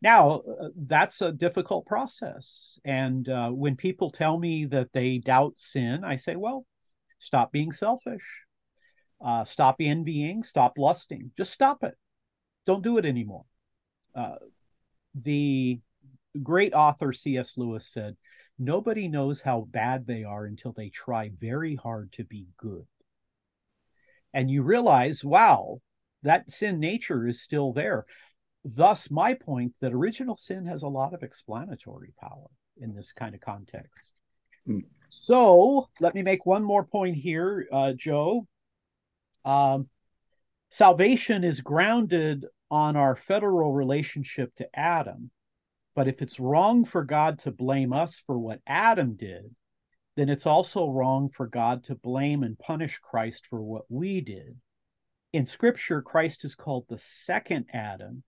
Now, 0.02 0.42
uh, 0.60 0.70
that's 0.76 1.22
a 1.22 1.32
difficult 1.32 1.86
process. 1.86 2.80
And 2.84 3.28
uh, 3.30 3.50
when 3.50 3.76
people 3.76 4.12
tell 4.12 4.38
me 4.38 4.66
that 4.66 4.92
they 4.94 5.20
doubt 5.20 5.54
sin, 5.58 6.04
I 6.04 6.18
say, 6.18 6.36
well, 6.36 6.66
stop 7.20 7.52
being 7.52 7.72
selfish, 7.72 8.22
uh, 9.24 9.46
stop 9.46 9.78
envying, 9.80 10.44
stop 10.44 10.78
lusting. 10.78 11.32
Just 11.38 11.54
stop 11.54 11.84
it. 11.84 11.96
Don't 12.66 12.84
do 12.84 12.98
it 12.98 13.06
anymore. 13.06 13.46
Uh, 14.14 14.36
the 15.16 15.80
great 16.42 16.74
author 16.74 17.14
C.S. 17.14 17.54
Lewis 17.58 17.88
said, 17.88 18.18
Nobody 18.60 19.08
knows 19.08 19.42
how 19.42 19.62
bad 19.72 20.06
they 20.06 20.24
are 20.24 20.46
until 20.46 20.74
they 20.74 20.90
try 20.90 21.32
very 21.40 21.76
hard 21.76 22.12
to 22.14 22.24
be 22.24 22.48
good. 22.58 22.86
And 24.34 24.50
you 24.50 24.64
realize, 24.64 25.24
wow, 25.24 25.80
that 26.24 26.50
sin 26.52 26.80
nature 26.80 27.28
is 27.28 27.42
still 27.42 27.74
there. 27.74 28.06
Thus, 28.66 29.12
my 29.12 29.34
point 29.34 29.74
that 29.82 29.94
original 29.94 30.38
sin 30.38 30.66
has 30.66 30.84
a 30.84 30.88
lot 30.88 31.14
of 31.14 31.24
explanatory 31.24 32.14
power 32.20 32.48
in 32.78 32.96
this 32.96 33.12
kind 33.12 33.36
of 33.36 33.42
context. 33.42 34.14
Mm. 34.68 34.86
So, 35.10 35.90
let 36.00 36.16
me 36.16 36.24
make 36.24 36.46
one 36.46 36.64
more 36.64 36.84
point 36.84 37.16
here, 37.16 37.68
uh, 37.72 37.94
Joe. 37.94 38.48
Um, 39.46 39.90
salvation 40.72 41.44
is 41.44 41.62
grounded 41.62 42.46
on 42.72 42.96
our 42.96 43.16
federal 43.16 43.74
relationship 43.74 44.56
to 44.56 44.68
Adam 44.74 45.30
but 45.96 46.08
if 46.08 46.22
it's 46.22 46.40
wrong 46.40 46.86
for 46.86 47.04
God 47.04 47.40
to 47.40 47.52
blame 47.52 47.94
us 47.94 48.22
for 48.26 48.38
what 48.38 48.62
Adam 48.66 49.16
did, 49.16 49.56
then 50.16 50.30
it's 50.30 50.46
also 50.46 50.90
wrong 50.90 51.30
for 51.30 51.48
God 51.48 51.84
to 51.86 51.96
blame 51.96 52.44
and 52.44 52.58
punish 52.60 53.00
Christ 53.00 53.46
for 53.48 53.62
what 53.62 53.86
we 53.90 54.22
did. 54.22 54.58
In 55.32 55.46
scripture, 55.46 56.02
Christ 56.02 56.46
is 56.46 56.54
called 56.54 56.86
the 56.88 57.00
second 57.00 57.66
Adam, 57.74 58.24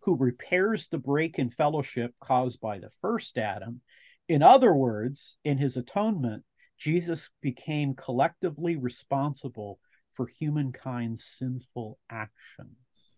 who 0.00 0.16
repairs 0.16 0.88
the 0.88 0.98
break 0.98 1.38
in 1.38 1.50
fellowship 1.50 2.12
caused 2.20 2.60
by 2.60 2.78
the 2.78 2.90
first 3.00 3.38
Adam. 3.38 3.80
In 4.28 4.42
other 4.42 4.74
words, 4.74 5.38
in 5.44 5.56
his 5.56 5.76
atonement, 5.76 6.44
Jesus 6.76 7.30
became 7.40 7.94
collectively 7.94 8.76
responsible 8.76 9.78
for 10.12 10.26
humankind's 10.26 11.24
sinful 11.24 11.98
actions. 12.10 13.16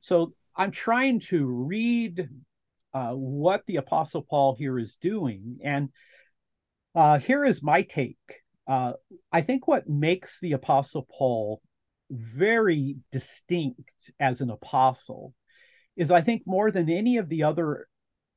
So 0.00 0.34
I'm 0.56 0.70
trying 0.70 1.20
to 1.20 1.46
read 1.46 2.28
uh, 2.94 3.12
what 3.12 3.64
the 3.66 3.76
Apostle 3.76 4.22
Paul 4.22 4.56
here 4.56 4.78
is 4.78 4.96
doing. 4.96 5.58
And 5.62 5.90
uh, 6.96 7.18
here 7.18 7.44
is 7.44 7.62
my 7.62 7.82
take. 7.82 8.16
Uh, 8.66 8.94
I 9.30 9.42
think 9.42 9.68
what 9.68 9.88
makes 9.88 10.40
the 10.40 10.52
Apostle 10.52 11.06
Paul 11.16 11.60
very 12.10 12.96
distinct 13.12 14.10
as 14.18 14.40
an 14.40 14.50
apostle 14.50 15.34
is, 15.96 16.10
I 16.10 16.20
think, 16.22 16.42
more 16.46 16.70
than 16.70 16.88
any 16.88 17.18
of 17.18 17.28
the 17.28 17.42
other 17.42 17.86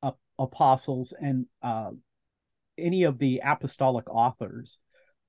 uh, 0.02 0.12
apostles 0.38 1.14
and 1.20 1.46
uh, 1.62 1.90
any 2.78 3.04
of 3.04 3.18
the 3.18 3.40
apostolic 3.44 4.08
authors, 4.10 4.78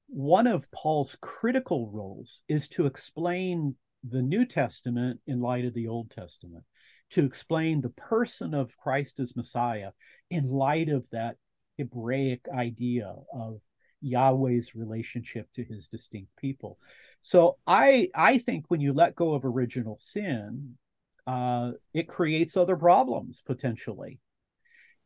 one 0.07 0.47
of 0.47 0.69
Paul's 0.71 1.17
critical 1.21 1.89
roles 1.91 2.43
is 2.47 2.67
to 2.69 2.85
explain 2.85 3.75
the 4.03 4.21
New 4.21 4.45
Testament 4.45 5.19
in 5.25 5.39
light 5.39 5.65
of 5.65 5.73
the 5.73 5.87
Old 5.87 6.11
Testament 6.11 6.65
to 7.11 7.25
explain 7.25 7.81
the 7.81 7.89
person 7.89 8.53
of 8.53 8.75
Christ 8.77 9.19
as 9.19 9.35
Messiah 9.35 9.91
in 10.29 10.47
light 10.47 10.89
of 10.89 11.09
that 11.11 11.35
Hebraic 11.81 12.45
idea 12.53 13.13
of 13.33 13.59
Yahweh's 14.01 14.75
relationship 14.75 15.47
to 15.55 15.63
his 15.63 15.87
distinct 15.87 16.35
people. 16.37 16.77
So 17.21 17.57
I 17.67 18.09
I 18.15 18.39
think 18.39 18.65
when 18.67 18.81
you 18.81 18.93
let 18.93 19.15
go 19.15 19.33
of 19.33 19.45
original 19.45 19.97
sin, 19.99 20.77
uh, 21.27 21.71
it 21.93 22.07
creates 22.07 22.57
other 22.57 22.75
problems 22.75 23.43
potentially. 23.45 24.19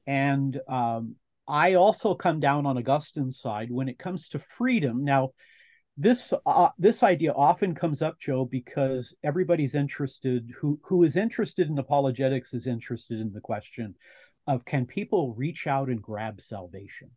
And 0.08 0.60
um, 0.68 1.16
I 1.48 1.74
also 1.74 2.16
come 2.16 2.40
down 2.40 2.66
on 2.66 2.78
Augustine's 2.78 3.40
side 3.40 3.72
when 3.72 3.90
it 3.90 4.00
comes 4.00 4.30
to 4.30 4.40
freedom. 4.40 5.04
Now, 5.04 5.32
this 5.98 6.34
uh, 6.46 6.70
this 6.78 7.04
idea 7.04 7.32
often 7.32 7.74
comes 7.74 8.02
up 8.02 8.20
joe 8.20 8.44
because 8.44 9.16
everybody's 9.24 9.76
interested 9.76 10.52
who 10.60 10.78
who 10.84 11.04
is 11.04 11.16
interested 11.16 11.70
in 11.70 11.80
apologetics 11.80 12.54
is 12.54 12.68
interested 12.68 13.20
in 13.20 13.32
the 13.32 13.40
question 13.40 13.96
of 14.48 14.66
can 14.66 14.86
people 14.86 15.34
reach 15.36 15.68
out 15.68 15.90
and 15.90 16.02
grab 16.02 16.40
salvation 16.42 17.12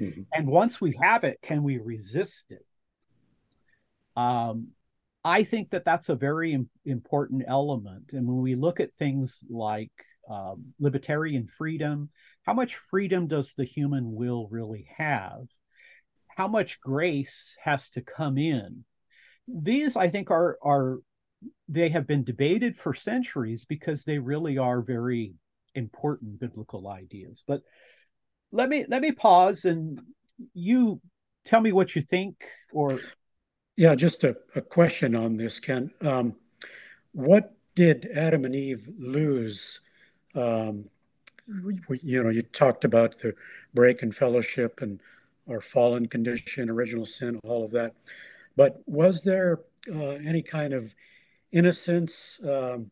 mm-hmm. 0.00 0.22
and 0.32 0.46
once 0.46 0.80
we 0.80 0.98
have 1.00 1.24
it 1.24 1.38
can 1.42 1.62
we 1.62 1.78
resist 1.78 2.46
it 2.50 2.66
um 4.16 4.68
i 5.24 5.42
think 5.44 5.70
that 5.70 5.84
that's 5.84 6.08
a 6.08 6.14
very 6.14 6.52
Im- 6.52 6.70
important 6.84 7.44
element 7.46 8.12
and 8.12 8.26
when 8.26 8.40
we 8.40 8.54
look 8.54 8.80
at 8.80 8.92
things 8.92 9.42
like 9.48 9.92
um, 10.30 10.72
libertarian 10.80 11.46
freedom 11.46 12.08
how 12.44 12.54
much 12.54 12.76
freedom 12.76 13.26
does 13.26 13.52
the 13.54 13.64
human 13.64 14.14
will 14.14 14.48
really 14.50 14.88
have 14.96 15.46
how 16.36 16.48
much 16.48 16.80
grace 16.80 17.56
has 17.62 17.90
to 17.90 18.00
come 18.00 18.38
in. 18.38 18.84
These, 19.46 19.96
I 19.96 20.08
think, 20.08 20.30
are 20.30 20.58
are 20.62 20.98
they 21.68 21.90
have 21.90 22.06
been 22.06 22.24
debated 22.24 22.76
for 22.76 22.94
centuries 22.94 23.64
because 23.64 24.04
they 24.04 24.18
really 24.18 24.56
are 24.56 24.80
very 24.80 25.34
important 25.74 26.38
biblical 26.40 26.88
ideas. 26.88 27.42
But 27.46 27.62
let 28.52 28.68
me 28.68 28.84
let 28.88 29.02
me 29.02 29.12
pause 29.12 29.64
and 29.64 30.00
you 30.52 31.00
tell 31.44 31.60
me 31.60 31.72
what 31.72 31.94
you 31.94 32.02
think 32.02 32.44
or 32.72 33.00
yeah 33.76 33.94
just 33.94 34.24
a, 34.24 34.36
a 34.54 34.60
question 34.60 35.14
on 35.14 35.36
this 35.36 35.60
ken 35.60 35.90
um, 36.00 36.34
what 37.12 37.54
did 37.74 38.08
adam 38.14 38.44
and 38.44 38.54
eve 38.54 38.88
lose 38.98 39.80
um, 40.34 40.84
you 42.00 42.22
know 42.22 42.30
you 42.30 42.42
talked 42.42 42.84
about 42.84 43.18
the 43.18 43.34
break 43.74 44.02
in 44.02 44.10
fellowship 44.10 44.80
and 44.80 45.00
our 45.48 45.60
fallen 45.60 46.06
condition, 46.06 46.70
original 46.70 47.06
sin, 47.06 47.38
all 47.44 47.64
of 47.64 47.70
that. 47.72 47.94
But 48.56 48.80
was 48.86 49.22
there 49.22 49.60
uh, 49.92 50.10
any 50.24 50.42
kind 50.42 50.72
of 50.72 50.94
innocence 51.52 52.40
um, 52.44 52.90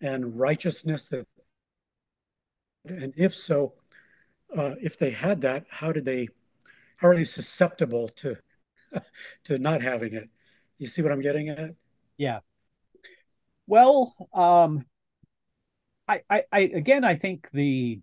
and 0.00 0.38
righteousness 0.38 1.08
that, 1.08 1.26
and 2.84 3.12
if 3.16 3.36
so, 3.36 3.74
uh, 4.56 4.74
if 4.80 4.98
they 4.98 5.10
had 5.10 5.40
that, 5.42 5.66
how 5.70 5.92
did 5.92 6.04
they, 6.04 6.28
how 6.96 7.08
are 7.08 7.16
they 7.16 7.24
susceptible 7.24 8.08
to, 8.08 8.36
to 9.44 9.58
not 9.58 9.82
having 9.82 10.14
it? 10.14 10.28
You 10.78 10.86
see 10.86 11.02
what 11.02 11.12
I'm 11.12 11.20
getting 11.20 11.48
at? 11.48 11.70
Yeah. 12.16 12.40
Well, 13.66 14.14
um, 14.32 14.84
I, 16.06 16.22
I, 16.28 16.44
I 16.52 16.60
again, 16.60 17.04
I 17.04 17.16
think 17.16 17.48
the, 17.52 18.00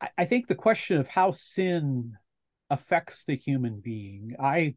I, 0.00 0.10
I 0.18 0.24
think 0.26 0.46
the 0.46 0.54
question 0.54 0.98
of 0.98 1.06
how 1.06 1.30
sin 1.30 2.18
affects 2.68 3.24
the 3.24 3.36
human 3.36 3.80
being. 3.80 4.36
I 4.38 4.76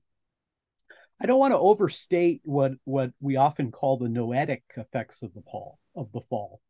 I 1.19 1.25
don't 1.27 1.39
want 1.39 1.53
to 1.53 1.57
overstate 1.57 2.41
what 2.43 2.73
what 2.83 3.11
we 3.21 3.37
often 3.37 3.71
call 3.71 3.97
the 3.97 4.09
noetic 4.09 4.63
effects 4.75 5.23
of 5.23 5.33
the 5.33 5.41
fall 5.41 5.79
of 5.95 6.11
the 6.11 6.21
fall. 6.29 6.61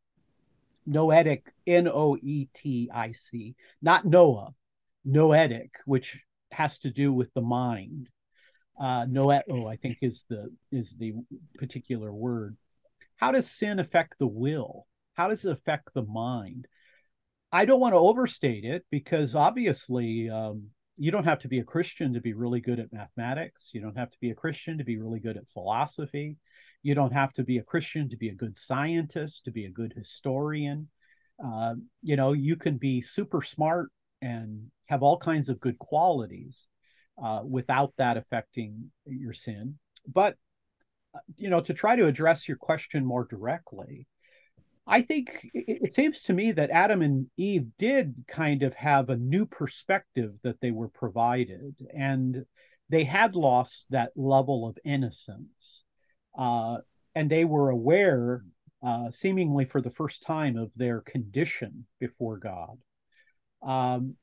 Noetic, 0.85 1.43
N 1.65 1.87
O 1.87 2.17
E 2.21 2.47
T 2.53 2.89
I 2.93 3.11
C, 3.11 3.55
not 3.81 4.05
Noah, 4.05 4.53
noetic, 5.05 5.71
which 5.85 6.19
has 6.51 6.77
to 6.79 6.91
do 6.91 7.13
with 7.13 7.33
the 7.33 7.41
mind. 7.41 8.09
Uh, 8.79 9.05
noeto, 9.05 9.71
I 9.71 9.77
think, 9.77 9.99
is 10.01 10.25
the 10.29 10.49
is 10.71 10.95
the 10.99 11.13
particular 11.57 12.11
word. 12.13 12.57
How 13.15 13.31
does 13.31 13.49
sin 13.49 13.79
affect 13.79 14.19
the 14.19 14.27
will? 14.27 14.87
How 15.13 15.29
does 15.29 15.45
it 15.45 15.51
affect 15.51 15.93
the 15.93 16.03
mind? 16.03 16.67
I 17.51 17.63
don't 17.63 17.79
want 17.79 17.93
to 17.93 17.99
overstate 17.99 18.65
it 18.65 18.85
because 18.91 19.33
obviously 19.33 20.29
um, 20.29 20.67
you 20.97 21.11
don't 21.11 21.23
have 21.23 21.39
to 21.39 21.47
be 21.47 21.59
a 21.59 21.63
Christian 21.63 22.13
to 22.13 22.19
be 22.19 22.33
really 22.33 22.59
good 22.59 22.79
at 22.79 22.91
mathematics. 22.91 23.69
You 23.73 23.79
don't 23.79 23.97
have 23.97 24.11
to 24.11 24.17
be 24.19 24.31
a 24.31 24.35
Christian 24.35 24.77
to 24.77 24.83
be 24.83 24.97
really 24.97 25.21
good 25.21 25.37
at 25.37 25.47
philosophy. 25.47 26.37
You 26.85 26.93
don't 26.93 27.13
have 27.13 27.33
to 27.33 27.43
be 27.43 27.57
a 27.57 27.63
Christian 27.63 28.09
to 28.09 28.15
be 28.15 28.29
a 28.29 28.35
good 28.35 28.55
scientist, 28.55 29.45
to 29.45 29.51
be 29.51 29.65
a 29.65 29.71
good 29.71 29.91
historian. 29.97 30.87
Uh, 31.43 31.73
you 32.03 32.15
know, 32.15 32.33
you 32.33 32.55
can 32.55 32.77
be 32.77 33.01
super 33.01 33.41
smart 33.41 33.89
and 34.21 34.67
have 34.85 35.01
all 35.01 35.17
kinds 35.17 35.49
of 35.49 35.59
good 35.59 35.79
qualities 35.79 36.67
uh, 37.17 37.41
without 37.43 37.91
that 37.97 38.17
affecting 38.17 38.91
your 39.07 39.33
sin. 39.33 39.79
But, 40.05 40.35
uh, 41.15 41.21
you 41.37 41.49
know, 41.49 41.61
to 41.61 41.73
try 41.73 41.95
to 41.95 42.05
address 42.05 42.47
your 42.47 42.57
question 42.57 43.03
more 43.03 43.25
directly, 43.25 44.05
I 44.85 45.01
think 45.01 45.49
it, 45.55 45.91
seems 45.91 46.21
to 46.23 46.33
me 46.33 46.51
that 46.51 46.69
Adam 46.69 47.01
and 47.01 47.25
Eve 47.35 47.65
did 47.79 48.25
kind 48.27 48.61
of 48.61 48.75
have 48.75 49.09
a 49.09 49.17
new 49.17 49.47
perspective 49.47 50.39
that 50.43 50.61
they 50.61 50.69
were 50.69 50.89
provided, 50.89 51.73
and 51.97 52.45
they 52.89 53.05
had 53.05 53.35
lost 53.35 53.87
that 53.89 54.11
level 54.15 54.67
of 54.67 54.77
innocence. 54.85 55.83
Uh, 56.37 56.77
and 57.15 57.29
they 57.29 57.45
were 57.45 57.69
aware 57.69 58.43
uh, 58.85 59.09
seemingly 59.09 59.65
for 59.65 59.81
the 59.81 59.89
first 59.89 60.21
time, 60.21 60.57
of 60.57 60.71
their 60.75 61.01
condition 61.01 61.85
before 61.99 62.37
God. 62.37 62.77
Um, 63.63 64.15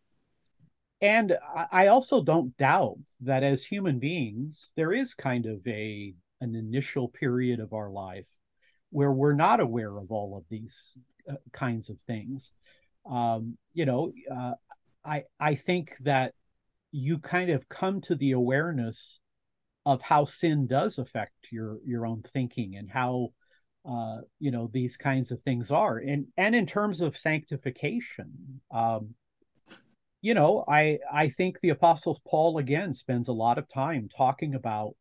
and 1.01 1.37
I 1.73 1.89
also 1.89 2.23
don't 2.23 2.57
doubt 2.59 2.99
that 3.23 3.43
as 3.43 3.65
human 3.65 3.99
beings, 3.99 4.73
there 4.77 4.93
is 4.93 5.15
kind 5.15 5.47
of 5.47 5.67
a 5.67 6.15
an 6.41 6.55
initial 6.55 7.09
period 7.09 7.59
of 7.59 7.73
our 7.73 7.91
life 7.91 8.27
where 8.91 9.11
we're 9.11 9.35
not 9.35 9.59
aware 9.59 9.97
of 9.97 10.13
all 10.13 10.37
of 10.37 10.45
these 10.49 10.95
uh, 11.29 11.35
kinds 11.53 11.89
of 11.89 12.01
things. 12.03 12.53
Um, 13.05 13.57
you 13.75 13.85
know, 13.85 14.13
uh, 14.33 14.53
I 15.05 15.25
I 15.41 15.57
think 15.57 15.97
that 16.03 16.35
you 16.93 17.19
kind 17.19 17.51
of 17.51 17.69
come 17.69 18.01
to 18.03 18.15
the 18.15 18.33
awareness 18.33 19.19
of 19.85 20.01
how 20.03 20.25
sin 20.25 20.67
does 20.67 20.99
affect 20.99 21.33
your 21.51 21.79
your 21.85 22.07
own 22.07 22.23
thinking 22.33 22.77
and 22.77 22.91
how 22.91 23.29
uh, 23.89 24.19
you 24.39 24.51
know 24.51 24.71
these 24.73 24.97
kinds 24.97 25.33
of 25.33 25.43
things 25.43 25.71
are 25.71 25.99
and 25.99 26.27
and 26.37 26.55
in 26.55 26.67
terms 26.67 27.01
of 27.01 27.19
sanctification 27.19 28.61
um, 28.71 29.15
you 30.23 30.35
know, 30.35 30.65
I 30.69 31.01
I 31.13 31.29
think 31.29 31.61
the 31.61 31.71
Apostle 31.71 32.19
Paul 32.27 32.59
again 32.59 32.95
spends 32.95 33.29
a 33.29 33.33
lot 33.33 33.59
of 33.59 33.69
time 33.69 34.09
talking 34.09 34.55
about 34.55 34.95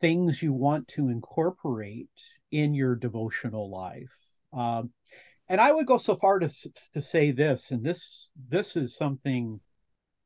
things 0.00 0.42
you 0.42 0.52
want 0.52 0.88
to 0.88 1.10
incorporate 1.10 2.08
in 2.50 2.72
your 2.74 2.96
devotional 2.96 3.70
life. 3.70 4.16
Um, 4.54 4.90
and 5.48 5.60
I 5.60 5.70
would 5.70 5.86
go 5.86 5.98
so 5.98 6.16
far 6.16 6.38
to 6.38 6.48
to 6.94 7.02
say 7.02 7.32
this, 7.32 7.70
and 7.70 7.84
this 7.84 8.30
this 8.48 8.76
is 8.76 8.96
something 8.96 9.60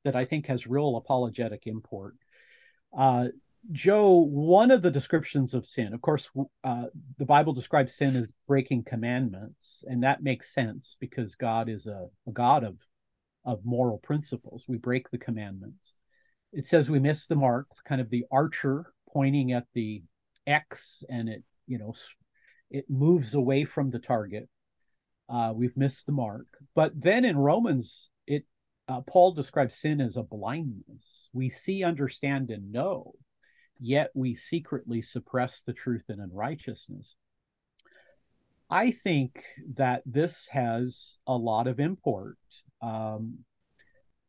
that 0.05 0.15
I 0.15 0.25
think 0.25 0.47
has 0.47 0.67
real 0.67 0.97
apologetic 0.97 1.67
import. 1.67 2.15
Uh, 2.97 3.29
Joe, 3.73 4.19
one 4.19 4.71
of 4.71 4.83
the 4.83 4.91
descriptions 4.91 5.55
of 5.55 5.67
sin, 5.67 5.95
of 5.95 6.03
course, 6.03 6.29
uh, 6.65 6.85
the 7.19 7.25
Bible 7.25 7.53
describes 7.53 7.95
sin 7.95 8.15
as 8.15 8.33
breaking 8.47 8.85
commandments, 8.85 9.83
and 9.87 10.03
that 10.03 10.23
makes 10.23 10.53
sense 10.53 10.97
because 11.01 11.35
God 11.35 11.69
is 11.69 11.87
a, 11.87 12.09
a 12.27 12.33
God 12.33 12.65
of 12.65 12.77
of 13.45 13.65
moral 13.65 13.99
principles. 13.99 14.65
We 14.67 14.79
break 14.79 15.11
the 15.11 15.19
commandments. 15.19 15.95
It 16.53 16.67
says 16.67 16.89
we 16.89 16.99
miss 16.99 17.27
the 17.27 17.37
mark, 17.37 17.67
kind 17.87 18.01
of 18.01 18.11
the 18.11 18.25
archer 18.31 18.93
pointing 19.13 19.53
at 19.53 19.67
the 19.75 20.03
X 20.47 21.03
and 21.09 21.29
it, 21.29 21.43
you 21.67 21.79
know, 21.79 21.95
it 22.71 22.87
moves 22.89 23.35
away 23.35 23.65
from 23.65 23.91
the 23.91 23.99
target. 23.99 24.49
Uh, 25.29 25.53
we've 25.55 25.77
missed 25.77 26.07
the 26.07 26.13
mark. 26.13 26.47
But 26.75 26.93
then 27.01 27.25
in 27.25 27.37
Romans, 27.37 28.11
it 28.27 28.45
uh, 28.89 29.01
Paul 29.01 29.33
describes 29.33 29.77
sin 29.77 30.01
as 30.01 30.17
a 30.17 30.23
blindness. 30.23 31.31
We 31.33 31.49
see, 31.49 31.83
understand, 31.83 32.51
and 32.51 32.71
know, 32.71 33.15
yet 33.79 34.11
we 34.15 34.35
secretly 34.35 35.03
suppress 35.03 35.63
the 35.63 35.73
truth 35.73 36.05
and 36.09 36.21
unrighteousness. 36.21 37.17
I 38.71 38.93
think 38.93 39.45
that 39.75 40.03
this 40.07 40.47
has 40.51 41.19
a 41.27 41.37
lot 41.37 41.67
of 41.67 41.79
import 41.81 42.39
um, 42.85 43.39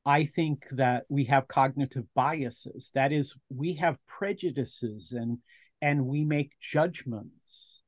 I 0.06 0.26
think 0.26 0.68
that 0.72 1.06
we 1.10 1.26
have 1.26 1.48
cognitive 1.48 2.06
biases. 2.14 2.92
That 2.94 3.12
is, 3.12 3.36
we 3.50 3.74
have 3.76 3.98
prejudices 4.08 5.12
and 5.12 5.40
and 5.82 6.06
we 6.06 6.24
make 6.24 6.54
judgments, 6.60 7.82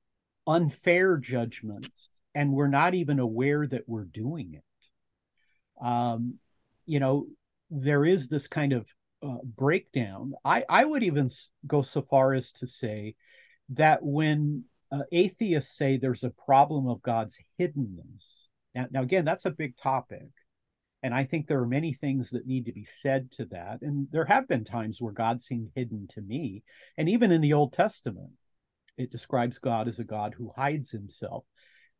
unfair 0.46 1.18
judgments, 1.18 2.10
and 2.36 2.52
we're 2.52 2.68
not 2.68 2.94
even 2.94 3.20
aware 3.20 3.66
that 3.66 3.84
we're 3.88 4.06
doing 4.06 4.54
it. 4.54 5.86
Um, 5.86 6.36
you 6.86 7.00
know, 7.00 7.28
there 7.72 8.04
is 8.04 8.28
this 8.28 8.48
kind 8.48 8.74
of 8.74 8.88
uh, 9.24 9.38
breakdown. 9.44 10.34
I 10.46 10.64
I 10.70 10.86
would 10.86 11.04
even 11.04 11.30
go 11.66 11.82
so 11.82 12.02
far 12.02 12.34
as 12.34 12.52
to 12.54 12.68
say 12.68 13.16
that 13.70 14.04
when 14.04 14.66
uh, 14.92 15.04
atheists 15.12 15.76
say 15.76 15.98
there's 15.98 16.24
a 16.24 16.30
problem 16.30 16.88
of 16.88 17.02
God's 17.02 17.38
hiddenness. 17.60 18.48
Now, 18.74 18.88
now 18.92 19.02
again, 19.02 19.26
that's 19.26 19.46
a 19.46 19.52
big 19.52 19.76
topic. 19.78 20.30
And 21.04 21.14
I 21.14 21.26
think 21.26 21.48
there 21.48 21.60
are 21.60 21.68
many 21.68 21.94
things 21.94 22.32
that 22.32 22.48
need 22.48 22.66
to 22.66 22.72
be 22.72 22.86
said 22.86 23.32
to 23.34 23.46
that. 23.46 23.82
And 23.82 24.08
there 24.12 24.26
have 24.26 24.48
been 24.48 24.64
times 24.64 25.00
where 25.00 25.14
God 25.14 25.42
seemed 25.42 25.70
hidden 25.76 26.08
to 26.10 26.22
me. 26.22 26.64
And 26.98 27.08
even 27.08 27.32
in 27.32 27.42
the 27.42 27.54
Old 27.54 27.74
Testament, 27.74 28.32
it 28.98 29.12
describes 29.12 29.60
God 29.60 29.88
as 29.88 30.00
a 30.00 30.04
God 30.04 30.34
who 30.34 30.52
hides 30.56 30.92
himself. 30.92 31.46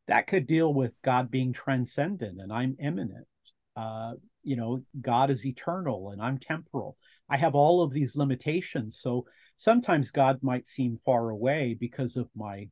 That 0.08 0.28
could 0.28 0.48
deal 0.48 0.74
with 0.74 0.96
God 1.04 1.30
being 1.30 1.54
transcendent 1.54 2.42
and 2.42 2.52
I'm 2.52 2.76
immanent. 2.80 3.28
Uh, 3.76 4.14
you 4.48 4.56
know, 4.56 4.82
God 5.02 5.30
is 5.30 5.46
eternal 5.46 6.12
and 6.12 6.22
I'm 6.22 6.38
temporal. 6.38 6.98
I 7.30 7.36
have 7.36 7.54
all 7.54 7.84
of 7.84 7.92
these 7.92 8.16
limitations. 8.16 9.00
So 9.02 9.26
sometimes 9.58 10.10
God 10.10 10.40
might 10.42 10.68
seem 10.68 11.00
far 11.04 11.30
away 11.30 11.76
because 11.78 12.16
of 12.16 12.30
my 12.36 12.70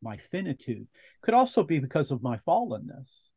my 0.00 0.16
finitude. 0.16 0.86
Could 1.22 1.34
also 1.34 1.62
be 1.64 1.80
because 1.80 2.10
of 2.10 2.22
my 2.22 2.38
fallenness. 2.46 3.30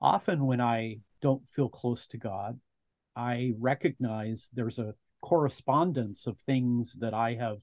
Often 0.00 0.46
when 0.46 0.60
I 0.60 1.00
don't 1.20 1.46
feel 1.48 1.68
close 1.68 2.06
to 2.08 2.18
God. 2.18 2.60
I 3.16 3.52
recognize 3.58 4.50
there's 4.52 4.78
a 4.78 4.94
correspondence 5.22 6.26
of 6.26 6.38
things 6.40 6.94
that 7.00 7.14
I 7.14 7.34
have 7.34 7.58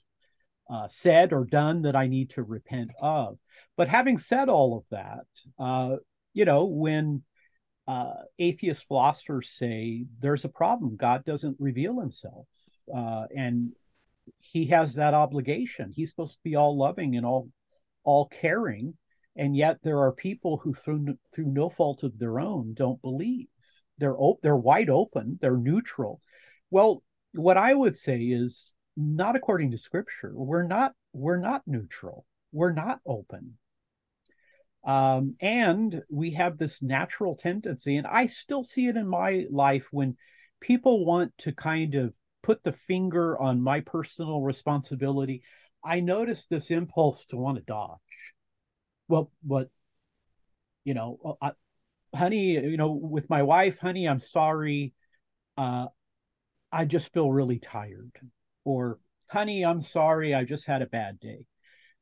uh, 0.69 0.87
said 0.87 1.33
or 1.33 1.45
done 1.45 1.83
that 1.83 1.95
I 1.95 2.07
need 2.07 2.31
to 2.31 2.43
repent 2.43 2.91
of. 2.99 3.37
But 3.77 3.87
having 3.87 4.17
said 4.17 4.49
all 4.49 4.77
of 4.77 4.85
that, 4.89 5.25
uh, 5.59 5.97
you 6.33 6.45
know, 6.45 6.65
when 6.65 7.23
uh, 7.91 8.13
atheist 8.39 8.87
philosophers 8.87 9.49
say 9.49 10.05
there's 10.19 10.45
a 10.45 10.49
problem, 10.49 10.95
God 10.95 11.25
doesn't 11.25 11.57
reveal 11.59 11.99
himself, 11.99 12.47
uh, 12.95 13.25
and 13.35 13.73
he 14.39 14.67
has 14.67 14.95
that 14.95 15.13
obligation. 15.13 15.91
He's 15.93 16.09
supposed 16.09 16.33
to 16.33 16.43
be 16.43 16.55
all 16.55 16.77
loving 16.77 17.17
and 17.17 17.25
all 17.25 17.49
all 18.03 18.27
caring, 18.27 18.93
and 19.35 19.55
yet 19.55 19.79
there 19.83 19.99
are 19.99 20.11
people 20.13 20.57
who 20.57 20.73
through 20.73 21.17
through 21.33 21.47
no 21.47 21.69
fault 21.69 22.03
of 22.03 22.17
their 22.17 22.39
own 22.39 22.73
don't 22.73 23.01
believe. 23.01 23.47
They're 23.97 24.17
op- 24.17 24.41
they're 24.41 24.55
wide 24.55 24.89
open. 24.89 25.37
They're 25.41 25.57
neutral. 25.57 26.21
Well 26.69 27.03
what 27.33 27.57
i 27.57 27.73
would 27.73 27.95
say 27.95 28.19
is 28.19 28.73
not 28.97 29.37
according 29.37 29.71
to 29.71 29.77
scripture 29.77 30.33
we're 30.33 30.67
not 30.67 30.93
we're 31.13 31.39
not 31.39 31.61
neutral. 31.65 32.25
We're 32.51 32.73
not 32.73 32.99
open 33.05 33.57
um, 34.83 35.35
and 35.39 36.01
we 36.09 36.31
have 36.31 36.57
this 36.57 36.81
natural 36.81 37.35
tendency 37.35 37.97
and 37.97 38.07
i 38.07 38.25
still 38.25 38.63
see 38.63 38.87
it 38.87 38.97
in 38.97 39.07
my 39.07 39.45
life 39.51 39.87
when 39.91 40.15
people 40.59 41.05
want 41.05 41.31
to 41.37 41.51
kind 41.51 41.95
of 41.95 42.13
put 42.43 42.63
the 42.63 42.73
finger 42.73 43.39
on 43.39 43.61
my 43.61 43.79
personal 43.81 44.41
responsibility 44.41 45.43
i 45.83 45.99
notice 45.99 46.47
this 46.47 46.71
impulse 46.71 47.25
to 47.25 47.37
want 47.37 47.57
to 47.57 47.63
dodge 47.63 47.99
well 49.07 49.31
but 49.43 49.69
you 50.83 50.93
know 50.93 51.37
I, 51.41 51.51
honey, 52.13 52.53
you 52.53 52.77
know, 52.77 52.91
with 52.91 53.29
my 53.29 53.43
wife, 53.43 53.79
honey, 53.79 54.07
I'm 54.07 54.19
sorry. 54.19 54.93
Uh, 55.57 55.87
I 56.71 56.85
just 56.85 57.13
feel 57.13 57.31
really 57.31 57.59
tired. 57.59 58.11
Or, 58.63 58.99
honey, 59.27 59.65
I'm 59.65 59.81
sorry. 59.81 60.33
I 60.33 60.43
just 60.43 60.65
had 60.65 60.81
a 60.81 60.87
bad 60.87 61.19
day. 61.19 61.45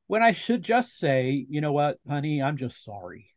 When 0.10 0.24
I 0.24 0.32
should 0.32 0.64
just 0.64 0.98
say, 0.98 1.46
you 1.48 1.62
know 1.62 1.72
what, 1.72 2.00
honey, 2.08 2.42
I'm 2.42 2.58
just 2.58 2.84
sorry. 2.84 3.28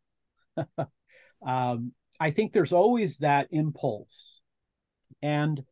um, 1.47 1.93
I 2.19 2.31
think 2.31 2.55
there's 2.55 2.73
always 2.73 3.19
that 3.19 3.49
impulse. 3.51 4.41
And 5.21 5.63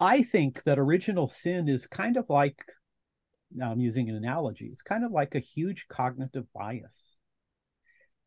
I 0.00 0.24
think 0.24 0.64
that 0.64 0.80
original 0.80 1.28
sin 1.28 1.68
is 1.68 1.86
kind 1.86 2.16
of 2.16 2.28
like, 2.28 2.58
now 3.54 3.70
I'm 3.70 3.78
using 3.78 4.10
an 4.10 4.16
analogy, 4.16 4.66
it's 4.66 4.82
kind 4.82 5.04
of 5.04 5.12
like 5.12 5.36
a 5.36 5.38
huge 5.38 5.86
cognitive 5.86 6.46
bias 6.52 7.20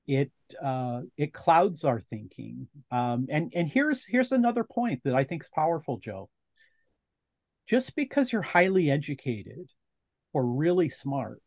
it 0.08 0.32
uh, 0.62 1.02
it 1.18 1.34
clouds 1.34 1.84
our 1.84 2.00
thinking. 2.00 2.70
Um, 2.92 3.28
and 3.30 3.52
and 3.54 3.68
here's 3.68 4.06
here's 4.06 4.32
another 4.32 4.64
point 4.64 5.02
that 5.04 5.16
I 5.16 5.26
think 5.26 5.44
is 5.44 5.50
powerful, 5.54 5.98
Joe. 5.98 6.30
Just 7.68 7.94
because 7.96 8.32
you're 8.32 8.42
highly 8.42 8.90
educated 8.90 9.72
or 10.34 10.46
really 10.46 10.90
smart 10.90 11.42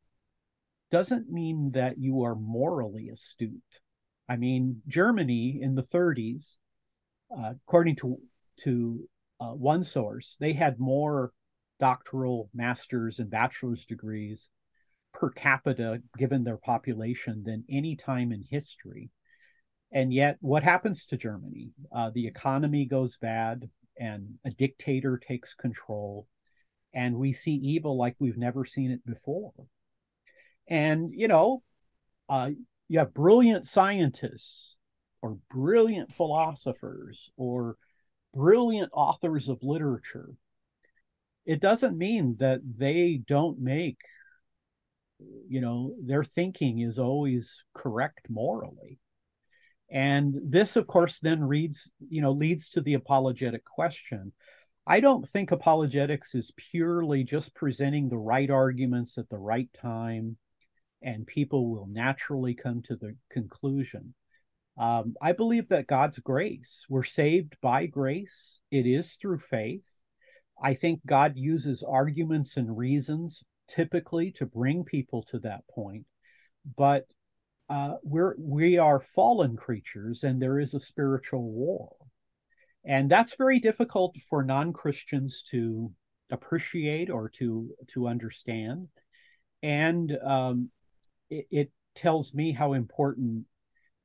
doesn't 0.90 1.30
mean 1.30 1.72
that 1.72 1.98
you 1.98 2.22
are 2.22 2.34
morally 2.34 3.08
astute. 3.08 3.80
I 4.28 4.36
mean, 4.36 4.82
Germany 4.86 5.58
in 5.60 5.74
the 5.74 5.82
30s, 5.82 6.56
uh, 7.36 7.54
according 7.66 7.96
to 7.96 8.18
to 8.60 9.08
uh, 9.38 9.50
one 9.50 9.82
source, 9.82 10.36
they 10.40 10.54
had 10.54 10.80
more 10.80 11.32
doctoral, 11.78 12.48
master's, 12.54 13.18
and 13.18 13.30
bachelor's 13.30 13.84
degrees 13.84 14.48
per 15.12 15.30
capita 15.30 16.02
given 16.16 16.44
their 16.44 16.56
population 16.56 17.42
than 17.44 17.64
any 17.70 17.96
time 17.96 18.32
in 18.32 18.44
history. 18.48 19.10
And 19.92 20.12
yet, 20.12 20.38
what 20.40 20.62
happens 20.62 21.06
to 21.06 21.16
Germany? 21.16 21.70
Uh, 21.92 22.10
the 22.14 22.26
economy 22.26 22.86
goes 22.86 23.16
bad, 23.18 23.68
and 23.98 24.34
a 24.44 24.50
dictator 24.50 25.18
takes 25.18 25.54
control, 25.54 26.26
and 26.92 27.16
we 27.16 27.32
see 27.32 27.54
evil 27.54 27.96
like 27.96 28.16
we've 28.18 28.38
never 28.38 28.64
seen 28.64 28.90
it 28.90 29.04
before. 29.06 29.52
And, 30.68 31.12
you 31.12 31.28
know, 31.28 31.62
uh, 32.28 32.50
you 32.88 32.98
have 32.98 33.14
brilliant 33.14 33.66
scientists 33.66 34.76
or 35.22 35.38
brilliant 35.50 36.12
philosophers 36.12 37.30
or 37.36 37.76
brilliant 38.34 38.90
authors 38.92 39.48
of 39.48 39.58
literature. 39.62 40.30
It 41.44 41.60
doesn't 41.60 41.96
mean 41.96 42.36
that 42.40 42.60
they 42.64 43.20
don't 43.26 43.60
make 43.60 43.98
you 45.48 45.60
know, 45.60 45.94
their 46.02 46.24
thinking 46.24 46.80
is 46.80 46.98
always 46.98 47.62
correct 47.74 48.28
morally. 48.28 48.98
And 49.90 50.34
this, 50.42 50.76
of 50.76 50.86
course, 50.86 51.20
then 51.20 51.44
reads, 51.44 51.90
you 52.08 52.20
know, 52.20 52.32
leads 52.32 52.70
to 52.70 52.80
the 52.80 52.94
apologetic 52.94 53.64
question. 53.64 54.32
I 54.86 55.00
don't 55.00 55.28
think 55.28 55.50
apologetics 55.50 56.34
is 56.34 56.52
purely 56.56 57.24
just 57.24 57.54
presenting 57.54 58.08
the 58.08 58.18
right 58.18 58.50
arguments 58.50 59.18
at 59.18 59.28
the 59.28 59.38
right 59.38 59.68
time 59.72 60.36
and 61.06 61.24
people 61.24 61.70
will 61.70 61.86
naturally 61.86 62.52
come 62.52 62.82
to 62.82 62.96
the 62.96 63.14
conclusion. 63.30 64.12
Um, 64.76 65.14
I 65.22 65.32
believe 65.32 65.68
that 65.68 65.86
God's 65.86 66.18
grace, 66.18 66.84
we're 66.88 67.04
saved 67.04 67.56
by 67.62 67.86
grace, 67.86 68.58
it 68.72 68.86
is 68.86 69.14
through 69.14 69.38
faith. 69.38 69.86
I 70.60 70.74
think 70.74 71.06
God 71.06 71.34
uses 71.36 71.84
arguments 71.84 72.56
and 72.56 72.76
reasons 72.76 73.44
typically 73.68 74.32
to 74.32 74.46
bring 74.46 74.82
people 74.84 75.22
to 75.30 75.38
that 75.40 75.66
point. 75.68 76.06
But 76.76 77.06
uh, 77.68 77.94
we're 78.02 78.34
we 78.38 78.78
are 78.78 79.00
fallen 79.00 79.56
creatures, 79.56 80.24
and 80.24 80.42
there 80.42 80.58
is 80.58 80.74
a 80.74 80.80
spiritual 80.80 81.50
war, 81.52 81.94
and 82.84 83.08
that's 83.08 83.36
very 83.36 83.60
difficult 83.60 84.16
for 84.28 84.42
non 84.42 84.72
Christians 84.72 85.42
to 85.50 85.92
appreciate 86.30 87.10
or 87.10 87.28
to 87.30 87.70
to 87.88 88.08
understand. 88.08 88.88
And 89.62 90.16
um, 90.24 90.70
it, 91.30 91.46
it 91.50 91.72
tells 91.94 92.34
me 92.34 92.52
how 92.52 92.72
important 92.72 93.44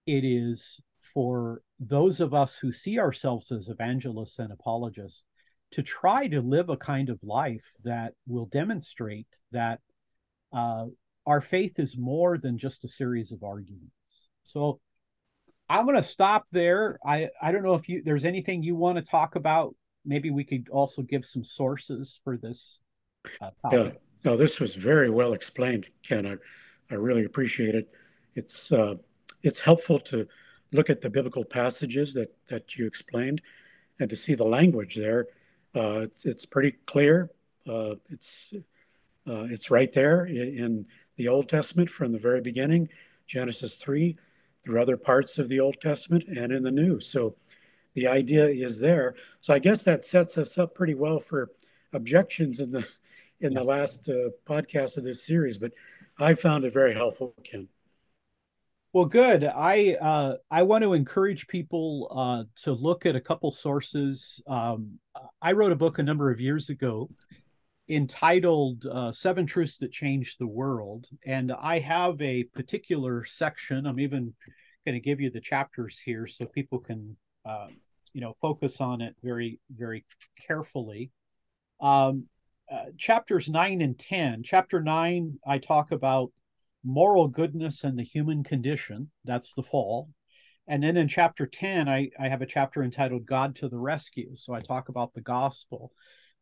it 0.06 0.24
is 0.24 0.80
for 1.14 1.62
those 1.80 2.20
of 2.20 2.34
us 2.34 2.56
who 2.56 2.72
see 2.72 3.00
ourselves 3.00 3.52
as 3.52 3.70
evangelists 3.70 4.40
and 4.40 4.52
apologists 4.52 5.24
to 5.72 5.82
try 5.82 6.28
to 6.28 6.42
live 6.42 6.70
a 6.70 6.78
kind 6.78 7.10
of 7.10 7.20
life 7.24 7.66
that 7.84 8.14
will 8.28 8.46
demonstrate 8.46 9.28
that 9.52 9.80
uh, 10.54 10.86
our 11.26 11.42
faith 11.42 11.80
is 11.80 11.98
more 11.98 12.38
than 12.38 12.58
just 12.58 12.84
a 12.84 12.90
series 12.90 13.32
of 13.32 13.44
arguments. 13.44 14.30
So 14.44 14.80
I'm 15.70 15.86
going 15.86 15.96
to 15.96 16.04
stop 16.04 16.46
there. 16.52 17.00
I, 17.06 17.30
I 17.42 17.52
don't 17.52 17.64
know 17.64 17.76
if 17.76 17.88
you 17.88 18.02
there's 18.04 18.26
anything 18.26 18.64
you 18.64 18.76
want 18.76 18.98
to 18.98 19.04
talk 19.04 19.36
about. 19.36 19.76
Maybe 20.06 20.30
we 20.30 20.44
could 20.44 20.68
also 20.70 21.02
give 21.02 21.26
some 21.26 21.44
sources 21.44 22.20
for 22.24 22.38
this 22.38 22.80
uh, 23.40 23.52
topic. 23.62 23.94
Yeah, 23.94 24.32
no, 24.32 24.36
this 24.36 24.60
was 24.60 24.76
very 24.76 25.10
well 25.10 25.34
explained, 25.34 25.90
Ken. 26.04 26.26
I, 26.26 26.36
I 26.92 26.96
really 26.96 27.24
appreciate 27.24 27.74
it. 27.74 27.90
It's 28.36 28.72
uh, 28.72 28.96
it's 29.44 29.60
helpful 29.60 30.00
to 30.00 30.28
look 30.74 30.90
at 30.90 31.02
the 31.02 31.10
biblical 31.10 31.44
passages 31.44 32.14
that 32.14 32.36
that 32.48 32.78
you 32.78 32.86
explained, 32.86 33.42
and 34.00 34.10
to 34.10 34.16
see 34.16 34.36
the 34.36 34.44
language 34.44 34.96
there. 34.96 35.28
Uh, 35.76 36.00
it's 36.00 36.26
it's 36.26 36.46
pretty 36.46 36.72
clear. 36.86 37.32
Uh, 37.68 37.96
it's 38.10 38.54
uh, 39.28 39.46
it's 39.50 39.72
right 39.72 39.92
there 39.94 40.26
in, 40.26 40.58
in, 40.58 40.86
the 41.18 41.28
Old 41.28 41.48
Testament 41.48 41.88
from 41.90 42.12
the 42.12 42.18
very 42.18 42.42
beginning, 42.42 42.90
Genesis 43.28 43.78
three, 43.78 44.18
through 44.64 44.82
other 44.82 44.98
parts 44.98 45.38
of 45.38 45.50
the 45.50 45.60
Old 45.60 45.80
Testament, 45.80 46.24
and 46.28 46.52
in 46.52 46.64
the 46.64 46.72
New. 46.72 47.00
So 47.00 47.36
the 47.94 48.08
idea 48.08 48.48
is 48.48 48.80
there. 48.80 49.14
So 49.42 49.54
I 49.54 49.60
guess 49.60 49.84
that 49.84 50.04
sets 50.04 50.38
us 50.38 50.58
up 50.58 50.74
pretty 50.74 50.96
well 50.96 51.20
for 51.20 51.52
objections 51.94 52.60
in 52.60 52.72
the 52.72 52.88
in 53.42 53.54
the 53.54 53.64
last 53.64 54.08
uh, 54.10 54.30
podcast 54.48 54.98
of 54.98 55.04
this 55.04 55.24
series. 55.24 55.58
But 55.58 55.74
I 56.22 56.36
found 56.36 56.64
it 56.66 56.74
very 56.74 56.94
helpful, 56.94 57.36
Ken. 57.44 57.68
Well, 58.94 59.06
good. 59.06 59.46
I 59.46 59.94
uh, 60.02 60.36
I 60.50 60.64
want 60.64 60.84
to 60.84 60.94
encourage 60.94 61.48
people 61.48 62.12
uh, 62.14 62.44
to 62.64 62.74
look 62.74 63.06
at 63.06 63.16
a 63.16 63.22
couple 63.22 63.52
sources. 63.52 64.42
Um, 64.48 65.00
I 65.42 65.54
wrote 65.54 65.72
a 65.72 65.78
book 65.78 66.00
a 66.00 66.04
number 66.04 66.30
of 66.30 66.42
years 66.42 66.70
ago 66.70 67.10
entitled 67.90 68.86
uh, 68.86 69.12
Seven 69.12 69.46
Truths 69.46 69.78
That 69.78 69.92
Changed 69.92 70.40
the 70.40 70.48
World. 70.48 71.08
And 71.26 71.52
I 71.52 71.80
have 71.80 72.22
a 72.22 72.44
particular 72.44 73.26
section. 73.26 73.86
I'm 73.86 74.00
even 74.00 74.34
going 74.86 74.96
to 74.96 75.02
give 75.02 75.20
you 75.20 75.30
the 75.30 75.42
chapters 75.42 76.00
here 76.00 76.28
so 76.28 76.46
people 76.46 76.80
can, 76.80 77.16
uh, 77.46 77.68
you 78.14 78.22
know, 78.22 78.36
focus 78.42 78.82
on 78.82 79.02
it 79.02 79.16
very, 79.24 79.60
very 79.76 80.06
carefully. 80.48 81.12
Um, 81.82 82.26
uh, 82.72 82.86
chapters 82.98 83.50
9 83.50 83.82
and 83.82 84.00
10. 84.00 84.44
Chapter 84.44 84.82
9, 84.82 85.40
I 85.46 85.58
talk 85.58 85.92
about 85.92 86.32
moral 86.84 87.28
goodness 87.28 87.84
and 87.84 87.98
the 88.00 88.04
human 88.04 88.44
condition. 88.44 89.12
That's 89.26 89.54
the 89.54 89.64
fall. 89.64 90.10
And 90.68 90.82
then 90.82 90.96
in 90.96 91.08
chapter 91.08 91.46
10, 91.46 91.90
I, 91.90 92.10
I 92.20 92.30
have 92.30 92.42
a 92.42 92.46
chapter 92.46 92.82
entitled 92.82 93.26
God 93.26 93.56
to 93.58 93.68
the 93.68 93.78
Rescue. 93.78 94.36
So 94.36 94.54
I 94.54 94.62
talk 94.62 94.90
about 94.90 95.14
the 95.14 95.22
gospel. 95.22 95.92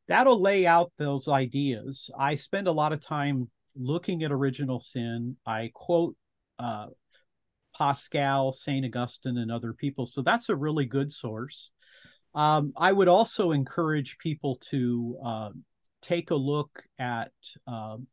That'll 0.08 0.40
lay 0.40 0.68
out 0.68 0.92
those 0.98 1.28
ideas. 1.28 2.10
I 2.18 2.36
spend 2.36 2.68
a 2.68 2.72
lot 2.72 2.94
of 2.94 3.04
time 3.04 3.50
looking 3.76 4.24
at 4.24 4.32
original 4.32 4.82
sin. 4.82 5.38
I 5.46 5.72
quote 5.74 6.16
uh, 6.60 6.88
Pascal, 7.76 8.52
St. 8.52 8.86
Augustine, 8.86 9.38
and 9.38 9.52
other 9.52 9.74
people. 9.74 10.06
So 10.06 10.22
that's 10.22 10.50
a 10.50 10.56
really 10.56 10.86
good 10.86 11.12
source. 11.12 11.72
Um, 12.36 12.74
I 12.78 12.92
would 12.92 13.08
also 13.08 13.52
encourage 13.52 14.18
people 14.20 14.58
to 14.70 15.18
uh, 15.24 15.50
take 16.02 16.32
a 16.32 16.36
look 16.36 16.84
at 16.98 17.32
um, 17.68 18.08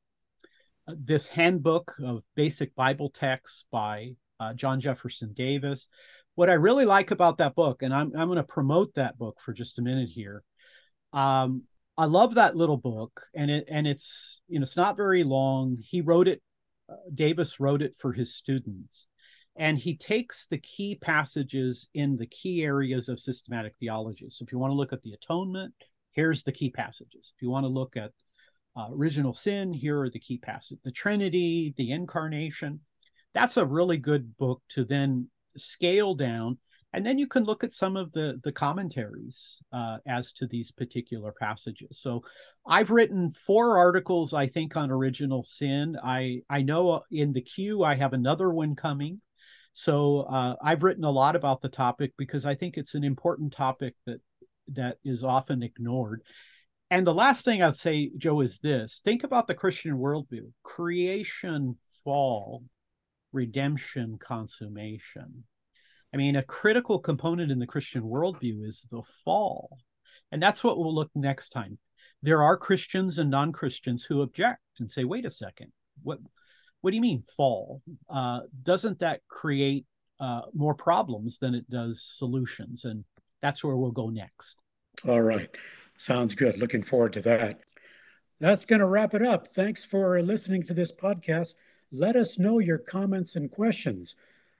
this 0.87 1.29
handbook 1.29 1.95
of 2.05 2.23
basic 2.35 2.75
Bible 2.75 3.11
texts 3.11 3.67
by 3.71 4.13
uh, 4.41 4.55
John 4.55 4.81
Jefferson 4.81 5.33
Davis. 5.33 5.89
What 6.35 6.51
I 6.51 6.55
really 6.55 6.85
like 6.85 7.11
about 7.11 7.39
that 7.39 7.55
book, 7.55 7.83
and 7.83 7.95
I'm, 7.95 8.13
I'm 8.17 8.29
going 8.29 8.37
to 8.37 8.43
promote 8.43 8.95
that 8.95 9.19
book 9.19 9.39
for 9.41 9.53
just 9.53 9.79
a 9.79 9.83
minute 9.83 10.11
here. 10.11 10.43
Um, 11.13 11.63
I 11.99 12.05
love 12.05 12.35
that 12.35 12.57
little 12.57 12.77
book, 12.77 13.23
and 13.35 13.51
it 13.51 13.65
and 13.71 13.87
it's 13.87 14.43
you 14.49 14.59
know 14.59 14.65
it's 14.65 14.77
not 14.77 14.99
very 14.99 15.25
long. 15.25 15.79
He 15.81 16.03
wrote 16.03 16.29
it. 16.29 16.43
Uh, 16.91 16.97
Davis 17.15 17.59
wrote 17.59 17.81
it 17.81 17.95
for 17.99 18.13
his 18.13 18.35
students, 18.35 19.07
and 19.57 19.79
he 19.79 19.97
takes 19.97 20.47
the 20.47 20.59
key 20.59 20.97
passages 21.01 21.89
in 21.95 22.17
the 22.17 22.27
key 22.27 22.65
areas 22.65 23.09
of 23.09 23.19
systematic 23.19 23.75
theology. 23.81 24.27
So 24.29 24.45
if 24.45 24.53
you 24.53 24.59
want 24.59 24.73
to 24.73 24.77
look 24.77 24.93
at 24.93 25.03
the 25.03 25.15
atonement, 25.15 25.73
here's 26.17 26.43
the 26.43 26.53
key 26.53 26.71
passages. 26.71 27.33
If 27.37 27.43
you 27.43 27.51
want 27.51 27.65
to 27.65 27.69
look 27.69 27.97
at 27.97 28.11
uh, 28.77 28.89
original 28.93 29.35
sin, 29.35 29.73
here 29.73 30.01
are 30.01 30.11
the 30.11 30.19
key 30.19 30.39
passages. 30.39 30.83
The 30.83 30.91
Trinity, 30.91 31.75
the 31.77 31.93
Incarnation. 31.93 32.81
That's 33.35 33.59
a 33.59 33.65
really 33.65 33.99
good 33.99 34.37
book 34.39 34.63
to 34.71 34.85
then 34.85 35.29
scale 35.57 36.15
down. 36.15 36.59
And 36.93 37.05
then 37.05 37.19
you 37.19 37.27
can 37.27 37.45
look 37.45 37.63
at 37.63 37.75
some 37.75 37.97
of 37.97 38.11
the, 38.13 38.41
the 38.43 38.53
commentaries 38.53 39.61
uh, 39.73 39.99
as 40.07 40.33
to 40.33 40.47
these 40.47 40.71
particular 40.71 41.35
passages. 41.39 42.01
So 42.01 42.23
I've 42.67 42.91
written 42.91 43.31
four 43.31 43.77
articles, 43.77 44.33
I 44.33 44.47
think, 44.47 44.77
on 44.77 44.91
original 44.91 45.45
sin. 45.45 45.99
I, 46.03 46.41
I 46.49 46.63
know 46.63 46.91
uh, 46.91 47.01
in 47.11 47.35
the 47.35 47.43
queue 47.43 47.85
I 47.85 47.97
have 47.97 48.15
another 48.15 48.51
one 48.51 48.75
coming. 48.75 49.21
So 49.75 50.21
uh, 50.21 50.57
I've 50.63 50.83
written 50.83 51.05
a 51.05 51.11
lot 51.11 51.37
about 51.37 51.61
the 51.61 51.69
topic 51.69 52.15
because 52.17 52.47
I 52.47 52.55
think 52.55 52.79
it's 52.79 52.95
an 52.95 53.05
important 53.05 53.53
topic 53.53 53.95
that 54.07 54.21
that 54.73 54.99
is 55.05 55.25
often 55.25 55.63
ignored. 55.63 56.23
And 56.91 57.07
the 57.07 57.15
last 57.15 57.45
thing 57.45 57.63
I'd 57.63 57.77
say, 57.77 58.11
Joe, 58.17 58.41
is 58.41 58.59
this 58.59 59.01
think 59.05 59.25
about 59.25 59.47
the 59.47 59.55
Christian 59.55 59.97
worldview 59.97 60.53
creation, 60.63 61.77
fall, 62.05 62.63
redemption, 63.33 64.19
consummation. 64.19 65.45
I 66.15 66.17
mean, 66.17 66.37
a 66.37 66.43
critical 66.43 66.99
component 66.99 67.51
in 67.51 67.59
the 67.59 67.67
Christian 67.67 68.03
worldview 68.03 68.67
is 68.67 68.87
the 68.91 69.03
fall. 69.25 69.79
And 70.33 70.43
that's 70.43 70.65
what 70.65 70.79
we'll 70.79 70.95
look 70.95 71.11
next 71.15 71.51
time. 71.51 71.79
There 72.23 72.43
are 72.43 72.57
Christians 72.57 73.19
and 73.19 73.31
non 73.31 73.53
Christians 73.53 74.05
who 74.05 74.23
object 74.23 74.61
and 74.79 74.91
say, 74.91 75.05
wait 75.05 75.27
a 75.27 75.31
second, 75.31 75.73
what, 76.03 76.19
what 76.81 76.91
do 76.91 76.97
you 76.97 77.03
mean 77.03 77.23
fall? 77.37 77.83
Uh, 78.09 78.41
doesn't 78.63 79.01
that 79.01 79.21
create 79.29 79.85
uh, 80.19 80.43
more 80.55 80.75
problems 80.75 81.39
than 81.39 81.55
it 81.55 81.69
does 81.69 82.03
solutions? 82.03 82.85
And 82.85 83.05
that's 83.47 83.63
where 83.63 83.77
we'll 83.77 83.93
go 83.93 84.11
next. 84.11 84.61
All 85.07 85.23
right. 85.23 85.49
Sounds 85.99 86.35
good. 86.35 86.59
Looking 86.59 86.83
forward 86.83 87.13
to 87.13 87.21
that. 87.21 87.61
That's 88.41 88.65
going 88.65 88.81
to 88.81 88.87
wrap 88.87 89.15
it 89.15 89.23
up. 89.23 89.47
Thanks 89.47 89.85
for 89.85 90.21
listening 90.21 90.65
to 90.65 90.75
this 90.75 90.91
podcast. 90.91 91.55
Let 91.93 92.17
us 92.17 92.41
know 92.41 92.59
your 92.59 92.79
comments 92.79 93.37
and 93.37 93.49
questions. 93.49 94.17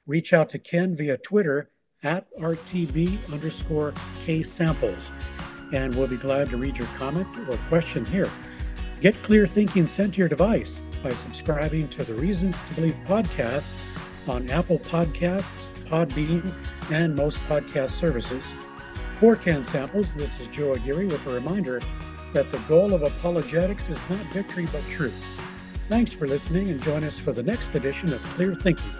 Reach 0.07 0.33
out 0.33 0.51
to 0.51 0.61
Ken 0.61 0.95
via 0.95 1.19
Twitter 1.19 1.71
at 2.05 2.29
RTB 2.39 3.19
underscore 3.33 3.93
K 4.25 4.45
samples, 4.45 5.11
and 5.73 5.93
we'll 5.97 6.07
be 6.07 6.17
glad 6.17 6.49
to 6.51 6.57
read 6.57 6.79
your 6.79 6.87
comment 6.97 7.27
or 7.49 7.59
question 7.69 8.05
here. 8.05 8.31
Get 9.01 9.21
clear 9.25 9.49
thinking 9.49 9.89
sent 9.89 10.15
to 10.15 10.19
your 10.21 10.29
device 10.29 10.79
by 11.03 11.11
subscribing 11.11 11.89
to 11.89 12.05
the 12.05 12.15
Reasons 12.15 12.63
to 12.63 12.75
Believe 12.77 12.97
podcast 13.07 13.69
on 14.29 14.49
Apple 14.49 14.79
Podcasts, 14.79 15.67
Podbean, 15.87 16.55
and 16.93 17.17
most 17.17 17.39
podcast 17.49 17.91
services. 17.91 18.55
For 19.21 19.35
Ken 19.35 19.65
Samples, 19.65 20.13
this 20.13 20.39
is 20.41 20.47
Joe 20.49 20.75
Aguirre 20.75 21.07
with 21.07 21.27
a 21.27 21.31
reminder 21.31 21.81
that 22.35 22.53
the 22.53 22.59
goal 22.69 22.93
of 22.93 23.03
apologetics 23.03 23.89
is 23.89 23.99
not 24.11 24.21
victory 24.27 24.69
but 24.71 24.85
truth. 24.91 25.25
Thanks 25.89 26.13
for 26.13 26.27
listening 26.29 26.69
and 26.69 26.83
join 26.83 27.03
us 27.03 27.19
for 27.19 27.33
the 27.33 27.43
next 27.43 27.75
edition 27.75 28.13
of 28.13 28.23
Clear 28.35 28.55
Thinking. 28.55 28.93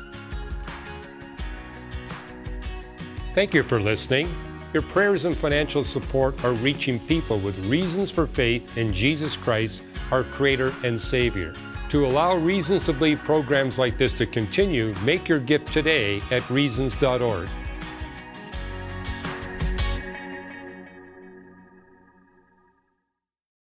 Thank 3.35 3.53
you 3.53 3.63
for 3.63 3.79
listening. 3.79 4.35
Your 4.73 4.83
prayers 4.85 5.27
and 5.27 5.37
financial 5.37 5.85
support 5.85 6.43
are 6.45 6.53
reaching 6.53 6.99
people 7.01 7.39
with 7.39 7.59
reasons 7.67 8.11
for 8.11 8.27
faith 8.27 8.79
in 8.79 8.95
Jesus 8.95 9.37
Christ, 9.37 9.83
our 10.11 10.25
Creator 10.25 10.73
and 10.83 10.99
Savior. 10.99 11.53
To 11.91 12.07
allow 12.07 12.37
Reasons 12.37 12.87
to 12.87 12.95
Believe 12.95 13.19
programs 13.19 13.77
like 13.77 13.99
this 13.99 14.15
to 14.15 14.25
continue, 14.25 14.95
make 15.05 15.29
your 15.29 15.41
gift 15.41 15.75
today 15.75 16.23
at 16.31 16.49
Reasons.org. 16.49 17.51